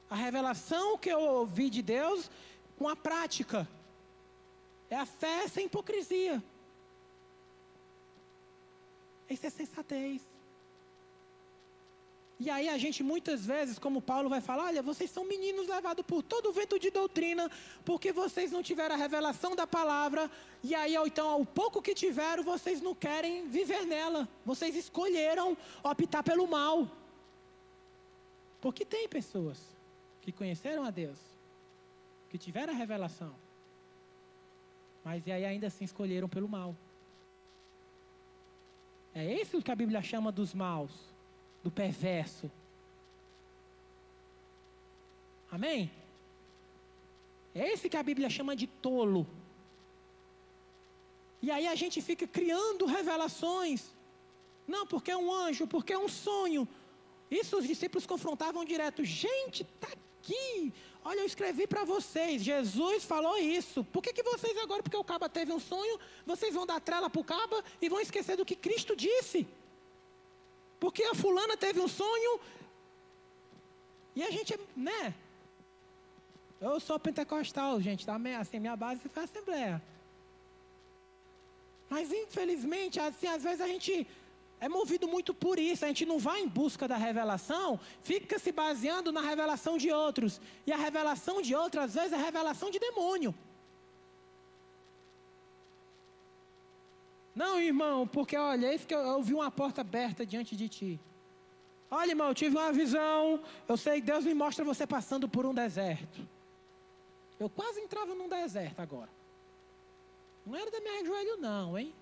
A 0.09 0.15
revelação 0.15 0.97
que 0.97 1.09
eu 1.09 1.19
ouvi 1.19 1.69
de 1.69 1.81
Deus 1.81 2.29
com 2.77 2.87
a 2.87 2.95
prática. 2.95 3.67
É 4.89 4.95
a 4.95 5.05
fé 5.05 5.47
sem 5.47 5.65
hipocrisia. 5.65 6.43
Isso 9.29 9.45
é 9.45 9.49
sensatez. 9.49 10.21
E 12.39 12.49
aí 12.49 12.69
a 12.69 12.77
gente 12.77 13.03
muitas 13.03 13.45
vezes, 13.45 13.77
como 13.77 14.01
Paulo 14.01 14.29
vai 14.29 14.39
falar, 14.39 14.67
olha, 14.67 14.81
vocês 14.81 15.11
são 15.11 15.25
meninos 15.25 15.67
levados 15.67 16.05
por 16.05 16.23
todo 16.23 16.47
o 16.47 16.53
vento 16.53 16.79
de 16.79 16.89
doutrina, 16.89 17.51
porque 17.83 18.13
vocês 18.13 18.49
não 18.49 18.63
tiveram 18.63 18.95
a 18.95 18.97
revelação 18.97 19.57
da 19.57 19.67
palavra, 19.67 20.31
e 20.63 20.73
aí 20.73 20.95
então 20.95 21.41
o 21.41 21.45
pouco 21.45 21.81
que 21.81 21.93
tiveram, 21.93 22.41
vocês 22.41 22.79
não 22.79 22.95
querem 22.95 23.45
viver 23.49 23.85
nela. 23.85 24.25
Vocês 24.45 24.73
escolheram 24.73 25.57
optar 25.83 26.23
pelo 26.23 26.47
mal. 26.47 26.89
Porque 28.61 28.85
tem 28.85 29.05
pessoas 29.09 29.59
que 30.21 30.31
conheceram 30.31 30.85
a 30.85 30.91
Deus, 30.91 31.19
que 32.29 32.37
tiveram 32.37 32.71
a 32.71 32.75
revelação, 32.75 33.35
mas 35.03 35.27
e 35.27 35.31
aí 35.31 35.43
ainda 35.43 35.67
assim 35.67 35.83
escolheram 35.83 36.29
pelo 36.29 36.47
mal. 36.47 36.73
É 39.13 39.25
isso 39.41 39.61
que 39.61 39.71
a 39.71 39.75
Bíblia 39.75 40.01
chama 40.01 40.31
dos 40.31 40.53
maus 40.53 41.08
do 41.63 41.71
perverso. 41.71 42.51
Amém? 45.51 45.91
É 47.53 47.71
esse 47.73 47.89
que 47.89 47.97
a 47.97 48.03
Bíblia 48.03 48.29
chama 48.29 48.55
de 48.55 48.67
tolo. 48.67 49.27
E 51.41 51.49
aí 51.49 51.67
a 51.67 51.75
gente 51.75 52.01
fica 52.01 52.27
criando 52.27 52.85
revelações. 52.85 53.91
Não, 54.67 54.85
porque 54.85 55.11
é 55.11 55.17
um 55.17 55.33
anjo, 55.33 55.65
porque 55.65 55.93
é 55.93 55.97
um 55.97 56.07
sonho. 56.07 56.67
Isso 57.31 57.57
os 57.57 57.67
discípulos 57.67 58.05
confrontavam 58.05 58.63
direto. 58.65 59.03
Gente, 59.03 59.63
está 59.63 59.87
aqui. 59.87 60.73
Olha, 61.03 61.21
eu 61.21 61.25
escrevi 61.25 61.65
para 61.65 61.83
vocês. 61.83 62.43
Jesus 62.43 63.03
falou 63.03 63.37
isso. 63.37 63.83
Por 63.85 64.03
que, 64.03 64.13
que 64.13 64.21
vocês 64.21 64.55
agora, 64.57 64.83
porque 64.83 64.97
o 64.97 65.03
caba 65.03 65.29
teve 65.29 65.51
um 65.51 65.59
sonho, 65.59 65.97
vocês 66.25 66.53
vão 66.53 66.65
dar 66.65 66.79
trela 66.79 67.09
para 67.09 67.21
o 67.21 67.23
caba 67.23 67.63
e 67.81 67.89
vão 67.89 67.99
esquecer 67.99 68.35
do 68.35 68.45
que 68.45 68.55
Cristo 68.55 68.95
disse? 68.95 69.47
Porque 70.79 71.03
a 71.03 71.13
fulana 71.13 71.57
teve 71.57 71.79
um 71.79 71.87
sonho. 71.87 72.39
E 74.15 74.23
a 74.23 74.31
gente, 74.31 74.57
né? 74.75 75.13
Eu 76.61 76.79
sou 76.79 76.99
pentecostal, 76.99 77.79
gente. 77.81 78.05
Tá? 78.05 78.19
Assim, 78.39 78.59
minha 78.59 78.75
base 78.75 79.01
foi 79.07 79.21
a 79.21 79.25
Assembleia. 79.25 79.81
Mas 81.89 82.11
infelizmente, 82.11 82.99
assim, 82.99 83.27
às 83.27 83.43
vezes 83.43 83.61
a 83.61 83.67
gente 83.67 84.05
é 84.59 84.69
movido 84.69 85.07
muito 85.07 85.33
por 85.33 85.57
isso. 85.57 85.85
A 85.85 85.87
gente 85.87 86.05
não 86.05 86.19
vai 86.19 86.41
em 86.41 86.47
busca 86.47 86.87
da 86.87 86.97
revelação, 86.97 87.79
fica 88.03 88.37
se 88.37 88.51
baseando 88.51 89.11
na 89.11 89.21
revelação 89.21 89.77
de 89.77 89.91
outros. 89.91 90.39
E 90.67 90.71
a 90.71 90.77
revelação 90.77 91.41
de 91.41 91.55
outros, 91.55 91.83
às 91.85 91.93
vezes, 91.93 92.13
é 92.13 92.17
revelação 92.17 92.69
de 92.69 92.79
demônio. 92.79 93.33
Não, 97.39 97.57
irmão, 97.57 98.05
porque 98.05 98.35
olha, 98.35 98.67
é 98.67 98.77
eu, 98.89 99.23
vi 99.23 99.33
uma 99.33 99.49
porta 99.49 99.79
aberta 99.79 100.25
diante 100.25 100.57
de 100.57 100.67
ti. 100.67 100.99
Olha, 101.89 102.09
irmão, 102.09 102.27
eu 102.27 102.35
tive 102.35 102.57
uma 102.57 102.73
visão. 102.73 103.41
Eu 103.65 103.77
sei 103.77 104.01
Deus 104.01 104.25
me 104.25 104.33
mostra 104.33 104.65
você 104.65 104.85
passando 104.85 105.25
por 105.29 105.45
um 105.45 105.53
deserto. 105.53 106.27
Eu 107.39 107.49
quase 107.49 107.79
entrava 107.79 108.13
num 108.13 108.27
deserto 108.27 108.81
agora. 108.81 109.07
Não 110.45 110.53
era 110.53 110.69
da 110.69 110.81
minha 110.81 111.05
joelho, 111.05 111.37
não, 111.37 111.79
hein? 111.79 111.93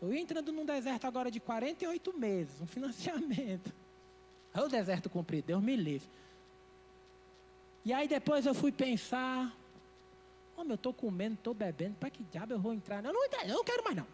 Eu 0.00 0.14
ia 0.14 0.20
entrando 0.20 0.52
num 0.52 0.64
deserto 0.64 1.04
agora 1.04 1.28
de 1.28 1.40
48 1.40 2.16
meses, 2.16 2.60
um 2.60 2.68
financiamento. 2.70 3.74
Aí 4.54 4.62
o 4.62 4.68
deserto 4.68 5.10
cumprido, 5.10 5.48
Deus 5.48 5.60
me 5.60 5.74
livre. 5.74 6.08
E 7.84 7.92
aí 7.92 8.06
depois 8.06 8.46
eu 8.46 8.54
fui 8.54 8.70
pensar, 8.70 9.52
Homem, 10.58 10.72
eu 10.72 10.74
estou 10.74 10.92
comendo, 10.92 11.34
estou 11.34 11.54
bebendo, 11.54 11.94
para 12.00 12.10
que 12.10 12.24
diabo 12.24 12.52
eu 12.52 12.58
vou 12.58 12.74
entrar? 12.74 13.00
Não, 13.00 13.12
não, 13.12 13.24
eu 13.42 13.54
não 13.54 13.62
quero 13.62 13.84
mais 13.84 13.96
não. 13.96 14.06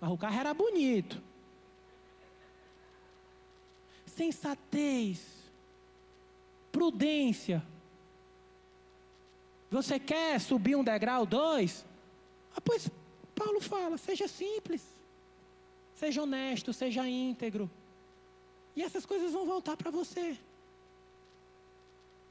Mas 0.00 0.12
o 0.12 0.16
carro 0.16 0.38
era 0.38 0.54
bonito. 0.54 1.20
Sensatez. 4.06 5.26
Prudência. 6.70 7.66
Você 9.68 9.98
quer 9.98 10.40
subir 10.40 10.76
um 10.76 10.84
degrau, 10.84 11.26
dois? 11.26 11.84
Ah, 12.54 12.60
pois 12.60 12.88
Paulo 13.34 13.60
fala, 13.60 13.98
seja 13.98 14.28
simples. 14.28 14.86
Seja 15.96 16.22
honesto, 16.22 16.72
seja 16.72 17.08
íntegro. 17.08 17.68
E 18.76 18.84
essas 18.84 19.04
coisas 19.04 19.32
vão 19.32 19.44
voltar 19.44 19.76
para 19.76 19.90
você. 19.90 20.38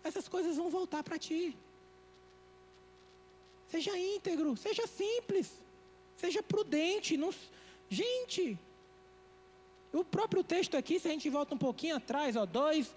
Essas 0.06 0.30
coisas 0.30 0.56
vão 0.56 0.70
voltar 0.70 1.04
para 1.04 1.20
ti. 1.20 1.58
Seja 3.76 4.00
íntegro, 4.00 4.56
seja 4.56 4.88
simples, 4.88 5.52
seja 6.16 6.42
prudente. 6.42 7.18
Não... 7.18 7.34
Gente, 7.90 8.58
o 9.92 10.02
próprio 10.02 10.46
texto 10.46 10.78
aqui, 10.78 10.98
se 10.98 11.10
a 11.10 11.12
gente 11.12 11.30
volta 11.30 11.56
um 11.56 11.58
pouquinho 11.58 11.98
atrás, 11.98 12.38
ó, 12.38 12.46
dois. 12.46 12.96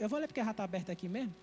Eu 0.00 0.08
vou 0.08 0.18
ler 0.18 0.26
porque 0.26 0.42
já 0.42 0.52
está 0.52 0.64
aberto 0.64 0.90
aqui 0.90 1.10
mesmo. 1.10 1.34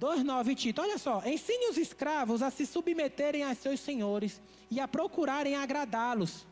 2,9 0.00 0.54
Tito, 0.54 0.80
olha 0.80 0.98
só. 0.98 1.20
Ensine 1.26 1.68
os 1.68 1.76
escravos 1.76 2.42
a 2.42 2.50
se 2.52 2.64
submeterem 2.64 3.42
a 3.42 3.56
seus 3.56 3.80
senhores 3.80 4.40
e 4.70 4.78
a 4.78 4.86
procurarem 4.86 5.56
agradá-los. 5.56 6.46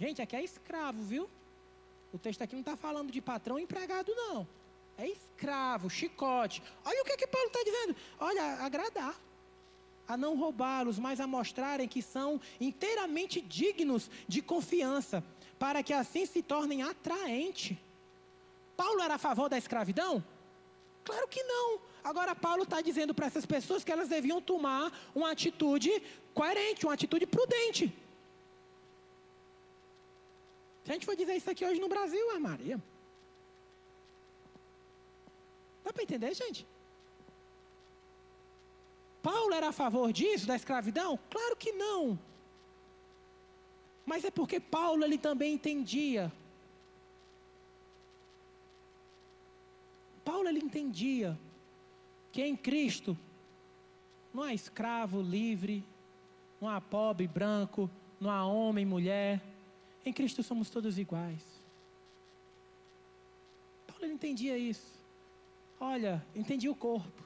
Gente, 0.00 0.20
aqui 0.20 0.34
é 0.34 0.42
escravo, 0.42 1.00
viu? 1.04 1.30
O 2.12 2.18
texto 2.18 2.42
aqui 2.42 2.54
não 2.54 2.60
está 2.60 2.76
falando 2.76 3.12
de 3.12 3.20
patrão 3.20 3.56
e 3.56 3.62
empregado, 3.62 4.12
não. 4.16 4.44
É 4.98 5.06
escravo, 5.06 5.88
chicote. 5.88 6.60
Olha 6.84 7.02
o 7.02 7.04
que, 7.04 7.18
que 7.18 7.26
Paulo 7.28 7.46
está 7.46 7.62
dizendo. 7.62 7.94
Olha, 8.18 8.42
agradar 8.64 9.14
a 10.06 10.16
não 10.16 10.36
roubá-los, 10.36 10.98
mas 10.98 11.20
a 11.20 11.26
mostrarem 11.26 11.88
que 11.88 12.02
são 12.02 12.40
inteiramente 12.60 13.40
dignos 13.40 14.10
de 14.28 14.42
confiança, 14.42 15.24
para 15.58 15.82
que 15.82 15.92
assim 15.92 16.26
se 16.26 16.42
tornem 16.42 16.82
atraentes. 16.82 17.76
Paulo 18.76 19.00
era 19.00 19.14
a 19.14 19.18
favor 19.18 19.48
da 19.48 19.56
escravidão? 19.56 20.22
Claro 21.04 21.28
que 21.28 21.42
não. 21.42 21.80
Agora, 22.02 22.34
Paulo 22.34 22.64
está 22.64 22.80
dizendo 22.80 23.14
para 23.14 23.26
essas 23.26 23.46
pessoas 23.46 23.84
que 23.84 23.92
elas 23.92 24.08
deviam 24.08 24.40
tomar 24.40 24.92
uma 25.14 25.30
atitude 25.30 25.90
coerente, 26.34 26.84
uma 26.84 26.94
atitude 26.94 27.26
prudente. 27.26 27.92
Se 30.84 30.90
a 30.90 30.94
gente 30.94 31.06
for 31.06 31.16
dizer 31.16 31.34
isso 31.34 31.50
aqui 31.50 31.64
hoje 31.64 31.80
no 31.80 31.88
Brasil, 31.88 32.30
é 32.32 32.38
Maria. 32.38 32.82
Dá 35.82 35.92
para 35.92 36.02
entender, 36.02 36.34
gente? 36.34 36.66
Paulo 39.24 39.54
era 39.54 39.70
a 39.70 39.72
favor 39.72 40.12
disso, 40.12 40.46
da 40.46 40.54
escravidão? 40.54 41.18
Claro 41.30 41.56
que 41.56 41.72
não. 41.72 42.18
Mas 44.04 44.22
é 44.22 44.30
porque 44.30 44.60
Paulo 44.60 45.02
ele 45.02 45.16
também 45.16 45.54
entendia. 45.54 46.30
Paulo 50.22 50.46
ele 50.46 50.58
entendia 50.60 51.38
que 52.30 52.42
em 52.42 52.54
Cristo 52.54 53.16
não 54.34 54.42
há 54.42 54.52
escravo 54.52 55.22
livre, 55.22 55.82
não 56.60 56.68
há 56.68 56.78
pobre 56.78 57.26
branco, 57.26 57.90
não 58.20 58.30
há 58.30 58.44
homem 58.44 58.84
mulher. 58.84 59.42
Em 60.04 60.12
Cristo 60.12 60.42
somos 60.42 60.68
todos 60.68 60.98
iguais. 60.98 61.42
Paulo 63.86 64.04
ele 64.04 64.12
entendia 64.12 64.58
isso. 64.58 65.02
Olha, 65.80 66.22
entendia 66.34 66.70
o 66.70 66.74
corpo. 66.74 67.23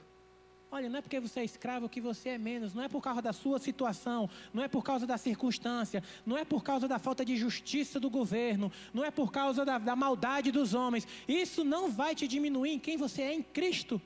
Olha, 0.71 0.89
não 0.91 0.99
é 0.99 1.03
porque 1.03 1.19
você 1.19 1.41
é 1.41 1.45
escravo 1.45 1.89
que 1.89 2.01
você 2.01 2.31
é 2.31 2.39
menos, 2.39 2.75
não 2.75 2.83
é 2.83 2.89
por 2.89 3.01
causa 3.01 3.23
da 3.23 3.33
sua 3.33 3.59
situação, 3.59 4.29
não 4.53 4.62
é 4.62 4.69
por 4.69 4.85
causa 4.85 5.07
da 5.07 5.16
circunstância, 5.16 6.03
não 6.27 6.37
é 6.37 6.45
por 6.45 6.62
causa 6.62 6.87
da 6.87 6.99
falta 6.99 7.25
de 7.25 7.37
justiça 7.37 7.99
do 7.99 8.11
governo, 8.11 8.71
não 8.93 9.03
é 9.03 9.11
por 9.11 9.33
causa 9.33 9.64
da, 9.64 9.79
da 9.79 9.97
maldade 9.97 10.53
dos 10.53 10.75
homens. 10.75 11.09
Isso 11.27 11.64
não 11.64 11.91
vai 11.91 12.14
te 12.14 12.29
diminuir 12.29 12.73
em 12.73 12.79
quem 12.79 12.99
você 12.99 13.23
é 13.23 13.33
em 13.33 13.43
Cristo. 13.43 14.01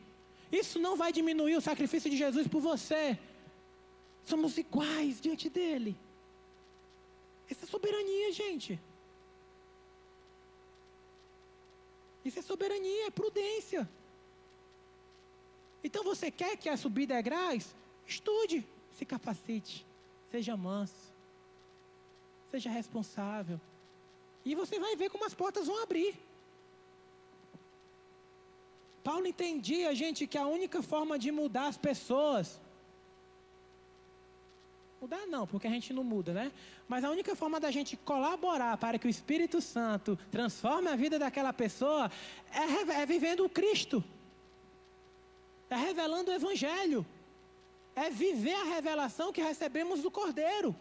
Isso 0.52 0.78
não 0.78 0.96
vai 0.96 1.12
diminuir 1.12 1.56
o 1.56 1.60
sacrifício 1.60 2.08
de 2.08 2.16
Jesus 2.16 2.46
por 2.46 2.60
você. 2.60 3.18
Somos 4.24 4.56
iguais 4.56 5.20
diante 5.20 5.50
dele. 5.50 5.96
Isso 7.50 7.64
é 7.64 7.66
soberania, 7.66 8.32
gente. 8.32 8.80
Isso 12.24 12.38
é 12.38 12.42
soberania, 12.42 13.06
é 13.08 13.10
prudência. 13.10 13.88
Então 15.84 16.04
você 16.04 16.30
quer 16.30 16.56
que 16.56 16.68
a 16.68 16.76
subida 16.76 17.14
é 17.14 17.22
gráis? 17.22 17.74
Estude, 18.06 18.66
se 18.96 19.04
capacite, 19.04 19.86
seja 20.30 20.56
manso, 20.56 21.12
seja 22.50 22.70
responsável. 22.70 23.60
E 24.44 24.54
você 24.54 24.78
vai 24.78 24.96
ver 24.96 25.10
como 25.10 25.24
as 25.24 25.34
portas 25.34 25.66
vão 25.66 25.82
abrir. 25.82 26.14
Paulo 29.02 29.26
entendia, 29.26 29.94
gente, 29.94 30.26
que 30.26 30.38
a 30.38 30.46
única 30.46 30.82
forma 30.82 31.18
de 31.18 31.32
mudar 31.32 31.66
as 31.66 31.76
pessoas. 31.76 32.60
Mudar 35.00 35.26
não, 35.26 35.44
porque 35.48 35.66
a 35.66 35.70
gente 35.70 35.92
não 35.92 36.04
muda, 36.04 36.32
né? 36.32 36.52
Mas 36.86 37.02
a 37.02 37.10
única 37.10 37.34
forma 37.34 37.58
da 37.58 37.72
gente 37.72 37.96
colaborar 37.96 38.76
para 38.76 38.98
que 39.00 39.06
o 39.08 39.10
Espírito 39.10 39.60
Santo 39.60 40.16
transforme 40.30 40.88
a 40.88 40.94
vida 40.94 41.18
daquela 41.18 41.52
pessoa 41.52 42.08
é, 42.52 43.00
é 43.02 43.06
vivendo 43.06 43.44
o 43.44 43.48
Cristo 43.48 44.04
é 45.74 45.78
revelando 45.78 46.30
o 46.30 46.34
Evangelho, 46.34 47.06
é 47.94 48.10
viver 48.10 48.54
a 48.54 48.64
revelação 48.64 49.32
que 49.32 49.42
recebemos 49.42 50.00
do 50.02 50.10
Cordeiro. 50.10 50.74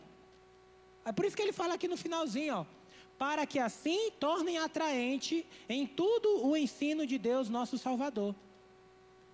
É 1.03 1.11
por 1.11 1.25
isso 1.25 1.35
que 1.35 1.41
ele 1.41 1.51
fala 1.51 1.73
aqui 1.73 1.87
no 1.87 1.97
finalzinho, 1.97 2.57
ó, 2.57 2.65
para 3.17 3.45
que 3.45 3.59
assim 3.59 4.11
tornem 4.19 4.57
atraente 4.57 5.45
em 5.67 5.85
tudo 5.85 6.45
o 6.45 6.55
ensino 6.55 7.05
de 7.05 7.17
Deus, 7.17 7.49
nosso 7.49 7.77
Salvador. 7.77 8.35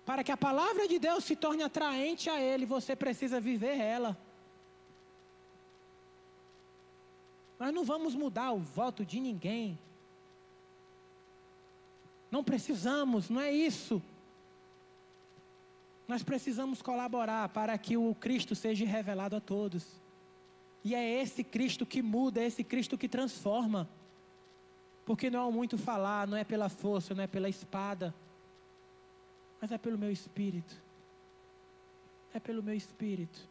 Para 0.04 0.24
que 0.24 0.32
a 0.32 0.36
palavra 0.36 0.88
de 0.88 0.98
Deus 0.98 1.24
se 1.24 1.36
torne 1.36 1.62
atraente 1.62 2.30
a 2.30 2.40
Ele, 2.40 2.64
você 2.64 2.96
precisa 2.96 3.38
viver 3.38 3.78
ela. 3.78 4.16
Nós 7.58 7.74
não 7.74 7.84
vamos 7.84 8.14
mudar 8.14 8.52
o 8.52 8.58
voto 8.58 9.04
de 9.04 9.20
ninguém. 9.20 9.78
Não 12.30 12.44
precisamos, 12.44 13.28
não 13.28 13.40
é 13.40 13.52
isso. 13.52 14.02
Nós 16.08 16.22
precisamos 16.22 16.80
colaborar 16.80 17.50
para 17.50 17.76
que 17.76 17.98
o 17.98 18.14
Cristo 18.14 18.54
seja 18.54 18.86
revelado 18.86 19.36
a 19.36 19.40
todos. 19.40 20.00
E 20.82 20.94
é 20.94 21.22
esse 21.22 21.44
Cristo 21.44 21.84
que 21.84 22.00
muda, 22.00 22.40
é 22.40 22.46
esse 22.46 22.64
Cristo 22.64 22.96
que 22.96 23.06
transforma. 23.06 23.86
Porque 25.04 25.28
não 25.28 25.46
é 25.46 25.52
muito 25.52 25.76
falar, 25.76 26.26
não 26.26 26.38
é 26.38 26.44
pela 26.44 26.70
força, 26.70 27.14
não 27.14 27.22
é 27.22 27.26
pela 27.26 27.48
espada, 27.48 28.14
mas 29.60 29.70
é 29.70 29.76
pelo 29.76 29.98
meu 29.98 30.10
espírito. 30.10 30.80
É 32.32 32.40
pelo 32.40 32.62
meu 32.62 32.74
espírito. 32.74 33.46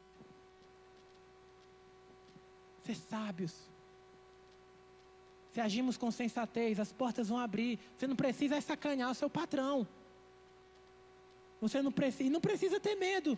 Ser 2.83 2.95
sábios. 2.95 3.69
Se 5.51 5.61
agimos 5.61 5.95
com 5.95 6.09
sensatez, 6.09 6.79
as 6.79 6.91
portas 6.91 7.29
vão 7.29 7.37
abrir. 7.37 7.79
Você 7.95 8.07
não 8.07 8.15
precisa 8.15 8.59
sacanear 8.61 9.11
o 9.11 9.15
seu 9.15 9.29
patrão. 9.29 9.87
Você 11.61 11.81
não 11.81 11.91
precisa, 11.91 12.29
não 12.29 12.41
precisa 12.41 12.79
ter 12.79 12.95
medo. 12.95 13.37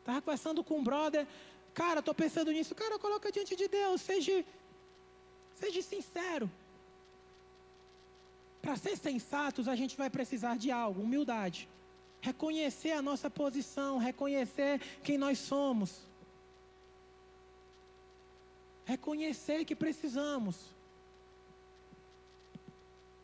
Estava 0.00 0.20
conversando 0.22 0.64
com 0.64 0.78
um 0.78 0.82
brother, 0.82 1.26
cara, 1.74 2.00
estou 2.00 2.14
pensando 2.14 2.50
nisso. 2.50 2.74
Cara, 2.74 2.98
coloca 2.98 3.30
diante 3.30 3.54
de 3.54 3.68
Deus, 3.68 4.00
seja, 4.00 4.44
seja 5.54 5.82
sincero. 5.82 6.50
Para 8.60 8.76
ser 8.76 8.96
sensatos, 8.96 9.68
a 9.68 9.76
gente 9.76 9.96
vai 9.96 10.10
precisar 10.10 10.56
de 10.56 10.70
algo, 10.70 11.02
humildade. 11.02 11.68
Reconhecer 12.20 12.90
a 12.92 13.02
nossa 13.02 13.30
posição, 13.30 13.98
reconhecer 13.98 14.80
quem 15.04 15.16
nós 15.16 15.38
somos. 15.38 16.00
Reconhecer 18.84 19.64
que 19.64 19.76
precisamos. 19.76 20.56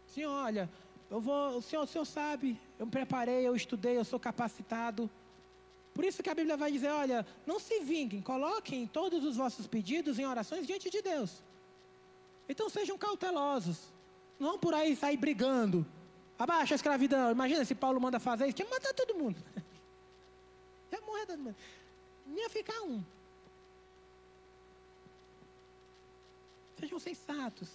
Sim, 0.08 0.26
olha, 0.26 0.70
eu 1.10 1.20
vou, 1.20 1.56
o 1.56 1.62
senhor, 1.62 1.82
o 1.82 1.86
senhor 1.86 2.04
sabe, 2.04 2.60
eu 2.78 2.86
me 2.86 2.92
preparei, 2.92 3.46
eu 3.46 3.54
estudei, 3.54 3.96
eu 3.96 4.04
sou 4.04 4.18
capacitado. 4.18 5.08
Por 5.94 6.04
isso 6.04 6.22
que 6.22 6.30
a 6.30 6.34
Bíblia 6.34 6.56
vai 6.56 6.72
dizer: 6.72 6.88
olha, 6.88 7.26
não 7.46 7.60
se 7.60 7.80
vinguem, 7.80 8.20
coloquem 8.20 8.86
todos 8.86 9.24
os 9.24 9.36
vossos 9.36 9.66
pedidos 9.66 10.18
em 10.18 10.26
orações 10.26 10.66
diante 10.66 10.90
de 10.90 11.00
Deus. 11.00 11.42
Então 12.48 12.68
sejam 12.68 12.98
cautelosos. 12.98 13.92
Não 14.38 14.58
por 14.58 14.74
aí 14.74 14.96
sair 14.96 15.16
brigando. 15.16 15.86
Abaixa 16.36 16.74
a 16.74 16.76
escravidão. 16.76 17.30
Imagina 17.30 17.64
se 17.64 17.74
Paulo 17.74 18.00
manda 18.00 18.18
fazer 18.18 18.48
isso, 18.48 18.60
ia 18.60 18.68
matar 18.68 18.92
todo 18.92 19.14
mundo. 19.14 19.40
ia 20.92 21.00
morrer 21.02 21.26
todo 21.26 21.38
mundo. 21.38 21.56
Não 22.26 22.36
ia 22.36 22.50
ficar 22.50 22.82
um. 22.82 23.02
Sejam 26.80 26.98
sensatos. 26.98 27.70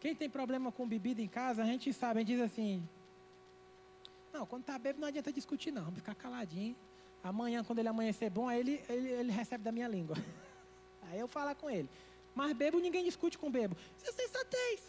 Quem 0.00 0.14
tem 0.14 0.30
problema 0.30 0.72
com 0.72 0.88
bebida 0.88 1.20
em 1.20 1.28
casa, 1.28 1.62
a 1.62 1.66
gente 1.66 1.92
sabe, 1.92 2.20
a 2.20 2.22
gente 2.22 2.34
diz 2.34 2.40
assim: 2.40 2.82
não, 4.36 4.46
quando 4.46 4.62
está 4.62 4.78
bêbado 4.78 5.00
não 5.00 5.08
adianta 5.08 5.32
discutir, 5.32 5.70
não. 5.70 5.84
Vamos 5.84 6.00
ficar 6.00 6.14
caladinho. 6.14 6.76
Amanhã, 7.22 7.64
quando 7.64 7.78
ele 7.78 7.88
amanhecer 7.88 8.28
bom, 8.30 8.48
aí 8.48 8.60
ele, 8.60 8.84
ele, 8.88 9.08
ele 9.08 9.32
recebe 9.32 9.64
da 9.64 9.72
minha 9.72 9.88
língua. 9.88 10.16
Aí 11.08 11.20
eu 11.20 11.28
falo 11.28 11.54
com 11.54 11.70
ele. 11.70 11.88
Mas 12.34 12.52
bebo, 12.52 12.80
ninguém 12.80 13.04
discute 13.04 13.38
com 13.38 13.48
bebo. 13.48 13.76
Isso 13.96 14.10
é 14.10 14.12
sensatez. 14.12 14.80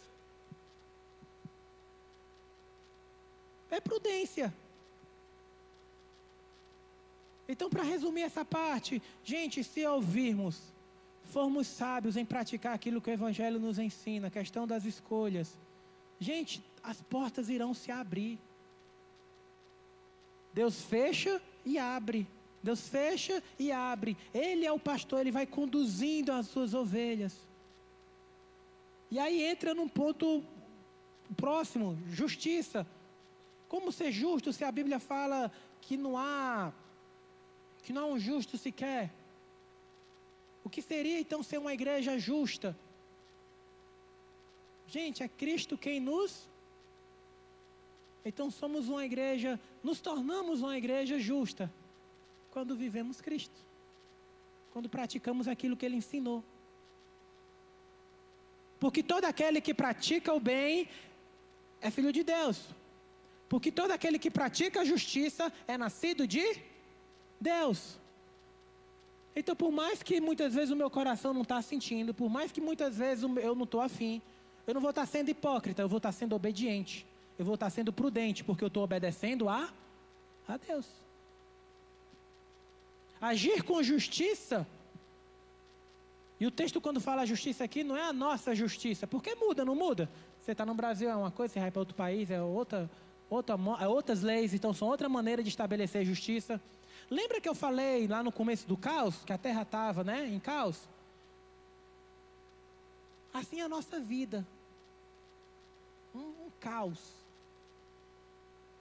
É 3.70 3.80
prudência. 3.80 4.52
Então, 7.48 7.70
para 7.70 7.84
resumir 7.84 8.22
essa 8.22 8.44
parte, 8.44 9.00
gente, 9.22 9.62
se 9.62 9.86
ouvirmos, 9.86 10.60
formos 11.22 11.68
sábios 11.68 12.16
em 12.16 12.24
praticar 12.24 12.74
aquilo 12.74 13.00
que 13.00 13.10
o 13.10 13.12
Evangelho 13.12 13.60
nos 13.60 13.78
ensina, 13.78 14.26
a 14.26 14.30
questão 14.30 14.66
das 14.66 14.84
escolhas, 14.84 15.56
gente, 16.18 16.62
as 16.82 17.00
portas 17.00 17.48
irão 17.48 17.72
se 17.72 17.90
abrir. 17.90 18.38
Deus 20.58 20.82
fecha 20.82 21.40
e 21.64 21.78
abre. 21.78 22.26
Deus 22.60 22.88
fecha 22.88 23.40
e 23.60 23.70
abre. 23.70 24.16
Ele 24.34 24.66
é 24.66 24.72
o 24.72 24.84
pastor, 24.90 25.20
ele 25.20 25.30
vai 25.30 25.46
conduzindo 25.46 26.32
as 26.32 26.48
suas 26.48 26.74
ovelhas. 26.74 27.34
E 29.08 29.20
aí 29.20 29.40
entra 29.40 29.72
num 29.72 29.88
ponto 29.88 30.42
próximo, 31.36 31.96
justiça. 32.10 32.84
Como 33.68 33.92
ser 33.92 34.10
justo 34.10 34.52
se 34.52 34.64
a 34.64 34.72
Bíblia 34.72 34.98
fala 34.98 35.52
que 35.80 35.96
não 35.96 36.18
há 36.18 36.72
que 37.84 37.92
não 37.92 38.02
há 38.02 38.06
um 38.14 38.18
justo 38.18 38.58
sequer? 38.58 39.12
O 40.64 40.68
que 40.68 40.82
seria 40.82 41.20
então 41.20 41.40
ser 41.40 41.58
uma 41.58 41.72
igreja 41.72 42.18
justa? 42.18 42.76
Gente, 44.88 45.22
é 45.22 45.28
Cristo 45.28 45.78
quem 45.78 46.00
nos 46.00 46.48
então 48.24 48.50
somos 48.50 48.88
uma 48.88 49.04
igreja, 49.04 49.58
nos 49.82 50.00
tornamos 50.00 50.60
uma 50.60 50.76
igreja 50.76 51.18
justa 51.18 51.72
quando 52.50 52.76
vivemos 52.76 53.20
Cristo. 53.20 53.58
Quando 54.72 54.88
praticamos 54.88 55.48
aquilo 55.48 55.76
que 55.76 55.86
ele 55.86 55.96
ensinou. 55.96 56.44
Porque 58.78 59.02
todo 59.02 59.24
aquele 59.24 59.60
que 59.60 59.74
pratica 59.74 60.32
o 60.32 60.40
bem 60.40 60.88
é 61.80 61.90
filho 61.90 62.12
de 62.12 62.22
Deus. 62.22 62.66
Porque 63.48 63.72
todo 63.72 63.90
aquele 63.92 64.18
que 64.18 64.30
pratica 64.30 64.80
a 64.80 64.84
justiça 64.84 65.52
é 65.66 65.76
nascido 65.78 66.26
de 66.26 66.44
Deus. 67.40 67.98
Então, 69.34 69.54
por 69.54 69.70
mais 69.70 70.02
que 70.02 70.20
muitas 70.20 70.54
vezes 70.54 70.70
o 70.70 70.76
meu 70.76 70.90
coração 70.90 71.32
não 71.32 71.42
está 71.42 71.62
sentindo, 71.62 72.12
por 72.12 72.28
mais 72.28 72.50
que 72.50 72.60
muitas 72.60 72.96
vezes 72.96 73.22
eu 73.22 73.54
não 73.54 73.64
estou 73.64 73.80
afim, 73.80 74.20
eu 74.66 74.74
não 74.74 74.80
vou 74.80 74.90
estar 74.90 75.02
tá 75.02 75.06
sendo 75.06 75.28
hipócrita, 75.30 75.80
eu 75.80 75.88
vou 75.88 75.98
estar 75.98 76.10
tá 76.10 76.12
sendo 76.12 76.34
obediente, 76.34 77.06
eu 77.38 77.44
vou 77.44 77.54
estar 77.54 77.70
sendo 77.70 77.92
prudente, 77.92 78.42
porque 78.42 78.64
eu 78.64 78.68
estou 78.68 78.82
obedecendo 78.82 79.48
a, 79.48 79.72
a 80.46 80.56
Deus. 80.56 80.86
Agir 83.20 83.62
com 83.62 83.82
justiça, 83.82 84.66
e 86.40 86.46
o 86.46 86.50
texto, 86.50 86.80
quando 86.80 87.00
fala 87.00 87.26
justiça 87.26 87.64
aqui, 87.64 87.82
não 87.82 87.96
é 87.96 88.02
a 88.02 88.12
nossa 88.12 88.54
justiça, 88.54 89.06
porque 89.06 89.34
muda, 89.34 89.64
não 89.64 89.74
muda? 89.74 90.08
Você 90.40 90.52
está 90.52 90.64
no 90.64 90.74
Brasil, 90.74 91.10
é 91.10 91.16
uma 91.16 91.30
coisa, 91.30 91.54
você 91.54 91.60
vai 91.60 91.70
para 91.70 91.80
outro 91.80 91.96
país, 91.96 92.30
é 92.30 92.40
outra, 92.40 92.88
outra, 93.28 93.56
é 93.80 93.88
outras 93.88 94.22
leis, 94.22 94.54
então 94.54 94.72
são 94.72 94.86
outra 94.86 95.08
maneira 95.08 95.42
de 95.42 95.48
estabelecer 95.48 96.04
justiça. 96.04 96.60
Lembra 97.10 97.40
que 97.40 97.48
eu 97.48 97.54
falei 97.54 98.06
lá 98.06 98.22
no 98.22 98.30
começo 98.30 98.68
do 98.68 98.76
caos, 98.76 99.24
que 99.24 99.32
a 99.32 99.38
terra 99.38 99.62
estava 99.62 100.04
né, 100.04 100.28
em 100.28 100.38
caos? 100.38 100.88
Assim 103.34 103.60
é 103.60 103.64
a 103.64 103.68
nossa 103.68 103.98
vida. 103.98 104.46
Um, 106.14 106.20
um 106.20 106.50
caos. 106.60 107.17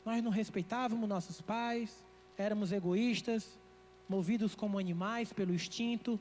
Nós 0.08 0.24
não 0.24 0.32
respeitávamos 0.32 1.10
nossos 1.10 1.42
pais, 1.42 1.94
éramos 2.38 2.72
egoístas, 2.72 3.60
movidos 4.08 4.56
como 4.56 4.80
animais 4.80 5.34
pelo 5.34 5.54
instinto, 5.54 6.18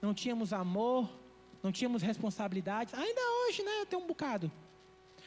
não 0.00 0.14
tínhamos 0.14 0.52
amor, 0.52 1.10
não 1.60 1.72
tínhamos 1.72 2.02
responsabilidades. 2.02 2.94
Ainda 2.94 3.20
hoje, 3.20 3.64
né? 3.64 3.84
Tem 3.90 3.98
um 3.98 4.06
bocado. 4.06 4.48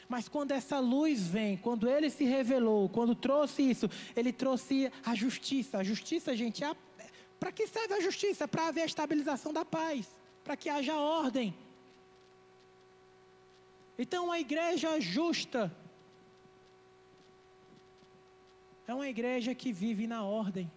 Mas 0.08 0.30
quando 0.30 0.52
essa 0.52 0.78
luz 0.78 1.28
vem, 1.28 1.58
quando 1.58 1.86
ele 1.90 2.08
se 2.08 2.24
revelou, 2.24 2.88
quando 2.88 3.14
trouxe 3.14 3.68
isso, 3.68 3.90
ele 4.16 4.32
trouxe 4.32 4.90
a 5.04 5.14
justiça. 5.14 5.76
A 5.76 5.84
justiça, 5.84 6.34
gente, 6.34 6.64
é 6.64 6.74
para 7.38 7.52
que 7.52 7.66
serve 7.66 7.92
a 7.92 8.00
justiça? 8.00 8.48
Para 8.48 8.68
haver 8.68 8.80
a 8.80 8.86
estabilização 8.86 9.52
da 9.52 9.62
paz, 9.62 10.08
para 10.42 10.56
que 10.56 10.70
haja 10.70 10.96
ordem. 10.96 11.54
Então, 13.98 14.32
a 14.32 14.40
igreja 14.40 14.98
justa 14.98 15.70
é 18.90 18.94
uma 18.94 19.08
igreja 19.08 19.54
que 19.54 19.72
vive 19.72 20.04
na 20.08 20.24
ordem. 20.24 20.68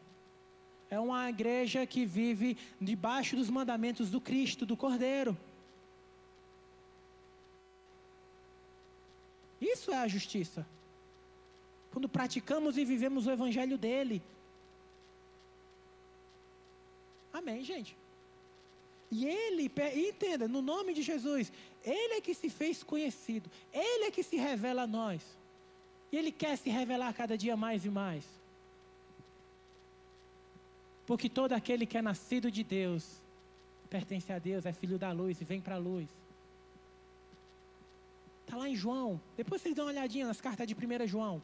É 0.87 0.99
uma 0.99 1.27
igreja 1.27 1.83
que 1.87 2.05
vive 2.05 2.55
debaixo 2.79 3.35
dos 3.35 3.49
mandamentos 3.49 4.11
do 4.11 4.21
Cristo, 4.21 4.67
do 4.67 4.77
Cordeiro. 4.77 5.35
Isso 9.59 9.91
é 9.91 9.97
a 9.97 10.07
justiça. 10.07 10.63
Quando 11.91 12.07
praticamos 12.07 12.77
e 12.77 12.85
vivemos 12.85 13.25
o 13.25 13.31
evangelho 13.31 13.79
dele. 13.79 14.21
Amém, 17.33 17.63
gente. 17.63 17.97
E 19.09 19.25
ele, 19.25 19.71
entenda, 20.07 20.47
no 20.47 20.61
nome 20.61 20.93
de 20.93 21.01
Jesus, 21.01 21.51
ele 21.83 22.13
é 22.13 22.21
que 22.21 22.35
se 22.35 22.49
fez 22.51 22.83
conhecido, 22.83 23.49
ele 23.73 24.05
é 24.05 24.11
que 24.11 24.21
se 24.21 24.35
revela 24.35 24.83
a 24.83 24.87
nós. 24.87 25.42
E 26.13 26.17
ele 26.17 26.31
quer 26.31 26.55
se 26.59 26.69
revelar 26.69 27.11
cada 27.11 27.35
dia 27.35 27.57
mais 27.57 27.85
e 27.85 27.89
mais. 27.89 28.23
Porque 31.07 31.27
todo 31.27 31.53
aquele 31.53 31.87
que 31.87 31.97
é 31.97 32.03
nascido 32.03 32.51
de 32.51 32.63
Deus 32.63 33.19
pertence 33.89 34.31
a 34.31 34.37
Deus, 34.37 34.63
é 34.67 34.71
filho 34.71 34.99
da 34.99 35.11
luz 35.11 35.41
e 35.41 35.43
vem 35.43 35.59
para 35.59 35.73
a 35.73 35.79
luz. 35.79 36.07
Está 38.45 38.55
lá 38.57 38.69
em 38.69 38.75
João. 38.75 39.19
Depois 39.35 39.59
vocês 39.59 39.73
dão 39.73 39.85
uma 39.85 39.91
olhadinha 39.91 40.27
nas 40.27 40.39
cartas 40.39 40.67
de 40.67 40.75
1 40.75 41.07
João. 41.07 41.41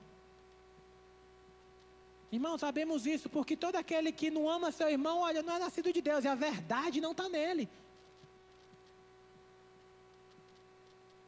Irmãos, 2.32 2.60
sabemos 2.60 3.08
isso 3.08 3.28
porque 3.28 3.58
todo 3.58 3.76
aquele 3.76 4.12
que 4.12 4.30
não 4.30 4.48
ama 4.48 4.72
seu 4.72 4.88
irmão, 4.88 5.22
olha, 5.22 5.42
não 5.42 5.56
é 5.56 5.60
nascido 5.60 5.92
de 5.92 6.00
Deus 6.00 6.24
e 6.26 6.28
a 6.28 6.36
verdade 6.36 7.02
não 7.02 7.12
está 7.12 7.28
nele. 7.28 7.68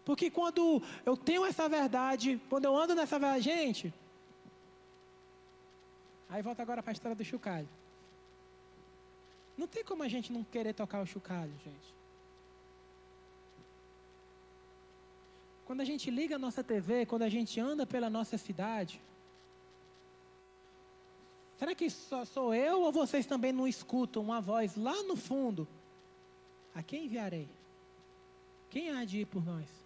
Porque 0.04 0.32
quando 0.32 0.82
eu 1.06 1.16
tenho 1.16 1.46
essa 1.46 1.70
verdade, 1.70 2.42
quando 2.50 2.66
eu 2.66 2.76
ando 2.76 2.96
nessa 2.96 3.20
verdade, 3.20 3.44
gente. 3.44 3.94
Aí 6.30 6.42
volta 6.42 6.62
agora 6.62 6.82
para 6.82 6.92
a 6.92 6.94
história 6.94 7.16
do 7.16 7.24
chocalho. 7.24 7.68
Não 9.58 9.68
tem 9.68 9.84
como 9.84 10.02
a 10.02 10.08
gente 10.08 10.32
não 10.32 10.44
querer 10.44 10.74
tocar 10.74 11.02
o 11.02 11.06
chocalho, 11.06 11.52
gente. 11.64 11.94
Quando 15.66 15.82
a 15.82 15.86
gente 15.86 16.10
liga 16.10 16.36
a 16.36 16.40
nossa 16.40 16.64
TV, 16.64 17.06
quando 17.06 17.22
a 17.22 17.30
gente 17.30 17.60
anda 17.60 17.86
pela 17.86 18.10
nossa 18.10 18.38
cidade, 18.38 19.02
será 21.58 21.76
que 21.76 21.90
só 21.90 22.26
sou 22.26 22.54
eu 22.54 22.82
ou 22.82 22.92
vocês 22.92 23.26
também 23.26 23.54
não 23.54 23.68
escutam 23.68 24.24
uma 24.24 24.42
voz 24.42 24.76
lá 24.76 25.04
no 25.04 25.16
fundo? 25.16 25.68
A 26.74 26.82
quem 26.82 27.06
enviarei? 27.06 27.48
Quem 28.70 28.90
há 28.90 29.06
de 29.06 29.20
ir 29.20 29.26
por 29.26 29.46
nós? 29.46 29.81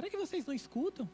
Será 0.00 0.08
que 0.08 0.16
vocês 0.16 0.46
não 0.46 0.54
escutam? 0.54 1.06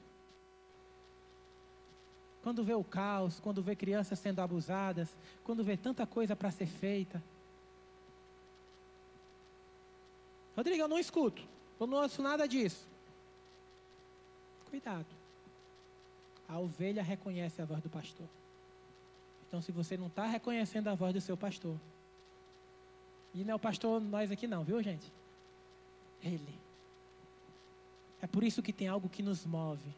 Quando 2.40 2.62
vê 2.62 2.72
o 2.72 2.84
caos, 2.84 3.40
quando 3.40 3.60
vê 3.60 3.74
crianças 3.74 4.16
sendo 4.16 4.38
abusadas, 4.38 5.08
quando 5.42 5.64
vê 5.64 5.76
tanta 5.76 6.06
coisa 6.06 6.36
para 6.36 6.52
ser 6.52 6.66
feita. 6.66 7.20
Rodrigo, 10.56 10.80
eu 10.80 10.86
não 10.86 11.00
escuto. 11.00 11.42
Eu 11.80 11.88
não 11.88 11.98
ouço 11.98 12.22
nada 12.22 12.46
disso. 12.46 12.86
Cuidado. 14.70 15.08
A 16.48 16.56
ovelha 16.56 17.02
reconhece 17.02 17.60
a 17.60 17.64
voz 17.64 17.82
do 17.82 17.90
pastor. 17.90 18.28
Então, 19.48 19.60
se 19.60 19.72
você 19.72 19.96
não 19.96 20.06
está 20.06 20.26
reconhecendo 20.26 20.86
a 20.86 20.94
voz 20.94 21.12
do 21.12 21.20
seu 21.20 21.36
pastor, 21.36 21.76
e 23.34 23.42
não 23.42 23.50
é 23.50 23.56
o 23.56 23.58
pastor 23.58 24.00
nós 24.00 24.30
aqui 24.30 24.46
não, 24.46 24.62
viu 24.62 24.80
gente? 24.80 25.12
Ele. 26.22 26.65
É 28.26 28.28
por 28.28 28.42
isso 28.42 28.60
que 28.60 28.72
tem 28.72 28.88
algo 28.88 29.08
que 29.08 29.22
nos 29.22 29.46
move. 29.46 29.94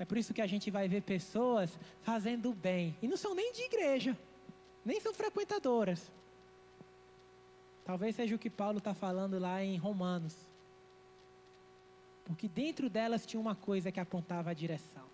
É 0.00 0.04
por 0.04 0.18
isso 0.18 0.34
que 0.34 0.42
a 0.42 0.48
gente 0.48 0.68
vai 0.68 0.88
ver 0.88 1.00
pessoas 1.00 1.78
fazendo 2.02 2.52
bem. 2.52 2.96
E 3.00 3.06
não 3.06 3.16
são 3.16 3.36
nem 3.36 3.52
de 3.52 3.62
igreja, 3.62 4.18
nem 4.84 5.00
são 5.00 5.14
frequentadoras. 5.14 6.10
Talvez 7.84 8.16
seja 8.16 8.34
o 8.34 8.38
que 8.38 8.50
Paulo 8.50 8.78
está 8.78 8.92
falando 8.94 9.38
lá 9.38 9.62
em 9.62 9.76
Romanos. 9.76 10.36
Porque 12.24 12.48
dentro 12.48 12.90
delas 12.90 13.24
tinha 13.24 13.40
uma 13.40 13.54
coisa 13.54 13.92
que 13.92 14.00
apontava 14.00 14.50
a 14.50 14.52
direção. 14.52 15.04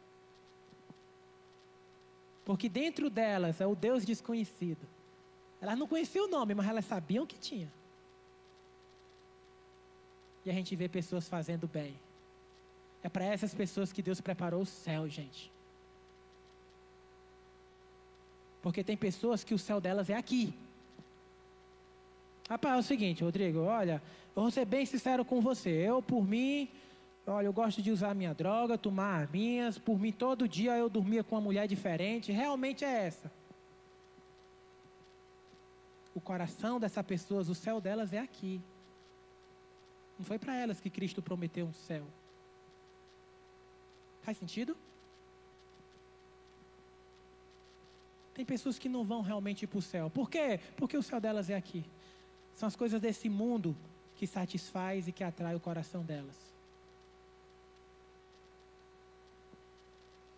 Porque 2.46 2.66
dentro 2.66 3.10
delas 3.10 3.60
é 3.60 3.66
o 3.66 3.76
Deus 3.76 4.06
desconhecido. 4.06 4.88
Elas 5.60 5.78
não 5.78 5.86
conheciam 5.86 6.24
o 6.24 6.30
nome, 6.30 6.54
mas 6.54 6.66
elas 6.66 6.86
sabiam 6.86 7.26
que 7.26 7.38
tinha. 7.38 7.70
E 10.44 10.50
a 10.50 10.52
gente 10.52 10.74
vê 10.74 10.88
pessoas 10.88 11.28
fazendo 11.28 11.68
bem. 11.68 11.94
É 13.02 13.08
para 13.08 13.24
essas 13.24 13.54
pessoas 13.54 13.92
que 13.92 14.02
Deus 14.02 14.20
preparou 14.20 14.62
o 14.62 14.66
céu, 14.66 15.08
gente. 15.08 15.50
Porque 18.62 18.84
tem 18.84 18.96
pessoas 18.96 19.42
que 19.42 19.54
o 19.54 19.58
céu 19.58 19.80
delas 19.80 20.08
é 20.08 20.14
aqui. 20.14 20.54
Rapaz, 22.48 22.76
é 22.76 22.78
o 22.78 22.82
seguinte, 22.82 23.24
Rodrigo, 23.24 23.60
olha, 23.60 24.00
eu 24.36 24.42
vou 24.42 24.50
ser 24.50 24.64
bem 24.64 24.86
sincero 24.86 25.24
com 25.24 25.40
você. 25.40 25.70
Eu, 25.70 26.00
por 26.00 26.24
mim, 26.24 26.68
olha, 27.26 27.46
eu 27.46 27.52
gosto 27.52 27.82
de 27.82 27.90
usar 27.90 28.14
minha 28.14 28.32
droga, 28.32 28.78
tomar 28.78 29.22
as 29.24 29.30
minhas. 29.30 29.78
Por 29.78 29.98
mim, 29.98 30.12
todo 30.12 30.48
dia 30.48 30.76
eu 30.76 30.88
dormia 30.88 31.24
com 31.24 31.34
uma 31.34 31.40
mulher 31.40 31.66
diferente. 31.66 32.30
Realmente 32.30 32.84
é 32.84 33.06
essa. 33.06 33.30
O 36.14 36.20
coração 36.20 36.78
dessas 36.78 37.04
pessoas, 37.04 37.48
o 37.48 37.54
céu 37.54 37.80
delas 37.80 38.12
é 38.12 38.18
aqui. 38.18 38.60
Não 40.18 40.24
foi 40.24 40.38
para 40.38 40.54
elas 40.54 40.80
que 40.80 40.90
Cristo 40.90 41.22
prometeu 41.22 41.66
um 41.66 41.72
céu. 41.72 42.04
Faz 44.22 44.36
sentido? 44.38 44.76
Tem 48.34 48.44
pessoas 48.44 48.78
que 48.78 48.88
não 48.88 49.04
vão 49.04 49.20
realmente 49.20 49.66
para 49.66 49.78
o 49.78 49.82
céu. 49.82 50.08
Por 50.08 50.30
quê? 50.30 50.60
Porque 50.76 50.96
o 50.96 51.02
céu 51.02 51.20
delas 51.20 51.50
é 51.50 51.54
aqui. 51.54 51.84
São 52.54 52.66
as 52.66 52.76
coisas 52.76 53.00
desse 53.00 53.28
mundo 53.28 53.76
que 54.16 54.26
satisfaz 54.26 55.08
e 55.08 55.12
que 55.12 55.24
atrai 55.24 55.54
o 55.54 55.60
coração 55.60 56.02
delas. 56.04 56.36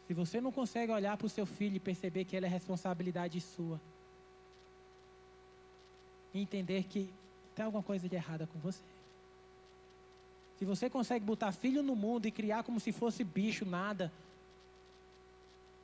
Se 0.06 0.14
você 0.14 0.40
não 0.40 0.52
consegue 0.52 0.92
olhar 0.92 1.16
para 1.16 1.26
o 1.26 1.30
seu 1.30 1.46
filho 1.46 1.76
e 1.76 1.80
perceber 1.80 2.24
que 2.24 2.36
ele 2.36 2.46
é 2.46 2.48
responsabilidade 2.48 3.40
sua, 3.40 3.80
e 6.34 6.40
entender 6.40 6.82
que 6.84 7.08
tem 7.54 7.64
alguma 7.64 7.82
coisa 7.82 8.08
de 8.08 8.16
errada 8.16 8.46
com 8.46 8.58
você. 8.58 8.82
Se 10.56 10.64
você 10.64 10.88
consegue 10.88 11.24
botar 11.24 11.52
filho 11.52 11.82
no 11.82 11.96
mundo 11.96 12.26
e 12.26 12.30
criar 12.30 12.62
como 12.62 12.78
se 12.78 12.92
fosse 12.92 13.24
bicho, 13.24 13.64
nada, 13.64 14.12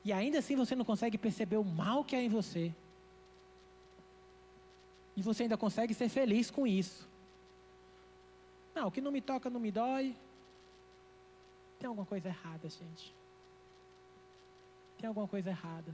e 0.03 0.11
ainda 0.11 0.39
assim 0.39 0.55
você 0.55 0.75
não 0.75 0.85
consegue 0.85 1.17
perceber 1.17 1.57
o 1.57 1.63
mal 1.63 2.03
que 2.03 2.15
há 2.15 2.21
em 2.21 2.29
você, 2.29 2.73
e 5.15 5.21
você 5.21 5.43
ainda 5.43 5.57
consegue 5.57 5.93
ser 5.93 6.09
feliz 6.09 6.49
com 6.49 6.65
isso. 6.65 7.07
Não, 8.73 8.87
o 8.87 8.91
que 8.91 9.01
não 9.01 9.11
me 9.11 9.21
toca 9.21 9.49
não 9.49 9.59
me 9.59 9.71
dói. 9.71 10.15
Tem 11.77 11.87
alguma 11.87 12.05
coisa 12.05 12.29
errada, 12.29 12.69
gente. 12.69 13.13
Tem 14.97 15.07
alguma 15.07 15.27
coisa 15.27 15.49
errada. 15.49 15.93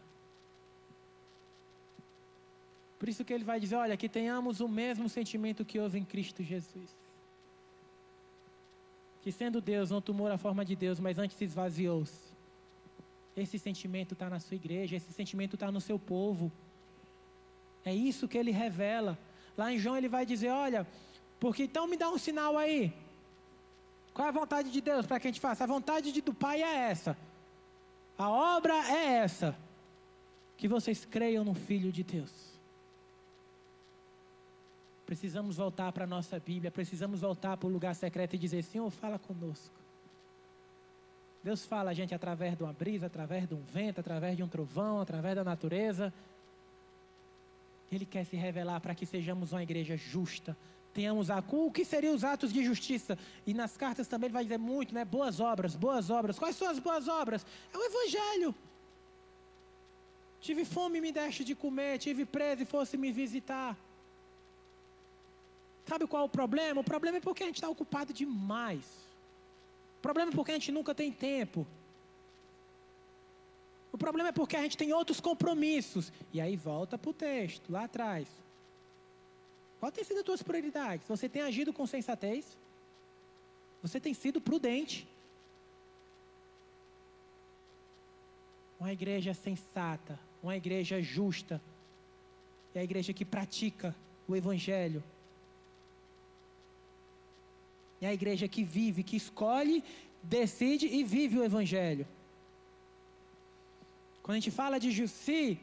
Por 3.00 3.10
isso 3.10 3.26
que 3.26 3.34
ele 3.34 3.44
vai 3.44 3.60
dizer: 3.60 3.76
olha, 3.76 3.98
que 3.98 4.10
tenhamos 4.10 4.60
o 4.60 4.68
mesmo 4.68 5.10
sentimento 5.10 5.66
que 5.66 5.80
houve 5.80 5.98
em 5.98 6.06
Cristo 6.06 6.44
Jesus. 6.44 6.96
Que 9.28 9.32
sendo 9.34 9.60
Deus, 9.60 9.92
não 9.92 10.00
tomou 10.00 10.32
a 10.32 10.38
forma 10.38 10.64
de 10.64 10.74
Deus, 10.74 11.02
mas 11.02 11.20
antes 11.20 11.36
se 11.36 11.44
esvaziou-se. 11.44 12.34
Esse 13.36 13.60
sentimento 13.60 14.14
está 14.14 14.30
na 14.30 14.40
sua 14.40 14.56
igreja, 14.56 14.96
esse 14.96 15.12
sentimento 15.12 15.58
está 15.58 15.70
no 15.70 15.82
seu 15.82 16.00
povo. 16.00 16.50
É 17.84 17.94
isso 17.94 18.26
que 18.26 18.38
ele 18.38 18.52
revela. 18.52 19.20
Lá 19.58 19.70
em 19.70 19.78
João 19.78 19.98
ele 19.98 20.08
vai 20.08 20.26
dizer: 20.26 20.48
olha, 20.48 20.88
porque 21.42 21.64
então 21.64 21.88
me 21.88 21.98
dá 21.98 22.10
um 22.10 22.18
sinal 22.18 22.58
aí. 22.58 22.94
Qual 24.14 24.26
é 24.26 24.30
a 24.30 24.32
vontade 24.32 24.72
de 24.72 24.80
Deus 24.80 25.06
para 25.06 25.20
que 25.20 25.28
a 25.28 25.30
gente 25.30 25.42
faça? 25.42 25.66
A 25.66 25.68
vontade 25.68 26.22
do 26.22 26.34
Pai 26.34 26.64
é 26.64 26.90
essa. 26.90 27.18
A 28.18 28.30
obra 28.30 28.76
é 28.76 29.16
essa. 29.16 29.58
Que 30.56 30.70
vocês 30.70 31.04
creiam 31.04 31.44
no 31.44 31.54
Filho 31.54 31.92
de 31.92 32.02
Deus. 32.02 32.47
Precisamos 35.08 35.56
voltar 35.56 35.90
para 35.94 36.04
a 36.04 36.08
nossa 36.08 36.38
Bíblia, 36.38 36.70
precisamos 36.70 37.22
voltar 37.22 37.56
para 37.56 37.66
o 37.66 37.72
lugar 37.72 37.96
secreto 37.96 38.36
e 38.36 38.38
dizer: 38.38 38.62
Senhor, 38.62 38.90
fala 38.92 39.18
conosco. 39.18 39.74
Deus 41.42 41.66
fala 41.66 41.92
a 41.92 41.94
gente 41.94 42.14
através 42.14 42.58
de 42.58 42.64
uma 42.64 42.74
brisa, 42.74 43.06
através 43.06 43.48
de 43.48 43.56
um 43.56 43.62
vento, 43.62 44.02
através 44.02 44.36
de 44.36 44.44
um 44.44 44.50
trovão, 44.50 45.00
através 45.00 45.34
da 45.34 45.46
natureza. 45.46 46.14
Ele 47.90 48.06
quer 48.06 48.26
se 48.26 48.36
revelar 48.36 48.82
para 48.82 48.94
que 48.94 49.06
sejamos 49.06 49.54
uma 49.54 49.64
igreja 49.64 49.96
justa. 49.96 50.58
Tenhamos 50.94 51.32
a 51.32 51.42
o 51.54 51.72
que 51.72 51.86
seriam 51.86 52.14
os 52.14 52.26
atos 52.26 52.52
de 52.52 52.62
justiça. 52.62 53.18
E 53.46 53.54
nas 53.54 53.78
cartas 53.78 54.10
também 54.10 54.28
ele 54.28 54.34
vai 54.34 54.44
dizer 54.44 54.58
muito, 54.58 54.94
né? 54.94 55.06
Boas 55.06 55.40
obras, 55.40 55.74
boas 55.74 56.10
obras. 56.10 56.38
Quais 56.38 56.58
são 56.58 56.68
as 56.68 56.80
boas 56.80 57.08
obras? 57.08 57.46
É 57.74 57.78
o 57.78 57.84
evangelho. 57.86 58.54
Tive 60.42 60.66
fome 60.66 60.98
e 60.98 61.02
me 61.02 61.14
deste 61.14 61.46
de 61.46 61.56
comer, 61.56 61.98
tive 61.98 62.26
preso 62.26 62.64
e 62.64 62.66
fosse 62.66 62.98
me 62.98 63.10
visitar. 63.10 63.78
Sabe 65.88 66.06
qual 66.06 66.24
é 66.24 66.26
o 66.26 66.30
problema? 66.30 66.82
O 66.82 66.84
problema 66.84 67.18
é 67.18 67.22
porque 67.22 67.44
a 67.44 67.46
gente 67.46 67.56
está 67.56 67.70
ocupado 67.70 68.12
demais. 68.12 68.84
O 70.00 70.02
problema 70.02 70.32
é 70.32 70.36
porque 70.36 70.52
a 70.52 70.56
gente 70.56 70.72
nunca 70.72 70.94
tem 70.94 71.12
tempo. 71.12 71.66
O 73.92 73.98
problema 73.98 74.30
é 74.30 74.32
porque 74.34 74.58
a 74.58 74.62
gente 74.62 74.78
tem 74.78 74.92
outros 74.92 75.22
compromissos. 75.22 76.12
E 76.34 76.42
aí 76.42 76.58
volta 76.58 76.98
para 76.98 77.10
o 77.10 77.14
texto, 77.14 77.72
lá 77.72 77.86
atrás. 77.86 78.28
Qual 79.80 79.92
tem 79.92 80.04
sido 80.04 80.18
as 80.18 80.26
tuas 80.26 80.44
prioridades? 80.44 81.08
Você 81.08 81.30
tem 81.30 81.42
agido 81.42 81.72
com 81.72 81.88
sensatez? 81.88 82.58
Você 83.82 84.00
tem 84.00 84.14
sido 84.14 84.42
prudente? 84.42 85.08
Uma 88.78 88.92
igreja 88.92 89.34
sensata, 89.34 90.20
uma 90.44 90.58
igreja 90.58 91.02
justa, 91.02 91.62
é 92.76 92.82
a 92.82 92.84
igreja 92.84 93.14
que 93.14 93.26
pratica 93.26 93.96
o 94.28 94.36
Evangelho 94.36 95.02
é 98.02 98.08
a 98.08 98.14
igreja 98.14 98.48
que 98.48 98.64
vive, 98.64 99.04
que 99.04 99.16
escolhe, 99.16 99.84
decide 100.22 100.88
e 100.88 101.04
vive 101.04 101.40
o 101.40 101.44
Evangelho. 101.44 102.08
Quando 104.22 104.36
a 104.36 104.40
gente 104.40 104.52
fala 104.52 104.80
de 104.80 104.92
justiça, 104.92 105.62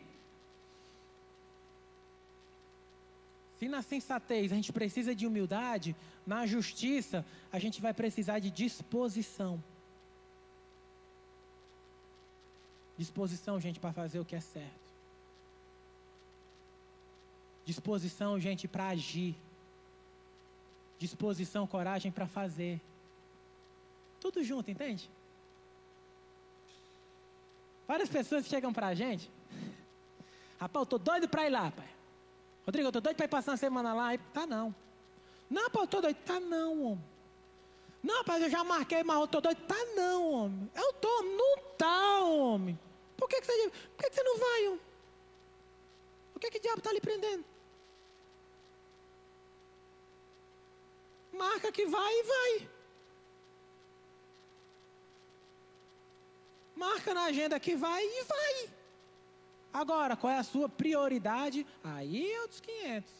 se 3.59 3.68
na 3.68 3.82
sensatez 3.82 4.53
a 4.53 4.57
gente 4.57 4.72
precisa 4.72 5.14
de 5.14 5.26
humildade, 5.26 5.95
na 6.26 6.47
justiça 6.47 7.24
a 7.53 7.59
gente 7.59 7.80
vai 7.80 7.95
precisar 7.95 8.39
de 8.39 8.51
disposição. 8.51 9.62
Disposição, 12.97 13.61
gente, 13.61 13.80
para 13.80 13.93
fazer 13.93 14.20
o 14.20 14.24
que 14.24 14.37
é 14.37 14.41
certo. 14.41 14.85
Disposição, 17.64 18.39
gente, 18.39 18.68
para 18.68 18.89
agir 18.89 19.35
disposição, 20.99 21.66
coragem 21.66 22.11
para 22.11 22.26
fazer. 22.26 22.80
Tudo 24.20 24.42
junto, 24.42 24.70
entende? 24.70 25.11
Várias 27.86 28.09
pessoas 28.09 28.47
chegam 28.47 28.72
para 28.72 28.88
a 28.88 28.95
gente. 28.95 29.30
Rapaz, 30.59 30.82
eu 30.82 30.86
tô 30.86 30.99
doido 30.99 31.28
para 31.28 31.47
ir 31.47 31.51
lá, 31.51 31.70
pai. 31.70 31.88
Rodrigo, 32.64 32.88
eu 32.88 32.92
tô 32.92 33.01
doido 33.01 33.16
para 33.16 33.26
ir 33.26 33.28
passar 33.28 33.53
uma 33.53 33.57
semana 33.59 33.92
lá. 33.92 34.14
E, 34.14 34.18
tá 34.18 34.47
não. 34.47 34.74
Não, 35.51 35.70
pai, 35.70 35.82
eu 35.82 35.86
tô 35.86 36.01
doido. 36.01 36.16
Tá 36.24 36.40
não, 36.40 36.82
homem. 36.82 37.05
Não, 38.03 38.24
pai, 38.24 38.42
eu 38.42 38.51
já 38.51 38.64
marquei, 38.64 39.03
mas 39.03 39.20
eu 39.20 39.26
tô 39.26 39.40
doido. 39.40 39.61
Tá 39.66 39.84
não, 39.95 40.32
homem. 40.32 40.70
Eu 40.74 40.92
tô, 40.95 41.22
não 41.22 41.59
tá, 41.76 42.20
homem. 42.22 42.78
Por 43.16 43.28
que, 43.28 43.40
que, 43.40 43.47
você, 43.47 43.70
por 43.70 44.05
que, 44.05 44.11
que 44.11 44.16
você 44.16 44.22
não 44.22 44.38
vai, 44.38 44.68
homem? 44.68 44.80
O 46.34 46.40
que 46.40 46.51
que 46.51 46.61
diabo 46.61 46.80
tá 46.80 46.92
lhe 46.92 47.01
prendendo? 47.01 47.45
Marca 51.37 51.72
que 51.72 51.87
vai 51.87 52.12
e 52.12 52.22
vai. 52.22 52.68
Marca 56.76 57.14
na 57.14 57.24
agenda 57.24 57.59
que 57.59 57.74
vai 57.74 58.03
e 58.03 58.24
vai. 58.24 58.70
Agora, 59.72 60.16
qual 60.16 60.32
é 60.32 60.39
a 60.39 60.45
sua 60.45 60.68
prioridade? 60.68 61.66
Aí 61.82 62.32
é 62.32 62.41
outros 62.43 62.61
500. 62.61 63.11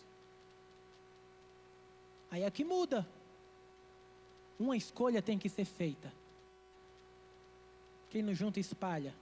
Aí 2.31 2.43
é 2.43 2.51
que 2.51 2.65
muda. 2.65 3.07
Uma 4.59 4.77
escolha 4.77 5.21
tem 5.21 5.39
que 5.39 5.49
ser 5.49 5.65
feita. 5.65 6.13
Quem 8.11 8.23
não 8.23 8.35
junta 8.35 8.61
espalha. 8.61 9.15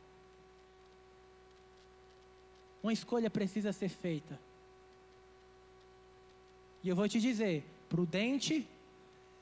Uma 2.83 2.93
escolha 2.93 3.31
precisa 3.31 3.73
ser 3.73 3.89
feita. 3.89 4.39
E 6.83 6.89
eu 6.89 6.97
vou 6.97 7.09
te 7.09 7.21
dizer: 7.21 7.65
prudente 7.89 8.69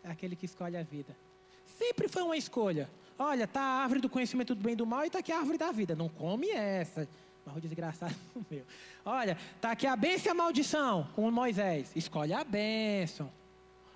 é 0.02 0.10
aquele 0.10 0.36
que 0.36 0.46
escolhe 0.46 0.76
a 0.76 0.82
vida. 0.82 1.16
Sempre 1.78 2.08
foi 2.08 2.22
uma 2.22 2.36
escolha. 2.36 2.88
Olha, 3.18 3.46
tá 3.46 3.60
a 3.60 3.82
árvore 3.82 4.00
do 4.00 4.08
conhecimento 4.08 4.54
do 4.54 4.62
bem 4.62 4.72
e 4.72 4.76
do 4.76 4.86
mal 4.86 5.04
e 5.04 5.10
tá 5.10 5.18
aqui 5.18 5.32
a 5.32 5.38
árvore 5.38 5.58
da 5.58 5.70
vida. 5.70 5.94
Não 5.94 6.08
come 6.08 6.50
essa. 6.50 7.08
Mas 7.44 7.62
desgraçado 7.62 8.14
meu. 8.50 8.64
Olha, 9.04 9.36
tá 9.60 9.72
aqui 9.72 9.86
a 9.86 9.96
bênção 9.96 10.26
e 10.26 10.30
a 10.30 10.34
maldição 10.34 11.08
com 11.14 11.30
Moisés. 11.30 11.90
Escolhe 11.94 12.32
a 12.32 12.44
bênção. 12.44 13.30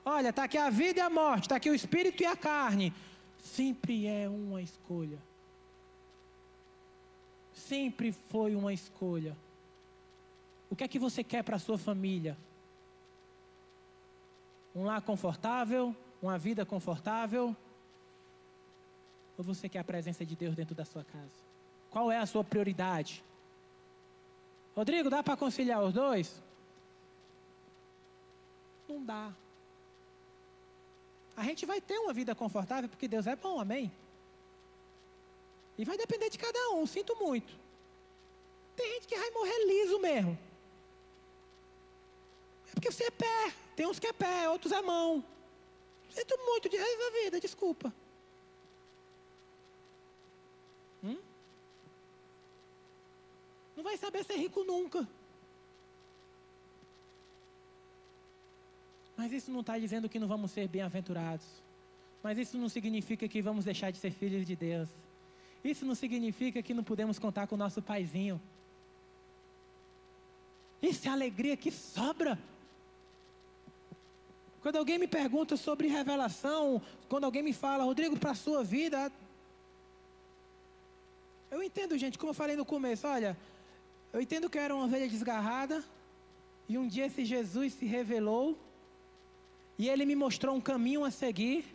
Olha, 0.05 0.33
tá 0.33 0.45
aqui 0.45 0.59
a 0.59 0.69
vida 0.69 0.99
e 0.99 1.03
a 1.03 1.09
morte, 1.09 1.49
tá 1.49 1.57
aqui 1.57 1.71
o 1.71 1.75
espírito 1.75 2.23
e 2.23 2.27
a 2.27 2.37
carne. 2.37 2.93
Sempre 3.43 4.07
é 4.07 4.29
uma 4.29 4.61
escolha. 4.61 5.19
Sempre 7.55 8.13
foi 8.13 8.55
uma 8.55 8.73
escolha. 8.73 9.37
O 10.69 10.77
que 10.77 10.85
é 10.85 10.89
que 10.89 10.99
você 10.99 11.25
quer 11.25 11.43
para 11.43 11.59
sua 11.59 11.79
família? 11.79 12.37
Um 14.75 14.85
lar 14.85 15.03
confortável? 15.03 15.95
Uma 16.21 16.39
vida 16.39 16.65
confortável? 16.65 17.55
Ou 19.37 19.45
você 19.45 19.69
quer 19.69 19.81
a 19.81 19.85
presença 19.85 20.25
de 20.25 20.35
Deus 20.35 20.55
dentro 20.55 20.75
da 20.75 20.85
sua 20.85 21.05
casa? 21.05 21.45
Qual 21.91 22.11
é 22.11 22.19
a 22.19 22.27
sua 22.27 22.43
prioridade? 22.43 23.23
Rodrigo, 24.75 25.09
dá 25.09 25.23
para 25.23 25.37
conciliar 25.37 25.83
os 25.83 25.93
dois? 25.93 26.43
Não 28.89 29.05
dá. 29.05 29.33
A 31.37 31.43
gente 31.43 31.67
vai 31.67 31.81
ter 31.81 31.99
uma 31.99 32.13
vida 32.13 32.35
confortável 32.35 32.89
porque 32.89 33.09
Deus 33.09 33.27
é 33.27 33.37
bom, 33.37 33.61
amém? 33.61 33.91
E 35.77 35.85
vai 35.85 35.97
depender 35.97 36.31
de 36.31 36.39
cada 36.39 36.71
um, 36.71 36.87
sinto 36.87 37.17
muito. 37.17 37.53
Tem 38.77 38.95
gente 38.95 39.07
que 39.07 39.17
vai 39.17 39.31
morrer 39.31 39.67
liso 39.67 40.01
mesmo. 40.01 40.39
É 42.69 42.73
porque 42.75 42.91
você 42.91 43.05
é 43.05 43.11
pé. 43.11 43.55
Tem 43.77 43.87
uns 43.87 43.99
que 43.99 44.07
é 44.07 44.13
pé, 44.13 44.49
outros 44.49 44.73
é 44.73 44.81
mão. 44.81 45.25
Sinto 46.11 46.37
muito 46.47 46.69
de 46.69 46.77
resto 46.77 46.99
da 46.99 47.11
vida, 47.23 47.41
desculpa. 47.41 47.93
Hum? 51.03 51.19
Não 53.77 53.83
vai 53.83 53.97
saber 53.97 54.25
ser 54.25 54.37
rico 54.37 54.63
nunca. 54.63 55.07
Mas 59.17 59.33
isso 59.33 59.51
não 59.51 59.61
está 59.61 59.79
dizendo 59.79 60.09
que 60.09 60.19
não 60.19 60.29
vamos 60.29 60.51
ser 60.51 60.69
bem-aventurados. 60.69 61.47
Mas 62.23 62.39
isso 62.39 62.57
não 62.57 62.69
significa 62.69 63.29
que 63.29 63.43
vamos 63.43 63.65
deixar 63.65 63.91
de 63.91 63.99
ser 63.99 64.11
filhos 64.11 64.47
de 64.47 64.57
Deus. 64.57 64.89
Isso 65.65 65.85
não 65.85 65.95
significa 65.95 66.63
que 66.63 66.75
não 66.75 66.85
podemos 66.85 67.19
contar 67.19 67.47
com 67.47 67.55
o 67.55 67.59
nosso 67.59 67.83
paizinho. 67.83 68.41
Isso 70.83 71.09
é 71.09 71.11
alegria 71.11 71.57
que 71.57 71.71
sobra. 71.71 72.39
Quando 74.65 74.77
alguém 74.77 74.99
me 74.99 75.07
pergunta 75.07 75.59
sobre 75.59 75.89
revelação, 75.89 76.81
quando 77.07 77.25
alguém 77.25 77.43
me 77.43 77.53
fala, 77.53 77.85
Rodrigo, 77.85 78.19
para 78.19 78.31
a 78.31 78.35
sua 78.35 78.65
vida. 78.65 79.13
Eu 81.51 81.63
entendo, 81.63 81.99
gente, 81.99 82.17
como 82.17 82.31
eu 82.31 82.35
falei 82.35 82.57
no 82.57 82.65
começo, 82.65 83.07
olha, 83.07 83.37
eu 84.11 84.23
entendo 84.23 84.49
que 84.49 84.57
eu 84.57 84.63
era 84.63 84.75
uma 84.75 84.87
ovelha 84.87 85.07
desgarrada, 85.07 85.85
e 86.67 86.79
um 86.79 86.89
dia 86.89 87.05
esse 87.05 87.27
Jesus 87.27 87.75
se 87.75 87.85
revelou, 87.85 88.59
e 89.77 89.87
ele 89.91 90.07
me 90.07 90.17
mostrou 90.17 90.57
um 90.57 90.63
caminho 90.63 91.05
a 91.05 91.11
seguir, 91.11 91.67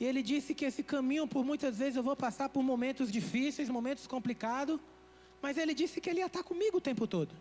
E 0.00 0.04
ele 0.04 0.22
disse 0.22 0.54
que 0.54 0.64
esse 0.64 0.82
caminho, 0.82 1.26
por 1.26 1.44
muitas 1.44 1.78
vezes, 1.78 1.96
eu 1.96 2.02
vou 2.02 2.14
passar 2.14 2.48
por 2.48 2.62
momentos 2.62 3.10
difíceis, 3.10 3.68
momentos 3.68 4.06
complicados. 4.06 4.78
Mas 5.42 5.58
ele 5.58 5.74
disse 5.74 6.00
que 6.00 6.08
ele 6.08 6.20
ia 6.20 6.26
estar 6.26 6.42
comigo 6.42 6.78
o 6.78 6.80
tempo 6.80 7.06
todo. 7.06 7.34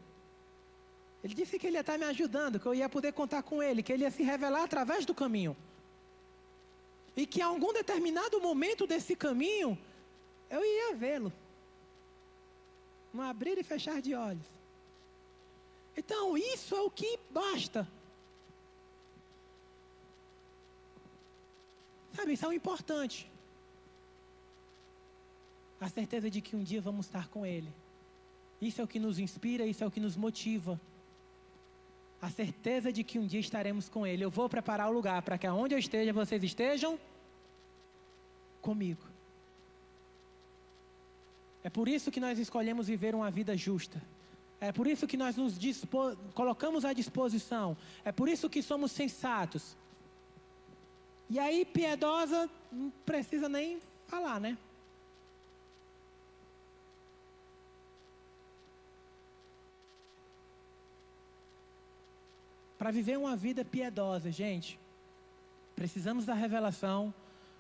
Ele 1.24 1.34
disse 1.34 1.58
que 1.58 1.68
ele 1.68 1.78
ia 1.78 1.82
estar 1.82 1.98
me 1.98 2.06
ajudando, 2.06 2.60
que 2.60 2.66
eu 2.66 2.76
ia 2.76 2.88
poder 2.88 3.12
contar 3.14 3.44
com 3.44 3.62
ele, 3.62 3.84
que 3.84 3.92
ele 3.92 4.04
ia 4.04 4.12
se 4.12 4.24
revelar 4.24 4.64
através 4.64 5.06
do 5.06 5.14
caminho. 5.14 5.56
E 7.16 7.26
que 7.26 7.40
em 7.40 7.44
algum 7.44 7.74
determinado 7.74 8.40
momento 8.40 8.86
desse 8.86 9.16
caminho, 9.16 9.78
eu 10.50 10.64
ia 10.64 10.96
vê-lo. 10.96 11.34
Um 13.14 13.22
abrir 13.22 13.58
e 13.58 13.64
fechar 13.64 14.02
de 14.02 14.14
olhos. 14.14 14.46
Então, 15.96 16.38
isso 16.38 16.76
é 16.76 16.82
o 16.82 16.92
que 16.92 17.20
basta. 17.32 17.88
Sabe, 22.14 22.34
isso 22.34 22.46
é 22.46 22.48
o 22.48 22.54
importante. 22.54 23.30
A 25.80 25.90
certeza 25.90 26.30
de 26.30 26.42
que 26.42 26.56
um 26.56 26.64
dia 26.64 26.82
vamos 26.82 27.08
estar 27.08 27.28
com 27.28 27.46
Ele. 27.46 27.72
Isso 28.62 28.82
é 28.82 28.84
o 28.84 28.88
que 28.88 29.00
nos 29.00 29.20
inspira, 29.20 29.66
isso 29.66 29.84
é 29.84 29.88
o 29.88 29.92
que 29.92 30.00
nos 30.00 30.16
motiva. 30.16 30.80
A 32.28 32.30
certeza 32.30 32.92
de 32.92 33.06
que 33.06 33.18
um 33.18 33.26
dia 33.26 33.40
estaremos 33.40 33.88
com 33.88 34.06
Ele. 34.06 34.26
Eu 34.26 34.30
vou 34.30 34.50
preparar 34.50 34.90
o 34.90 34.92
lugar 34.92 35.22
para 35.22 35.38
que 35.38 35.48
aonde 35.48 35.74
eu 35.74 35.80
esteja, 35.80 36.12
vocês 36.12 36.44
estejam 36.44 37.00
comigo. 38.62 39.02
É 41.64 41.70
por 41.70 41.88
isso 41.88 42.12
que 42.12 42.20
nós 42.20 42.38
escolhemos 42.38 42.88
viver 42.88 43.16
uma 43.16 43.32
vida 43.32 43.56
justa. 43.56 44.02
É 44.60 44.74
por 44.74 44.88
isso 44.88 45.08
que 45.08 45.16
nós 45.16 45.38
nos 45.38 45.58
colocamos 46.34 46.84
à 46.84 46.92
disposição. 46.92 47.78
É 48.04 48.12
por 48.12 48.28
isso 48.28 48.50
que 48.50 48.62
somos 48.62 48.92
sensatos. 48.92 49.78
E 51.30 51.40
aí, 51.40 51.64
piedosa, 51.64 52.50
não 52.70 52.92
precisa 53.06 53.48
nem 53.48 53.80
falar, 54.06 54.42
né? 54.42 54.58
Para 62.78 62.92
viver 62.92 63.18
uma 63.18 63.36
vida 63.36 63.66
piedosa, 63.66 64.32
gente, 64.32 64.80
precisamos 65.76 66.26
da 66.26 66.34
revelação, 66.34 67.14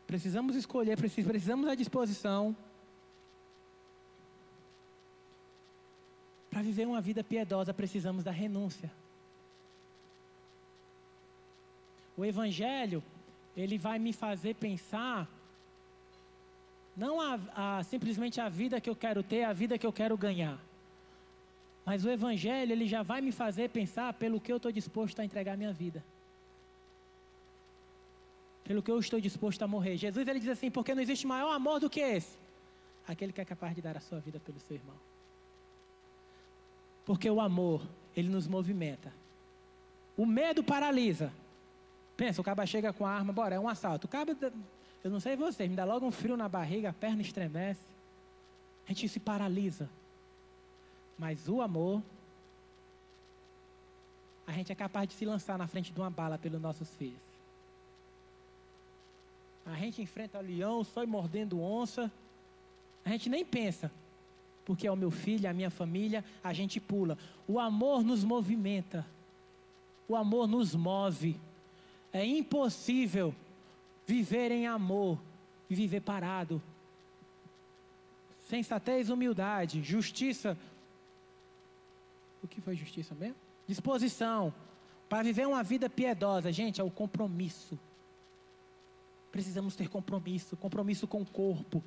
precisamos 0.05 0.55
escolher, 0.55 0.97
precisamos 0.97 1.65
da 1.65 1.73
disposição. 1.73 2.55
Para 6.51 6.61
viver 6.61 6.85
uma 6.85 7.01
vida 7.01 7.23
piedosa, 7.23 7.73
precisamos 7.73 8.23
da 8.23 8.31
renúncia. 8.31 8.91
O 12.15 12.23
Evangelho, 12.23 13.03
ele 13.55 13.77
vai 13.77 13.99
me 13.99 14.13
fazer 14.13 14.55
pensar, 14.55 15.27
não 16.95 17.21
a, 17.21 17.77
a, 17.77 17.83
simplesmente 17.83 18.41
a 18.41 18.49
vida 18.49 18.81
que 18.81 18.89
eu 18.89 18.95
quero 18.95 19.21
ter, 19.21 19.43
a 19.43 19.53
vida 19.53 19.77
que 19.77 19.85
eu 19.85 19.93
quero 19.93 20.17
ganhar. 20.17 20.59
Mas 21.87 22.03
o 22.03 22.09
Evangelho, 22.09 22.73
ele 22.73 22.85
já 22.85 23.01
vai 23.01 23.21
me 23.21 23.31
fazer 23.31 23.69
pensar 23.69 24.11
pelo 24.15 24.41
que 24.41 24.51
eu 24.51 24.57
estou 24.57 24.73
disposto 24.73 25.21
a 25.21 25.23
entregar 25.23 25.55
minha 25.55 25.71
vida. 25.71 26.03
Pelo 28.65 28.83
que 28.83 28.91
eu 28.91 28.99
estou 28.99 29.21
disposto 29.21 29.61
a 29.61 29.67
morrer. 29.69 29.95
Jesus, 29.95 30.27
ele 30.27 30.41
diz 30.41 30.49
assim, 30.49 30.69
porque 30.69 30.93
não 30.93 31.01
existe 31.01 31.25
maior 31.25 31.49
amor 31.53 31.79
do 31.79 31.89
que 31.89 32.01
esse. 32.01 32.37
Aquele 33.07 33.31
que 33.31 33.39
é 33.39 33.45
capaz 33.45 33.73
de 33.73 33.81
dar 33.81 33.95
a 33.95 34.01
sua 34.01 34.19
vida 34.19 34.37
pelo 34.37 34.59
seu 34.59 34.75
irmão. 34.75 34.97
Porque 37.05 37.29
o 37.29 37.39
amor, 37.39 37.81
ele 38.13 38.27
nos 38.27 38.47
movimenta. 38.49 39.13
O 40.17 40.25
medo 40.25 40.61
paralisa. 40.61 41.31
Pensa, 42.17 42.41
o 42.41 42.43
caba 42.43 42.65
chega 42.65 42.91
com 42.91 43.05
a 43.05 43.11
arma, 43.11 43.31
bora, 43.31 43.55
é 43.55 43.59
um 43.61 43.69
assalto. 43.69 44.07
O 44.07 44.09
caba, 44.09 44.35
eu 45.05 45.09
não 45.09 45.21
sei 45.21 45.37
você, 45.37 45.65
me 45.69 45.75
dá 45.77 45.85
logo 45.85 46.05
um 46.05 46.11
frio 46.11 46.35
na 46.35 46.49
barriga, 46.49 46.89
a 46.89 46.93
perna 46.93 47.21
estremece. 47.21 47.79
A 48.85 48.89
gente 48.89 49.07
se 49.07 49.21
paralisa. 49.21 49.89
Mas 51.17 51.47
o 51.49 51.61
amor, 51.61 52.01
a 54.45 54.51
gente 54.51 54.71
é 54.71 54.75
capaz 54.75 55.07
de 55.09 55.15
se 55.15 55.25
lançar 55.25 55.57
na 55.57 55.67
frente 55.67 55.91
de 55.91 55.99
uma 55.99 56.09
bala 56.09 56.37
pelos 56.37 56.61
nossos 56.61 56.89
filhos. 56.95 57.27
A 59.65 59.75
gente 59.75 60.01
enfrenta 60.01 60.39
leão 60.39 60.83
só 60.83 61.05
mordendo 61.05 61.61
onça. 61.61 62.11
A 63.03 63.09
gente 63.09 63.29
nem 63.29 63.43
pensa, 63.43 63.91
porque 64.63 64.87
é 64.87 64.91
o 64.91 64.95
meu 64.95 65.11
filho, 65.11 65.45
é 65.45 65.49
a 65.49 65.53
minha 65.53 65.69
família, 65.69 66.23
a 66.43 66.53
gente 66.53 66.79
pula. 66.79 67.17
O 67.47 67.59
amor 67.59 68.03
nos 68.03 68.23
movimenta. 68.23 69.05
O 70.07 70.15
amor 70.15 70.47
nos 70.47 70.73
move. 70.73 71.37
É 72.13 72.25
impossível 72.25 73.35
viver 74.05 74.51
em 74.51 74.65
amor 74.65 75.19
e 75.69 75.75
viver 75.75 76.01
parado. 76.01 76.61
Sensatez, 78.47 79.09
humildade, 79.09 79.83
justiça, 79.83 80.57
o 82.43 82.47
que 82.47 82.61
foi 82.61 82.75
justiça 82.75 83.15
mesmo? 83.15 83.35
Disposição. 83.67 84.53
Para 85.09 85.23
viver 85.23 85.47
uma 85.47 85.63
vida 85.63 85.89
piedosa, 85.89 86.51
gente, 86.51 86.81
é 86.81 86.83
o 86.83 86.91
compromisso. 86.91 87.79
Precisamos 89.31 89.75
ter 89.75 89.89
compromisso 89.89 90.55
compromisso 90.57 91.07
com 91.07 91.21
o 91.21 91.25
corpo, 91.25 91.83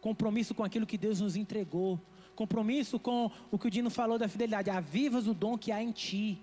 compromisso 0.00 0.54
com 0.54 0.64
aquilo 0.64 0.86
que 0.86 0.98
Deus 0.98 1.20
nos 1.20 1.36
entregou, 1.36 2.00
compromisso 2.34 2.98
com 2.98 3.30
o 3.50 3.58
que 3.58 3.66
o 3.66 3.70
Dino 3.70 3.90
falou 3.90 4.18
da 4.18 4.28
fidelidade. 4.28 4.70
Avivas 4.70 5.26
o 5.26 5.34
dom 5.34 5.58
que 5.58 5.72
há 5.72 5.82
em 5.82 5.92
ti. 5.92 6.40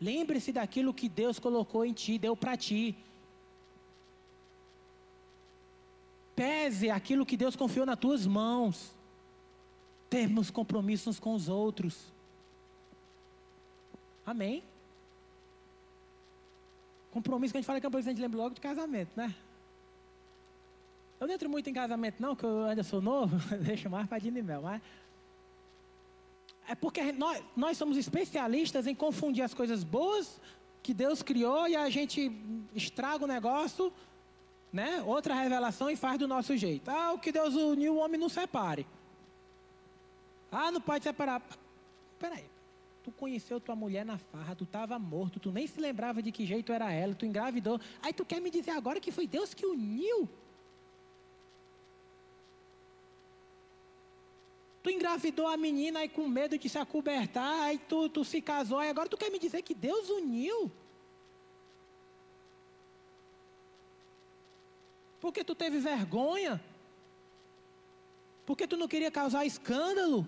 Lembre-se 0.00 0.52
daquilo 0.52 0.94
que 0.94 1.08
Deus 1.08 1.38
colocou 1.38 1.84
em 1.84 1.92
ti, 1.92 2.18
deu 2.18 2.36
para 2.36 2.56
ti. 2.56 2.96
Pese 6.34 6.88
aquilo 6.90 7.26
que 7.26 7.36
Deus 7.36 7.54
confiou 7.54 7.84
nas 7.84 7.98
tuas 7.98 8.26
mãos. 8.26 8.94
Temos 10.08 10.50
compromissos 10.50 11.18
com 11.18 11.34
os 11.34 11.48
outros. 11.48 12.12
Amém? 14.30 14.62
Compromisso 17.10 17.52
que 17.52 17.58
a 17.58 17.60
gente 17.60 17.66
fala 17.66 17.80
que 17.80 17.86
compromisso, 17.86 18.08
a 18.08 18.12
gente 18.12 18.22
lembra 18.22 18.38
logo 18.38 18.54
de 18.54 18.60
casamento, 18.60 19.10
né? 19.16 19.34
Eu 21.18 21.26
não 21.26 21.34
entro 21.34 21.50
muito 21.50 21.68
em 21.68 21.72
casamento, 21.72 22.22
não, 22.22 22.36
que 22.36 22.44
eu 22.44 22.64
ainda 22.66 22.84
sou 22.84 23.00
novo, 23.02 23.36
deixa 23.58 23.88
mais 23.88 24.08
para 24.08 24.20
de 24.20 24.30
mel, 24.30 24.62
mas. 24.62 24.80
É 26.68 26.76
porque 26.76 27.10
nós, 27.10 27.42
nós 27.56 27.76
somos 27.76 27.96
especialistas 27.96 28.86
em 28.86 28.94
confundir 28.94 29.42
as 29.42 29.52
coisas 29.52 29.82
boas 29.82 30.40
que 30.80 30.94
Deus 30.94 31.24
criou 31.24 31.66
e 31.66 31.74
a 31.74 31.90
gente 31.90 32.30
estraga 32.72 33.24
o 33.24 33.26
negócio, 33.26 33.92
né? 34.72 35.02
Outra 35.02 35.34
revelação 35.34 35.90
e 35.90 35.96
faz 35.96 36.20
do 36.20 36.28
nosso 36.28 36.56
jeito. 36.56 36.88
Ah, 36.88 37.14
o 37.14 37.18
que 37.18 37.32
Deus 37.32 37.56
uniu, 37.56 37.94
o 37.94 37.98
homem 37.98 38.20
não 38.20 38.28
separe. 38.28 38.86
Ah, 40.52 40.70
não 40.70 40.80
pode 40.80 41.02
separar. 41.02 41.42
Peraí. 42.16 42.44
Tu 43.02 43.10
conheceu 43.12 43.60
tua 43.60 43.74
mulher 43.74 44.04
na 44.04 44.18
farra, 44.18 44.54
tu 44.54 44.64
estava 44.64 44.98
morto, 44.98 45.40
tu 45.40 45.50
nem 45.50 45.66
se 45.66 45.80
lembrava 45.80 46.22
de 46.22 46.30
que 46.30 46.44
jeito 46.44 46.72
era 46.72 46.92
ela, 46.92 47.14
tu 47.14 47.24
engravidou. 47.24 47.80
Aí 48.02 48.12
tu 48.12 48.24
quer 48.24 48.40
me 48.40 48.50
dizer 48.50 48.72
agora 48.72 49.00
que 49.00 49.10
foi 49.10 49.26
Deus 49.26 49.54
que 49.54 49.64
uniu? 49.64 50.28
Tu 54.82 54.90
engravidou 54.90 55.46
a 55.46 55.56
menina 55.56 56.00
aí 56.00 56.08
com 56.08 56.26
medo 56.26 56.58
de 56.58 56.68
se 56.68 56.78
acobertar, 56.78 57.62
aí 57.62 57.78
tu, 57.78 58.08
tu 58.08 58.24
se 58.24 58.40
casou, 58.40 58.78
aí 58.78 58.88
agora 58.88 59.08
tu 59.08 59.16
quer 59.16 59.30
me 59.30 59.38
dizer 59.38 59.62
que 59.62 59.74
Deus 59.74 60.08
uniu? 60.08 60.70
Porque 65.20 65.44
tu 65.44 65.54
teve 65.54 65.78
vergonha? 65.78 66.62
Porque 68.46 68.66
tu 68.66 68.76
não 68.76 68.88
queria 68.88 69.10
causar 69.10 69.44
escândalo? 69.44 70.26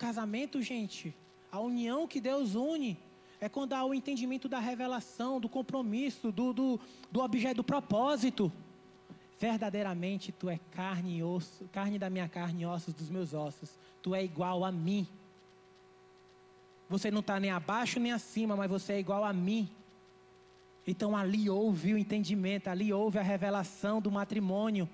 Casamento, 0.00 0.62
gente, 0.62 1.14
a 1.52 1.60
união 1.60 2.08
que 2.08 2.20
Deus 2.20 2.54
une, 2.54 2.98
é 3.38 3.48
quando 3.48 3.74
há 3.74 3.84
o 3.84 3.92
entendimento 3.92 4.48
da 4.48 4.58
revelação, 4.58 5.38
do 5.38 5.48
compromisso, 5.48 6.32
do, 6.32 6.54
do, 6.54 6.80
do 7.12 7.20
objeto, 7.20 7.56
do 7.56 7.64
propósito. 7.64 8.50
Verdadeiramente 9.38 10.32
tu 10.32 10.48
é 10.48 10.58
carne 10.72 11.18
e 11.18 11.22
osso, 11.22 11.68
carne 11.72 11.98
da 11.98 12.08
minha 12.08 12.28
carne 12.28 12.62
e 12.62 12.66
ossos 12.66 12.94
dos 12.94 13.10
meus 13.10 13.34
ossos. 13.34 13.70
Tu 14.02 14.14
é 14.14 14.24
igual 14.24 14.64
a 14.64 14.72
mim. 14.72 15.06
Você 16.88 17.10
não 17.10 17.20
está 17.20 17.38
nem 17.38 17.50
abaixo 17.50 18.00
nem 18.00 18.12
acima, 18.12 18.56
mas 18.56 18.70
você 18.70 18.94
é 18.94 18.98
igual 18.98 19.22
a 19.24 19.32
mim. 19.32 19.68
Então 20.86 21.16
ali 21.16 21.48
houve 21.48 21.94
o 21.94 21.98
entendimento, 21.98 22.68
ali 22.68 22.92
houve 22.92 23.18
a 23.18 23.22
revelação 23.22 24.00
do 24.00 24.10
matrimônio. 24.10 24.88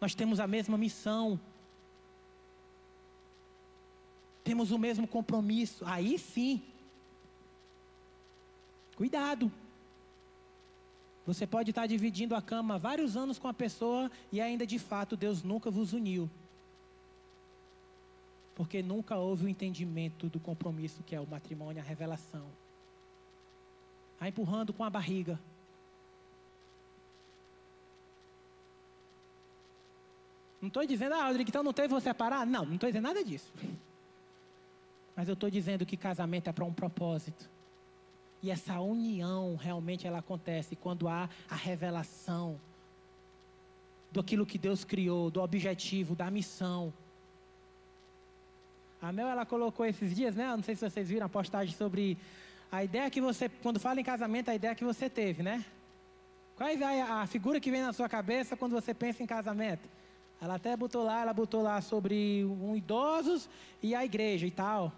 Nós 0.00 0.14
temos 0.14 0.40
a 0.40 0.46
mesma 0.46 0.76
missão, 0.76 1.40
temos 4.46 4.70
o 4.70 4.78
mesmo 4.78 5.08
compromisso. 5.08 5.84
Aí 5.84 6.16
sim. 6.16 6.62
Cuidado. 8.94 9.50
Você 11.26 11.44
pode 11.44 11.70
estar 11.70 11.88
dividindo 11.88 12.36
a 12.36 12.40
cama 12.40 12.78
vários 12.78 13.16
anos 13.16 13.40
com 13.40 13.48
a 13.48 13.52
pessoa 13.52 14.08
e 14.30 14.40
ainda 14.40 14.64
de 14.64 14.78
fato 14.78 15.16
Deus 15.16 15.42
nunca 15.42 15.68
vos 15.68 15.92
uniu. 15.92 16.30
Porque 18.54 18.80
nunca 18.84 19.16
houve 19.16 19.46
o 19.46 19.48
entendimento 19.48 20.28
do 20.28 20.38
compromisso 20.38 21.02
que 21.02 21.16
é 21.16 21.20
o 21.20 21.26
matrimônio, 21.26 21.82
a 21.82 21.84
revelação. 21.84 22.46
Está 24.14 24.28
empurrando 24.28 24.72
com 24.72 24.84
a 24.84 24.88
barriga. 24.88 25.38
Não 30.62 30.68
estou 30.68 30.86
dizendo, 30.86 31.16
ah, 31.16 31.26
Rodrigo, 31.26 31.50
então 31.50 31.64
não 31.64 31.72
teve 31.72 31.88
você 31.88 32.14
parar? 32.14 32.46
Não, 32.46 32.64
não 32.64 32.76
estou 32.76 32.88
dizendo 32.88 33.04
nada 33.04 33.24
disso. 33.24 33.52
Mas 35.16 35.28
eu 35.28 35.34
estou 35.34 35.48
dizendo 35.48 35.86
que 35.86 35.96
casamento 35.96 36.48
é 36.48 36.52
para 36.52 36.64
um 36.64 36.72
propósito. 36.72 37.48
E 38.42 38.50
essa 38.50 38.78
união 38.80 39.56
realmente 39.56 40.06
ela 40.06 40.18
acontece 40.18 40.76
quando 40.76 41.08
há 41.08 41.28
a 41.50 41.54
revelação 41.56 42.60
do 44.12 44.20
aquilo 44.20 44.46
que 44.46 44.58
Deus 44.58 44.84
criou, 44.84 45.30
do 45.30 45.40
objetivo, 45.40 46.14
da 46.14 46.30
missão. 46.30 46.92
A 49.00 49.10
Mel 49.10 49.28
ela 49.28 49.46
colocou 49.46 49.84
esses 49.86 50.14
dias, 50.14 50.36
né? 50.36 50.46
Não 50.46 50.62
sei 50.62 50.74
se 50.76 50.88
vocês 50.88 51.08
viram 51.08 51.26
a 51.26 51.28
postagem 51.28 51.74
sobre 51.74 52.18
a 52.70 52.84
ideia 52.84 53.10
que 53.10 53.20
você, 53.20 53.48
quando 53.48 53.80
fala 53.80 54.00
em 54.00 54.04
casamento, 54.04 54.50
a 54.50 54.54
ideia 54.54 54.74
que 54.74 54.84
você 54.84 55.08
teve, 55.08 55.42
né? 55.42 55.64
Qual 56.56 56.68
é 56.68 57.02
a 57.02 57.26
figura 57.26 57.60
que 57.60 57.70
vem 57.70 57.82
na 57.82 57.92
sua 57.92 58.08
cabeça 58.08 58.56
quando 58.56 58.72
você 58.72 58.94
pensa 58.94 59.22
em 59.22 59.26
casamento? 59.26 59.88
Ela 60.40 60.54
até 60.54 60.76
botou 60.76 61.04
lá, 61.04 61.20
ela 61.20 61.32
botou 61.32 61.62
lá 61.62 61.80
sobre 61.80 62.44
um 62.44 62.76
idosos 62.76 63.48
e 63.82 63.94
a 63.94 64.04
igreja 64.04 64.46
e 64.46 64.50
tal. 64.50 64.92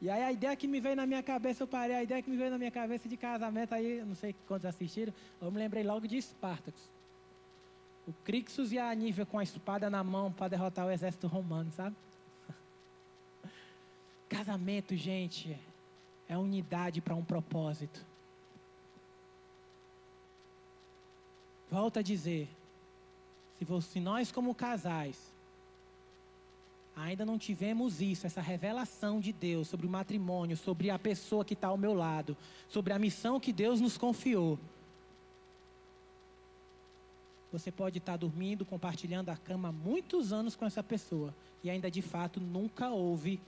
E 0.00 0.10
aí 0.10 0.22
a 0.22 0.32
ideia 0.32 0.54
que 0.54 0.68
me 0.68 0.78
veio 0.80 0.94
na 0.94 1.06
minha 1.06 1.22
cabeça, 1.22 1.62
eu 1.62 1.66
parei, 1.66 1.96
a 1.96 2.02
ideia 2.02 2.22
que 2.22 2.28
me 2.28 2.36
veio 2.36 2.50
na 2.50 2.58
minha 2.58 2.70
cabeça 2.70 3.08
de 3.08 3.16
casamento, 3.16 3.74
aí, 3.74 4.02
não 4.04 4.14
sei 4.14 4.34
quantos 4.46 4.66
assistiram, 4.66 5.12
eu 5.40 5.50
me 5.50 5.58
lembrei 5.58 5.82
logo 5.82 6.06
de 6.06 6.16
Espartacus. 6.16 6.90
O 8.06 8.12
Crixus 8.24 8.72
e 8.72 8.78
a 8.78 8.90
Anívia 8.90 9.24
com 9.24 9.38
a 9.38 9.42
espada 9.42 9.88
na 9.88 10.04
mão 10.04 10.30
para 10.30 10.48
derrotar 10.48 10.86
o 10.86 10.90
exército 10.90 11.26
romano, 11.26 11.72
sabe? 11.72 11.96
Casamento, 14.28 14.94
gente, 14.94 15.58
é 16.28 16.36
unidade 16.36 17.00
para 17.00 17.14
um 17.14 17.24
propósito. 17.24 18.04
Volto 21.70 21.98
a 21.98 22.02
dizer, 22.02 22.48
se 23.80 23.98
nós 23.98 24.30
como 24.30 24.54
casais 24.54 25.35
ainda 26.96 27.26
não 27.26 27.38
tivemos 27.38 28.00
isso, 28.00 28.26
essa 28.26 28.40
revelação 28.40 29.20
de 29.20 29.30
Deus 29.30 29.68
sobre 29.68 29.86
o 29.86 29.90
matrimônio, 29.90 30.56
sobre 30.56 30.88
a 30.88 30.98
pessoa 30.98 31.44
que 31.44 31.52
está 31.52 31.68
ao 31.68 31.76
meu 31.76 31.92
lado, 31.92 32.34
sobre 32.68 32.92
a 32.92 32.98
missão 32.98 33.38
que 33.38 33.52
Deus 33.52 33.80
nos 33.80 33.98
confiou. 33.98 34.58
Você 37.52 37.70
pode 37.70 37.98
estar 37.98 38.12
tá 38.12 38.16
dormindo, 38.16 38.64
compartilhando 38.64 39.28
a 39.28 39.36
cama 39.36 39.70
muitos 39.70 40.32
anos 40.32 40.56
com 40.56 40.64
essa 40.64 40.82
pessoa 40.82 41.34
e 41.62 41.68
ainda 41.68 41.90
de 41.90 42.00
fato 42.00 42.40
nunca 42.40 42.88
houve 42.88 43.40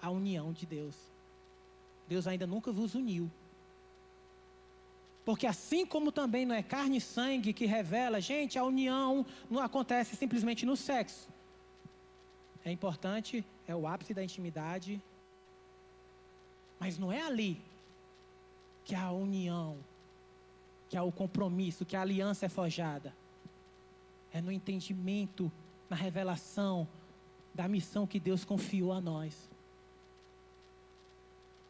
a 0.00 0.08
união 0.08 0.52
de 0.52 0.64
Deus. 0.64 0.94
Deus 2.08 2.26
ainda 2.26 2.46
nunca 2.46 2.70
vos 2.70 2.94
uniu. 2.94 3.30
Porque 5.24 5.46
assim 5.46 5.84
como 5.84 6.10
também 6.10 6.46
não 6.46 6.54
é 6.54 6.62
carne 6.62 6.96
e 6.96 7.00
sangue 7.00 7.52
que 7.52 7.66
revela, 7.66 8.20
gente, 8.20 8.58
a 8.58 8.64
união 8.64 9.26
não 9.50 9.60
acontece 9.60 10.16
simplesmente 10.16 10.64
no 10.64 10.76
sexo 10.76 11.28
é 12.64 12.70
importante, 12.70 13.44
é 13.66 13.74
o 13.74 13.86
ápice 13.86 14.12
da 14.12 14.22
intimidade, 14.22 15.00
mas 16.78 16.98
não 16.98 17.10
é 17.10 17.22
ali 17.22 17.60
que 18.84 18.94
a 18.94 19.10
união, 19.10 19.78
que 20.88 20.96
há 20.96 21.02
o 21.02 21.12
compromisso, 21.12 21.84
que 21.84 21.96
a 21.96 22.00
aliança 22.00 22.46
é 22.46 22.48
forjada. 22.48 23.14
É 24.32 24.40
no 24.40 24.52
entendimento, 24.52 25.50
na 25.88 25.96
revelação 25.96 26.86
da 27.54 27.66
missão 27.66 28.06
que 28.06 28.20
Deus 28.20 28.44
confiou 28.44 28.92
a 28.92 29.00
nós. 29.00 29.48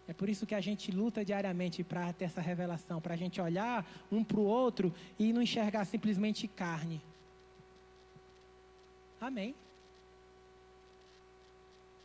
É 0.07 0.13
por 0.13 0.29
isso 0.29 0.45
que 0.45 0.55
a 0.57 0.61
gente 0.61 0.91
luta 0.91 1.25
diariamente 1.25 1.85
para 1.85 2.13
ter 2.13 2.25
essa 2.25 2.41
revelação, 2.41 3.01
para 3.01 3.15
a 3.15 3.17
gente 3.17 3.41
olhar 3.41 3.87
um 4.11 4.25
para 4.25 4.41
o 4.41 4.45
outro 4.45 4.93
e 5.19 5.33
não 5.33 5.41
enxergar 5.41 5.85
simplesmente 5.85 6.49
carne. 6.49 7.01
Amém. 9.21 9.55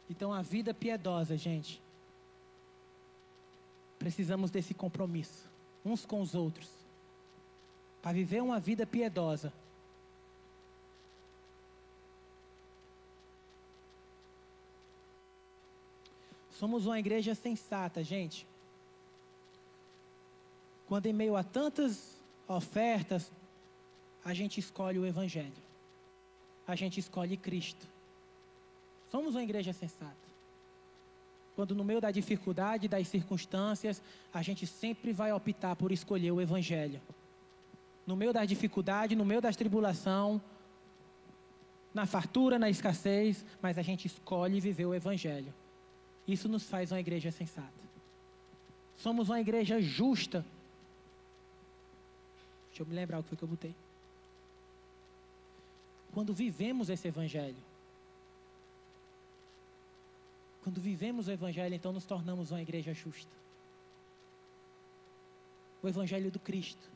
Então, 0.09 0.33
a 0.33 0.41
vida 0.41 0.73
piedosa, 0.73 1.35
gente, 1.35 1.81
precisamos 3.97 4.51
desse 4.51 4.73
compromisso, 4.73 5.49
uns 5.83 6.05
com 6.05 6.21
os 6.21 6.35
outros, 6.35 6.69
para 8.01 8.13
viver 8.13 8.41
uma 8.41 8.59
vida 8.59 8.85
piedosa. 8.85 9.51
Somos 16.51 16.85
uma 16.85 16.99
igreja 16.99 17.35
sensata, 17.35 18.03
gente. 18.03 18.47
Quando 20.87 21.07
em 21.07 21.13
meio 21.13 21.35
a 21.35 21.43
tantas 21.43 22.15
ofertas, 22.47 23.31
a 24.23 24.33
gente 24.33 24.59
escolhe 24.59 24.99
o 24.99 25.05
Evangelho, 25.05 25.51
a 26.67 26.75
gente 26.75 26.99
escolhe 26.99 27.35
Cristo. 27.35 27.94
Somos 29.15 29.33
uma 29.33 29.43
igreja 29.43 29.71
sensata. 29.71 30.27
Quando 31.55 31.73
no 31.73 31.85
meio 31.85 32.01
da 32.01 32.11
dificuldade, 32.11 32.89
das 32.89 33.07
circunstâncias, 33.07 34.01
a 34.33 34.41
gente 34.41 34.67
sempre 34.67 35.13
vai 35.13 35.31
optar 35.31 35.73
por 35.77 35.93
escolher 35.93 36.31
o 36.31 36.41
Evangelho. 36.41 37.01
No 38.05 38.17
meio 38.17 38.33
da 38.33 38.43
dificuldade, 38.43 39.15
no 39.15 39.23
meio 39.23 39.39
da 39.39 39.53
tribulação, 39.53 40.41
na 41.93 42.05
fartura, 42.05 42.59
na 42.59 42.69
escassez, 42.69 43.45
mas 43.61 43.77
a 43.77 43.81
gente 43.81 44.05
escolhe 44.05 44.59
viver 44.59 44.85
o 44.85 44.93
Evangelho. 44.93 45.53
Isso 46.27 46.49
nos 46.49 46.63
faz 46.63 46.91
uma 46.91 46.99
igreja 46.99 47.31
sensata. 47.31 47.71
Somos 48.97 49.29
uma 49.29 49.39
igreja 49.39 49.79
justa. 49.79 50.45
Deixa 52.67 52.83
eu 52.83 52.85
me 52.85 52.93
lembrar 52.93 53.19
o 53.19 53.23
que 53.23 53.29
foi 53.29 53.37
que 53.37 53.45
eu 53.45 53.47
botei. 53.47 53.73
Quando 56.13 56.33
vivemos 56.33 56.89
esse 56.89 57.07
Evangelho, 57.07 57.74
quando 60.65 60.81
vivemos 60.81 61.27
o 61.27 61.31
Evangelho, 61.31 61.75
então 61.75 61.93
nos 61.93 62.05
tornamos 62.05 62.49
uma 62.49 62.59
igreja 62.59 62.91
justa. 62.91 63.31
O 65.83 65.87
Evangelho 65.87 66.31
do 66.31 66.39
Cristo. 66.39 66.89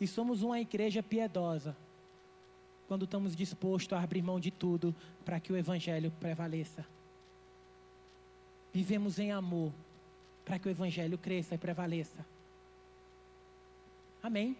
E 0.00 0.08
somos 0.08 0.42
uma 0.42 0.58
igreja 0.58 1.04
piedosa. 1.04 1.76
Quando 2.88 3.04
estamos 3.04 3.36
dispostos 3.36 3.96
a 3.96 4.02
abrir 4.02 4.22
mão 4.22 4.40
de 4.40 4.50
tudo 4.50 4.92
para 5.24 5.38
que 5.38 5.52
o 5.52 5.56
Evangelho 5.56 6.12
prevaleça. 6.18 6.84
Vivemos 8.72 9.20
em 9.20 9.30
amor 9.30 9.72
para 10.44 10.58
que 10.58 10.66
o 10.66 10.70
Evangelho 10.70 11.16
cresça 11.16 11.54
e 11.54 11.58
prevaleça. 11.58 12.26
Amém. 14.20 14.56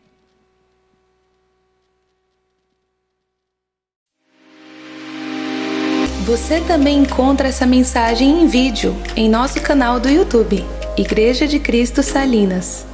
Você 6.27 6.61
também 6.61 6.99
encontra 6.99 7.47
essa 7.47 7.65
mensagem 7.65 8.43
em 8.43 8.49
vídeo 8.49 8.97
em 9.15 9.29
nosso 9.29 9.61
canal 9.61 10.01
do 10.01 10.09
YouTube, 10.09 10.65
Igreja 10.97 11.47
de 11.47 11.61
Cristo 11.61 12.03
Salinas. 12.03 12.85